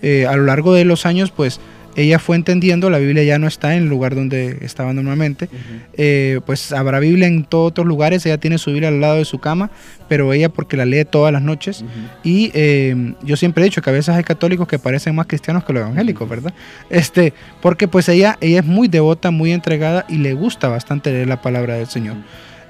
Eh, 0.00 0.26
a 0.26 0.36
lo 0.36 0.44
largo 0.44 0.72
de 0.72 0.84
los 0.84 1.04
años, 1.04 1.32
pues 1.32 1.60
ella 1.98 2.18
fue 2.18 2.36
entendiendo, 2.36 2.88
la 2.90 2.98
Biblia 2.98 3.22
ya 3.24 3.38
no 3.38 3.46
está 3.46 3.74
en 3.76 3.82
el 3.82 3.88
lugar 3.88 4.14
donde 4.14 4.58
estaba 4.62 4.92
normalmente, 4.92 5.48
eh, 5.96 6.40
pues 6.46 6.72
habrá 6.72 6.98
Biblia 7.00 7.26
en 7.26 7.44
todos 7.44 7.70
otros 7.72 7.86
lugares, 7.86 8.24
ella 8.24 8.38
tiene 8.38 8.56
su 8.58 8.70
Biblia 8.70 8.88
al 8.88 9.00
lado 9.00 9.16
de 9.16 9.24
su 9.24 9.38
cama, 9.38 9.70
pero 10.08 10.32
ella 10.32 10.48
porque 10.48 10.76
la 10.76 10.84
lee 10.86 11.04
todas 11.04 11.32
las 11.32 11.42
noches. 11.42 11.84
Y 12.24 12.50
eh, 12.54 13.14
yo 13.22 13.36
siempre 13.36 13.62
he 13.62 13.64
dicho 13.64 13.82
que 13.82 13.90
a 13.90 13.92
veces 13.92 14.14
hay 14.14 14.24
católicos 14.24 14.66
que 14.68 14.78
parecen 14.78 15.14
más 15.14 15.26
cristianos 15.26 15.64
que 15.64 15.72
los 15.72 15.82
evangélicos, 15.82 16.28
¿verdad? 16.28 16.54
Este, 16.88 17.32
porque 17.60 17.88
pues 17.88 18.08
ella, 18.08 18.38
ella 18.40 18.60
es 18.60 18.64
muy 18.66 18.88
devota, 18.88 19.30
muy 19.30 19.52
entregada 19.52 20.06
y 20.08 20.16
le 20.18 20.32
gusta 20.34 20.68
bastante 20.68 21.10
leer 21.10 21.28
la 21.28 21.42
palabra 21.42 21.74
del 21.74 21.86
Señor. 21.88 22.16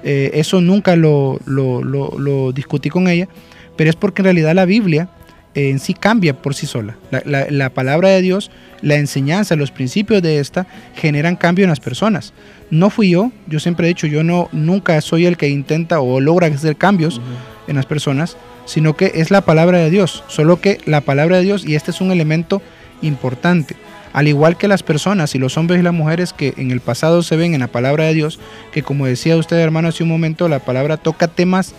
Eh, 0.03 0.31
eso 0.33 0.61
nunca 0.61 0.95
lo, 0.95 1.39
lo, 1.45 1.83
lo- 1.83 2.17
lo 2.17 2.51
discutí 2.51 2.89
con 2.89 3.07
ella, 3.07 3.27
pero 3.77 3.89
es 3.89 3.95
porque 3.95 4.21
en 4.21 4.25
realidad 4.25 4.55
la 4.55 4.65
Biblia 4.65 5.09
en 5.55 5.79
sí 5.79 5.93
cambia 5.93 6.33
por 6.33 6.53
sí 6.55 6.67
sola. 6.67 6.95
La, 7.11 7.21
la- 7.25 7.47
la 7.49 7.69
palabra 7.71 8.09
de 8.09 8.21
Dios, 8.21 8.51
la 8.81 8.95
enseñanza, 8.95 9.55
los 9.55 9.71
principios 9.71 10.21
de 10.21 10.39
esta 10.39 10.67
generan 10.95 11.35
cambio 11.35 11.63
en 11.65 11.69
las 11.69 11.79
personas. 11.79 12.33
No 12.69 12.89
fui 12.89 13.09
yo, 13.09 13.31
yo 13.47 13.59
siempre 13.59 13.87
he 13.87 13.89
dicho, 13.89 14.07
yo 14.07 14.23
no 14.23 14.47
nunca 14.51 14.99
soy 15.01 15.25
el 15.25 15.37
que 15.37 15.49
intenta 15.49 15.99
o 16.01 16.19
logra 16.21 16.47
hacer 16.47 16.75
cambios 16.75 17.19
en 17.67 17.75
las 17.75 17.85
personas, 17.87 18.37
sino 18.65 18.95
que 18.95 19.11
es 19.15 19.31
la 19.31 19.41
palabra 19.41 19.79
de 19.79 19.89
Dios. 19.89 20.23
Solo 20.27 20.61
que 20.61 20.77
la 20.85 21.01
palabra 21.01 21.37
de 21.37 21.43
Dios, 21.43 21.65
y 21.65 21.75
este 21.75 21.91
es 21.91 21.99
un 22.01 22.11
elemento 22.11 22.61
importante, 23.01 23.75
al 24.13 24.27
igual 24.27 24.57
que 24.57 24.67
las 24.67 24.83
personas 24.83 25.33
y 25.35 25.39
los 25.39 25.57
hombres 25.57 25.79
y 25.79 25.83
las 25.83 25.93
mujeres 25.93 26.33
que 26.33 26.53
en 26.57 26.71
el 26.71 26.79
pasado 26.79 27.21
se 27.23 27.35
ven 27.35 27.53
en 27.53 27.59
la 27.61 27.67
palabra 27.67 28.05
de 28.05 28.13
Dios, 28.13 28.39
que 28.71 28.83
como 28.83 29.05
decía 29.05 29.37
usted 29.37 29.57
hermano 29.57 29.87
hace 29.87 30.03
un 30.03 30.09
momento, 30.09 30.47
la 30.47 30.59
palabra 30.59 30.97
toca 30.97 31.27
temas 31.27 31.73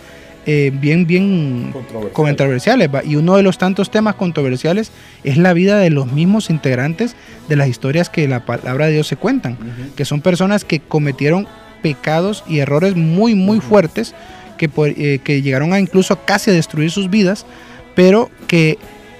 eh, 0.45 0.71
bien, 0.73 1.05
bien 1.05 1.69
Controversial. 1.71 2.13
controversiales. 2.13 2.89
¿va? 2.93 3.03
Y 3.03 3.15
uno 3.15 3.35
de 3.37 3.43
los 3.43 3.57
tantos 3.57 3.91
temas 3.91 4.15
controversiales 4.15 4.91
es 5.23 5.37
la 5.37 5.53
vida 5.53 5.77
de 5.77 5.89
los 5.89 6.11
mismos 6.11 6.49
integrantes 6.49 7.15
de 7.47 7.55
las 7.55 7.67
historias 7.67 8.09
que 8.09 8.27
la 8.27 8.45
palabra 8.45 8.87
de 8.87 8.93
Dios 8.93 9.07
se 9.07 9.17
cuentan, 9.17 9.57
que 9.95 10.05
son 10.05 10.21
personas 10.21 10.65
que 10.65 10.79
cometieron 10.79 11.47
pecados 11.81 12.43
y 12.47 12.59
errores 12.59 12.95
muy, 12.95 13.35
muy 13.35 13.59
fuertes, 13.59 14.15
que, 14.57 14.69
eh, 14.97 15.19
que 15.23 15.41
llegaron 15.41 15.73
a 15.73 15.79
incluso 15.79 16.19
casi 16.25 16.51
a 16.51 16.53
destruir 16.53 16.91
sus 16.91 17.09
vidas, 17.09 17.45
pero 17.95 18.29
que 18.47 18.77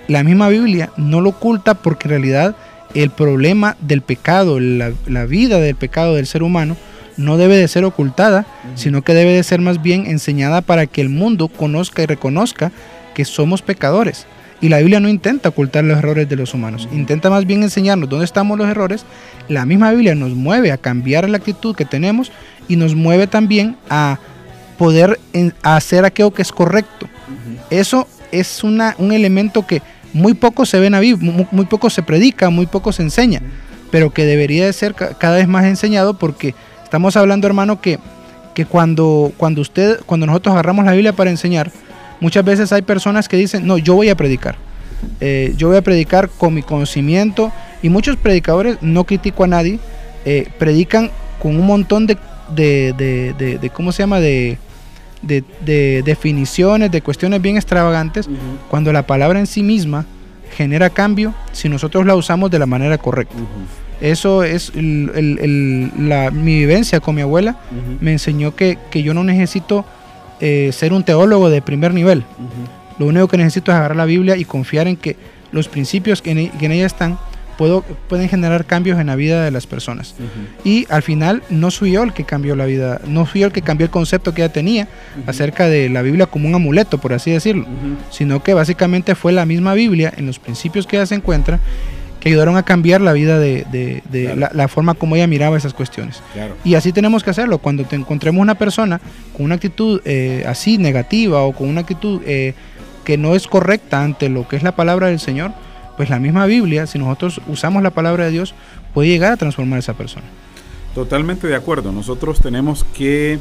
la 0.08 0.24
misma 0.24 0.50
Biblia 0.50 0.92
no 0.98 1.22
lo 1.22 1.30
oculta 1.30 1.76
porque 1.76 2.08
en 2.08 2.10
realidad 2.12 2.56
el 2.94 3.10
problema 3.10 3.78
del 3.80 4.02
pecado, 4.02 4.60
la, 4.60 4.92
la 5.08 5.26
vida 5.26 5.60
del 5.60 5.76
pecado 5.76 6.16
del 6.16 6.28
ser 6.28 6.44
humano, 6.44 6.76
no 7.18 7.38
debe 7.38 7.58
de 7.58 7.68
ser 7.68 7.84
ocultada, 7.86 8.46
sino 8.76 9.02
que 9.02 9.14
debe 9.14 9.32
de 9.34 9.44
ser 9.44 9.62
más 9.62 9.82
bien 9.82 10.06
enseñada 10.06 10.62
para 10.62 10.86
que 10.88 11.02
el 11.02 11.10
mundo 11.10 11.48
conozca 11.48 12.02
y 12.04 12.06
reconozca 12.06 12.72
que 13.14 13.26
somos 13.26 13.62
pecadores. 13.62 14.26
Y 14.62 14.70
la 14.70 14.78
Biblia 14.78 15.00
no 15.00 15.10
intenta 15.10 15.50
ocultar 15.50 15.84
los 15.84 15.98
errores 15.98 16.30
de 16.30 16.36
los 16.36 16.54
humanos, 16.54 16.88
intenta 16.92 17.30
más 17.32 17.46
bien 17.46 17.64
enseñarnos 17.64 18.08
dónde 18.10 18.26
estamos 18.26 18.58
los 18.58 18.68
errores. 18.70 19.06
La 19.48 19.66
misma 19.66 19.92
Biblia 19.92 20.14
nos 20.16 20.32
mueve 20.36 20.72
a 20.72 20.78
cambiar 20.78 21.28
la 21.30 21.38
actitud 21.38 21.76
que 21.76 21.84
tenemos 21.86 22.32
y 22.68 22.76
nos 22.76 22.94
mueve 22.96 23.26
también 23.28 23.76
a 23.90 24.20
poder 24.78 25.20
en- 25.34 25.54
a 25.64 25.76
hacer 25.78 26.06
aquello 26.06 26.32
que 26.32 26.44
es 26.44 26.52
correcto. 26.52 27.08
Eso 27.70 28.08
es 28.32 28.64
una, 28.64 28.96
un 29.00 29.12
elemento 29.12 29.66
que 29.66 29.82
muy 30.14 30.34
poco 30.34 30.66
se 30.66 30.80
ve 30.80 30.88
en 30.88 30.92
la 30.94 31.00
Biblia, 31.00 31.32
muy, 31.32 31.48
muy 31.52 31.66
poco 31.66 31.90
se 31.90 32.04
predica, 32.04 32.50
muy 32.50 32.66
poco 32.68 32.92
se 32.92 33.02
enseña, 33.02 33.42
pero 33.92 34.12
que 34.12 34.26
debería 34.26 34.66
de 34.66 34.74
ser 34.74 34.94
ca- 34.94 35.14
cada 35.18 35.38
vez 35.38 35.48
más 35.48 35.66
enseñado 35.66 36.14
porque 36.20 36.54
estamos 36.92 37.16
hablando, 37.16 37.48
hermano, 37.48 37.80
que, 37.80 38.00
que 38.54 38.66
cuando, 38.66 39.32
cuando 39.38 39.62
usted, 39.62 40.02
cuando 40.06 40.26
nosotros 40.26 40.52
agarramos 40.52 40.84
la 40.84 40.92
Biblia 40.92 41.14
para 41.14 41.30
enseñar, 41.30 41.72
muchas 42.20 42.44
veces 42.44 42.74
hay 42.74 42.82
personas 42.82 43.30
que 43.30 43.38
dicen, 43.38 43.66
no, 43.66 43.78
yo 43.78 43.96
voy 43.96 44.10
a 44.10 44.16
predicar. 44.16 44.56
Eh, 45.22 45.54
yo 45.56 45.70
voy 45.70 45.78
a 45.78 45.82
predicar 45.82 46.28
con 46.28 46.54
mi 46.54 46.62
conocimiento 46.62 47.50
y 47.82 47.88
muchos 47.88 48.18
predicadores, 48.18 48.78
no 48.82 49.06
critico 49.06 49.46
a 49.46 49.48
nadie, 49.48 49.80
eh, 50.26 50.50
predican 50.60 51.12
con 51.42 51.56
un 51.58 51.66
montón 51.66 52.08
de, 52.08 52.18
de, 52.54 52.94
de- 52.98 53.34
de- 53.38 53.58
de- 53.58 53.70
¿cómo 53.70 53.94
se 53.94 54.04
llama? 54.04 54.20
De, 54.20 54.58
de, 55.22 55.46
de 55.66 56.04
definiciones, 56.04 56.92
de 56.92 57.02
cuestiones 57.02 57.42
bien 57.42 57.56
extravagantes, 57.56 58.28
cuando 58.70 58.92
la 58.92 59.08
palabra 59.08 59.40
en 59.40 59.48
sí 59.48 59.64
misma 59.64 60.06
genera 60.58 60.90
cambio 60.90 61.34
si 61.54 61.70
nosotros 61.70 62.06
la 62.06 62.16
usamos 62.16 62.52
de 62.52 62.60
la 62.60 62.66
manera 62.66 62.98
correcta. 62.98 63.36
Eso 64.02 64.44
es 64.44 64.72
el- 64.76 65.12
el- 65.16 65.40
el- 65.40 66.10
la, 66.10 66.32
mi 66.32 66.58
vivencia 66.58 67.00
con 67.00 67.16
mi 67.16 67.22
abuela. 67.22 67.58
Me 68.02 68.12
enseñó 68.12 68.56
que, 68.56 68.78
que 68.90 69.04
yo 69.04 69.14
no 69.14 69.24
necesito 69.24 69.86
eh, 70.40 70.72
ser 70.74 70.92
un 70.92 71.04
teólogo 71.04 71.50
de 71.50 71.62
primer 71.62 71.94
nivel. 71.94 72.24
Lo 72.98 73.06
único 73.06 73.28
que 73.28 73.38
necesito 73.38 73.72
es 73.72 73.78
agarrar 73.78 73.96
la 73.98 74.06
Biblia 74.06 74.36
y 74.38 74.46
confiar 74.46 74.88
en 74.88 74.98
que 74.98 75.16
los 75.52 75.68
principios 75.68 76.22
que 76.22 76.32
en, 76.32 76.50
que 76.50 76.66
en 76.66 76.72
ella 76.72 76.86
están 76.88 77.18
puedo, 77.58 77.82
pueden 78.08 78.28
generar 78.28 78.66
cambios 78.66 79.00
en 79.00 79.08
la 79.08 79.16
vida 79.16 79.44
de 79.44 79.52
las 79.52 79.68
personas. 79.68 80.16
Y 80.64 80.88
al 80.90 81.04
final 81.04 81.44
no 81.52 81.70
fui 81.70 81.92
yo 81.92 82.02
el 82.02 82.12
que 82.14 82.24
cambió 82.24 82.56
la 82.56 82.66
vida, 82.66 83.02
no 83.06 83.26
fui 83.28 83.42
yo 83.42 83.48
el 83.48 83.54
que 83.54 83.62
cambió 83.62 83.86
el 83.86 83.92
concepto 83.92 84.34
que 84.34 84.42
ella 84.44 84.52
tenía 84.54 84.88
acerca 85.28 85.68
de 85.68 85.90
la 85.90 86.02
Biblia 86.02 86.26
como 86.26 86.48
un 86.48 86.56
amuleto, 86.56 86.98
por 87.00 87.14
así 87.14 87.30
decirlo, 87.32 87.66
sino 88.10 88.42
que 88.42 88.56
básicamente 88.56 89.14
fue 89.14 89.32
la 89.32 89.46
misma 89.46 89.74
Biblia 89.76 90.12
en 90.18 90.26
los 90.26 90.40
principios 90.40 90.88
que 90.88 90.96
ella 90.96 91.06
se 91.06 91.16
encuentra 91.16 91.60
que 92.22 92.30
ayudaron 92.30 92.56
a 92.56 92.64
cambiar 92.64 93.02
la 93.02 93.12
vida 93.12 93.38
de, 93.40 93.66
de- 93.72 94.02
de 94.10 94.24
Claro. 94.26 94.40
la, 94.40 94.52
la 94.54 94.68
forma 94.70 94.94
como 94.94 95.16
ella 95.18 95.28
miraba 95.28 95.58
esas 95.58 95.74
cuestiones. 95.74 96.22
Claro. 96.34 96.56
Y 96.64 96.76
así 96.76 96.94
tenemos 96.94 97.24
que 97.24 97.32
hacerlo. 97.32 97.58
Cuando 97.58 97.84
te 97.84 97.98
encontremos 97.98 98.42
una 98.42 98.56
persona 98.56 99.02
con 99.34 99.46
una 99.46 99.56
actitud 99.56 100.00
eh, 100.06 100.46
así 100.48 100.78
negativa 100.78 101.42
o 101.42 101.52
con 101.52 101.68
una 101.68 101.82
actitud 101.82 102.22
eh, 102.26 102.54
que 103.04 103.18
no 103.18 103.36
es 103.36 103.48
correcta 103.48 104.04
ante 104.04 104.30
lo 104.30 104.48
que 104.48 104.56
es 104.56 104.64
la 104.64 104.76
palabra 104.76 105.08
del 105.08 105.20
Señor, 105.20 105.52
pues 105.98 106.10
la 106.10 106.20
misma 106.20 106.46
Biblia, 106.46 106.86
si 106.88 106.98
nosotros 107.00 107.42
usamos 107.48 107.84
la 107.84 107.90
palabra 107.90 108.26
de 108.26 108.32
Dios, 108.32 108.54
puede 108.94 109.10
llegar 109.10 109.34
a 109.34 109.38
transformar 109.38 109.78
a 109.78 109.80
esa 109.80 109.94
persona. 109.96 110.26
Totalmente 110.96 111.48
de 111.48 111.56
acuerdo. 111.56 111.92
Nosotros 111.92 112.40
tenemos 112.40 112.84
que 112.96 113.40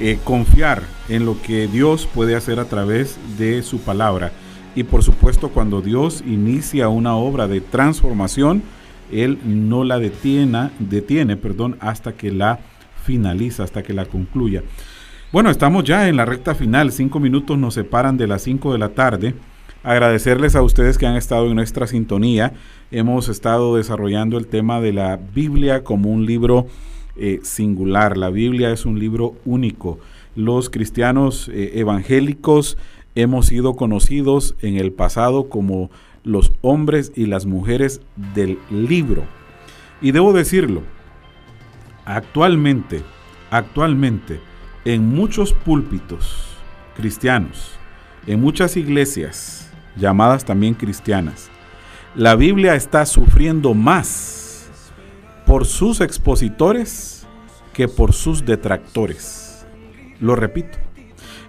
eh, 0.00 0.18
confiar 0.24 0.82
en 1.08 1.24
lo 1.24 1.40
que 1.42 1.66
Dios 1.68 2.08
puede 2.12 2.34
hacer 2.34 2.58
a 2.58 2.64
través 2.64 3.16
de 3.38 3.62
su 3.62 3.78
palabra. 3.80 4.32
Y 4.78 4.84
por 4.84 5.02
supuesto, 5.02 5.48
cuando 5.48 5.80
Dios 5.82 6.22
inicia 6.24 6.88
una 6.88 7.16
obra 7.16 7.48
de 7.48 7.60
transformación, 7.60 8.62
Él 9.10 9.36
no 9.44 9.82
la 9.82 9.98
detiene, 9.98 10.70
detiene 10.78 11.36
perdón, 11.36 11.76
hasta 11.80 12.12
que 12.12 12.30
la 12.30 12.60
finaliza, 13.02 13.64
hasta 13.64 13.82
que 13.82 13.92
la 13.92 14.04
concluya. 14.04 14.62
Bueno, 15.32 15.50
estamos 15.50 15.82
ya 15.82 16.08
en 16.08 16.14
la 16.14 16.24
recta 16.24 16.54
final. 16.54 16.92
Cinco 16.92 17.18
minutos 17.18 17.58
nos 17.58 17.74
separan 17.74 18.16
de 18.16 18.28
las 18.28 18.42
cinco 18.42 18.72
de 18.72 18.78
la 18.78 18.90
tarde. 18.90 19.34
Agradecerles 19.82 20.54
a 20.54 20.62
ustedes 20.62 20.96
que 20.96 21.06
han 21.06 21.16
estado 21.16 21.48
en 21.48 21.56
nuestra 21.56 21.88
sintonía. 21.88 22.52
Hemos 22.92 23.28
estado 23.28 23.74
desarrollando 23.74 24.38
el 24.38 24.46
tema 24.46 24.80
de 24.80 24.92
la 24.92 25.16
Biblia 25.16 25.82
como 25.82 26.08
un 26.08 26.24
libro 26.24 26.68
eh, 27.16 27.40
singular. 27.42 28.16
La 28.16 28.30
Biblia 28.30 28.70
es 28.70 28.86
un 28.86 29.00
libro 29.00 29.34
único. 29.44 29.98
Los 30.36 30.70
cristianos 30.70 31.48
eh, 31.48 31.80
evangélicos 31.80 32.78
hemos 33.22 33.46
sido 33.46 33.74
conocidos 33.74 34.54
en 34.60 34.76
el 34.76 34.92
pasado 34.92 35.48
como 35.48 35.90
los 36.22 36.52
hombres 36.60 37.10
y 37.16 37.26
las 37.26 37.46
mujeres 37.46 38.00
del 38.34 38.58
libro. 38.70 39.24
Y 40.00 40.12
debo 40.12 40.32
decirlo, 40.32 40.82
actualmente, 42.04 43.02
actualmente, 43.50 44.40
en 44.84 45.04
muchos 45.08 45.52
púlpitos 45.52 46.46
cristianos, 46.96 47.72
en 48.28 48.40
muchas 48.40 48.76
iglesias 48.76 49.72
llamadas 49.96 50.44
también 50.44 50.74
cristianas, 50.74 51.50
la 52.14 52.36
Biblia 52.36 52.76
está 52.76 53.04
sufriendo 53.04 53.74
más 53.74 54.70
por 55.44 55.66
sus 55.66 56.00
expositores 56.00 57.26
que 57.72 57.88
por 57.88 58.12
sus 58.12 58.44
detractores. 58.44 59.66
Lo 60.20 60.36
repito, 60.36 60.78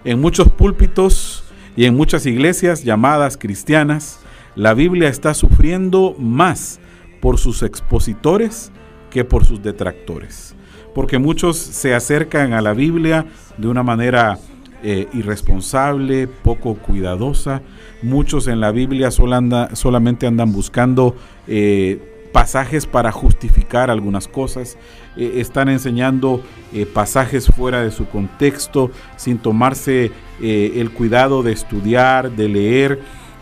en 0.04 0.20
muchos 0.20 0.48
púlpitos 0.48 1.39
y 1.80 1.86
en 1.86 1.96
muchas 1.96 2.26
iglesias 2.26 2.84
llamadas 2.84 3.38
cristianas, 3.38 4.20
la 4.54 4.74
Biblia 4.74 5.08
está 5.08 5.32
sufriendo 5.32 6.14
más 6.18 6.78
por 7.22 7.38
sus 7.38 7.62
expositores 7.62 8.70
que 9.08 9.24
por 9.24 9.46
sus 9.46 9.62
detractores. 9.62 10.54
Porque 10.94 11.18
muchos 11.18 11.56
se 11.56 11.94
acercan 11.94 12.52
a 12.52 12.60
la 12.60 12.74
Biblia 12.74 13.24
de 13.56 13.66
una 13.66 13.82
manera 13.82 14.38
eh, 14.82 15.08
irresponsable, 15.14 16.28
poco 16.28 16.74
cuidadosa. 16.74 17.62
Muchos 18.02 18.46
en 18.46 18.60
la 18.60 18.72
Biblia 18.72 19.10
solamente 19.10 20.26
andan 20.26 20.52
buscando 20.52 21.16
eh, 21.48 22.09
pasajes 22.32 22.86
para 22.86 23.12
justificar 23.12 23.90
algunas 23.90 24.28
cosas. 24.28 24.76
Eh, 25.16 25.34
están 25.36 25.68
enseñando 25.68 26.42
eh, 26.72 26.86
pasajes 26.86 27.46
fuera 27.46 27.82
de 27.82 27.90
su 27.90 28.06
contexto, 28.08 28.90
sin 29.16 29.38
tomarse 29.38 30.10
eh, 30.40 30.72
el 30.76 30.90
cuidado 30.90 31.42
de 31.42 31.52
estudiar, 31.52 32.30
de 32.30 32.48
leer. 32.48 33.00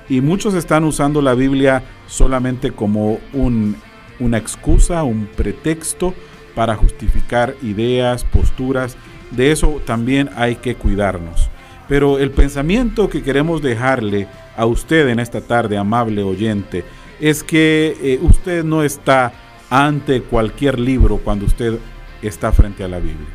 Y 0.09 0.21
muchos 0.21 0.55
están 0.55 0.85
usando 0.85 1.21
la 1.21 1.35
Biblia 1.35 1.83
solamente 2.07 2.73
como 2.73 3.19
un, 3.33 3.77
una 4.19 4.39
excusa, 4.39 5.03
un 5.03 5.29
pretexto 5.37 6.15
para 6.55 6.75
justificar 6.75 7.55
ideas, 7.63 8.25
posturas. 8.25 8.97
De 9.31 9.53
eso 9.53 9.81
también 9.85 10.31
hay 10.35 10.57
que 10.57 10.75
cuidarnos. 10.75 11.51
Pero 11.89 12.19
el 12.19 12.31
pensamiento 12.31 13.09
que 13.09 13.23
queremos 13.23 13.63
dejarle 13.63 14.27
a 14.57 14.67
usted 14.67 15.09
en 15.09 15.21
esta 15.21 15.41
tarde, 15.41 15.79
amable 15.79 16.23
oyente, 16.23 16.85
es 17.21 17.43
que 17.43 17.97
eh, 18.03 18.19
usted 18.23 18.65
no 18.65 18.83
está 18.83 19.33
ante 19.71 20.23
cualquier 20.23 20.79
libro 20.79 21.19
cuando 21.19 21.47
usted 21.47 21.79
está 22.23 22.53
frente 22.53 22.85
a 22.85 22.89
la 22.89 22.99
Biblia. 22.99 23.29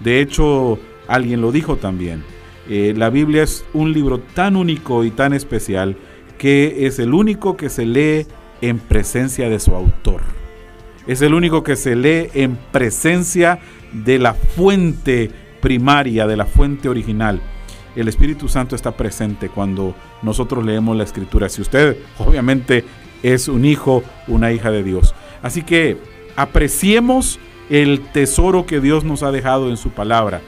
De 0.00 0.20
hecho, 0.20 0.78
alguien 1.08 1.40
lo 1.40 1.52
dijo 1.52 1.76
también. 1.76 2.24
eh, 2.68 2.94
la 2.96 3.10
Biblia 3.10 3.42
es 3.42 3.64
un 3.74 3.92
libro 3.92 4.20
tan 4.20 4.56
único 4.56 5.04
y 5.04 5.10
tan 5.10 5.32
especial 5.34 5.96
que 6.38 6.86
es 6.86 6.98
el 6.98 7.14
único 7.14 7.56
que 7.56 7.68
se 7.68 7.86
lee 7.86 8.26
en 8.60 8.78
presencia 8.78 9.48
de 9.48 9.60
su 9.60 9.74
autor. 9.74 10.22
Es 11.06 11.20
el 11.20 11.34
único 11.34 11.62
que 11.62 11.76
se 11.76 11.94
lee 11.94 12.30
en 12.34 12.56
presencia 12.72 13.58
de 13.92 14.18
la 14.18 14.34
fuente 14.34 15.30
primaria, 15.60 16.26
de 16.26 16.36
la 16.36 16.46
fuente 16.46 16.88
original. 16.88 17.40
El 17.94 18.08
Espíritu 18.08 18.48
Santo 18.48 18.74
está 18.74 18.92
presente 18.96 19.48
cuando 19.48 19.94
nosotros 20.22 20.64
leemos 20.64 20.96
la 20.96 21.04
Escritura. 21.04 21.48
Si 21.48 21.60
usted 21.60 21.96
obviamente 22.18 22.84
es 23.24 23.48
un 23.48 23.64
hijo, 23.64 24.04
una 24.28 24.52
hija 24.52 24.70
de 24.70 24.84
Dios. 24.84 25.14
Así 25.42 25.62
que 25.62 25.96
apreciemos 26.36 27.40
el 27.70 28.00
tesoro 28.12 28.66
que 28.66 28.80
Dios 28.80 29.02
nos 29.02 29.22
ha 29.22 29.32
dejado 29.32 29.70
en 29.70 29.78
su 29.78 29.90
palabra. 29.90 30.42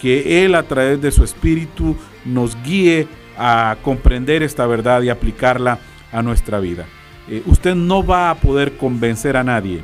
Que 0.00 0.44
Él 0.44 0.54
a 0.54 0.64
través 0.64 1.00
de 1.00 1.12
su 1.12 1.22
Espíritu 1.22 1.94
nos 2.24 2.60
guíe 2.64 3.06
a 3.38 3.76
comprender 3.82 4.42
esta 4.42 4.66
verdad 4.66 5.02
y 5.02 5.10
aplicarla 5.10 5.78
a 6.10 6.22
nuestra 6.22 6.58
vida. 6.58 6.86
Eh, 7.28 7.42
usted 7.46 7.74
no 7.74 8.04
va 8.04 8.30
a 8.30 8.34
poder 8.36 8.76
convencer 8.78 9.36
a 9.36 9.44
nadie 9.44 9.82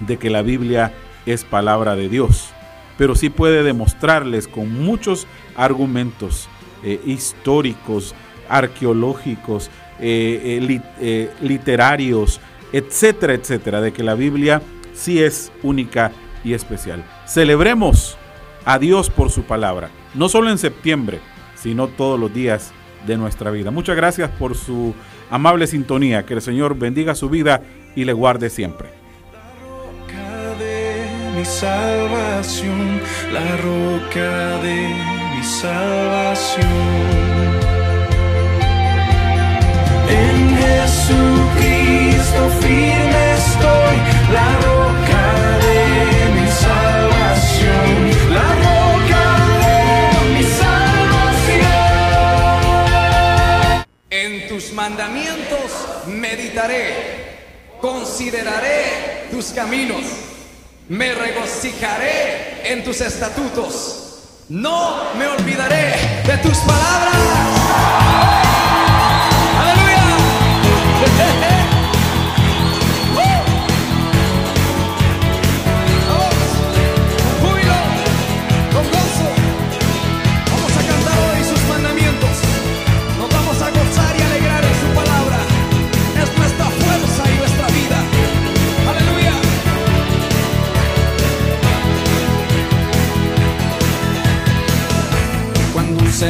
de 0.00 0.18
que 0.18 0.30
la 0.30 0.42
Biblia 0.42 0.92
es 1.24 1.42
palabra 1.42 1.96
de 1.96 2.08
Dios. 2.08 2.52
pero 2.98 3.14
sí 3.14 3.28
puede 3.28 3.62
demostrarles 3.62 4.48
con 4.48 4.72
muchos 4.72 5.26
argumentos 5.54 6.48
eh, 6.82 6.98
históricos, 7.04 8.14
arqueológicos, 8.48 9.70
eh, 9.98 10.60
eh, 10.68 10.80
eh, 11.00 11.30
literarios, 11.40 12.40
etcétera, 12.72 13.34
etcétera, 13.34 13.80
de 13.80 13.92
que 13.92 14.02
la 14.02 14.14
Biblia 14.14 14.60
sí 14.94 15.22
es 15.22 15.52
única 15.62 16.12
y 16.44 16.54
especial. 16.54 17.04
Celebremos 17.26 18.16
a 18.64 18.78
Dios 18.78 19.10
por 19.10 19.30
su 19.30 19.44
palabra, 19.44 19.90
no 20.14 20.28
solo 20.28 20.50
en 20.50 20.58
septiembre, 20.58 21.20
sino 21.54 21.88
todos 21.88 22.18
los 22.20 22.32
días 22.32 22.72
de 23.06 23.16
nuestra 23.16 23.50
vida. 23.50 23.70
Muchas 23.70 23.96
gracias 23.96 24.30
por 24.30 24.54
su 24.56 24.94
amable 25.30 25.66
sintonía. 25.66 26.24
Que 26.26 26.34
el 26.34 26.42
Señor 26.42 26.76
bendiga 26.76 27.14
su 27.14 27.28
vida 27.30 27.62
y 27.94 28.04
le 28.04 28.12
guarde 28.12 28.50
siempre. 28.50 28.90
mi 31.36 31.44
salvación, 31.44 33.00
la 33.30 33.56
roca 33.58 34.58
de 34.62 34.88
mi 35.34 35.42
salvación. 35.44 36.66
Jesucristo 40.66 42.42
firme 42.60 43.22
estoy, 43.34 43.96
la 44.32 44.48
roca 44.66 45.22
de 45.64 45.80
mi 46.34 46.48
salvación, 46.50 47.88
la 48.34 48.48
roca 48.66 49.24
de 49.62 49.78
mi 50.34 50.42
salvación. 50.42 51.66
En 54.10 54.48
tus 54.48 54.64
mandamientos 54.72 55.70
meditaré, 56.08 56.84
consideraré 57.80 59.28
tus 59.30 59.46
caminos, 59.52 60.02
me 60.88 61.14
regocijaré 61.14 62.72
en 62.72 62.82
tus 62.82 63.00
estatutos, 63.00 64.44
no 64.48 65.14
me 65.16 65.28
olvidaré 65.28 65.94
de 66.26 66.38
tus 66.38 66.58
palabras. 66.58 68.45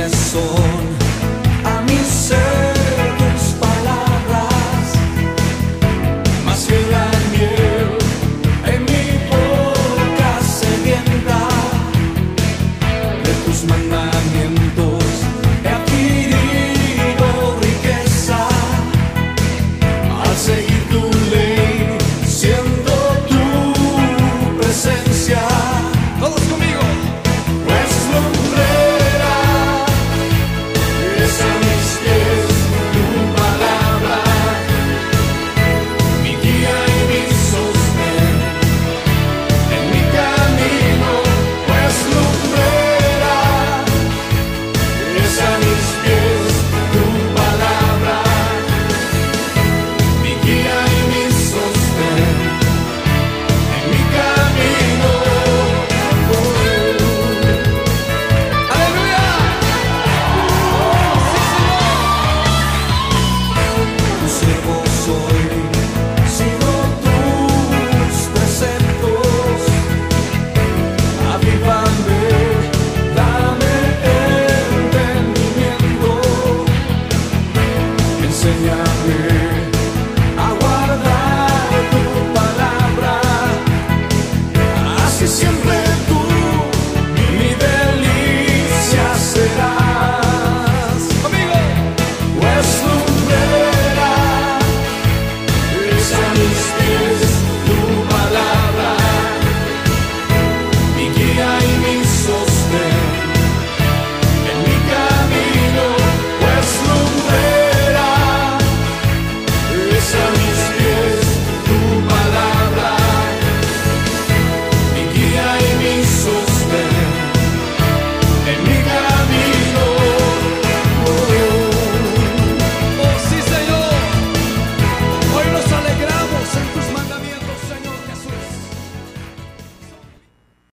sucesso. 0.05 0.76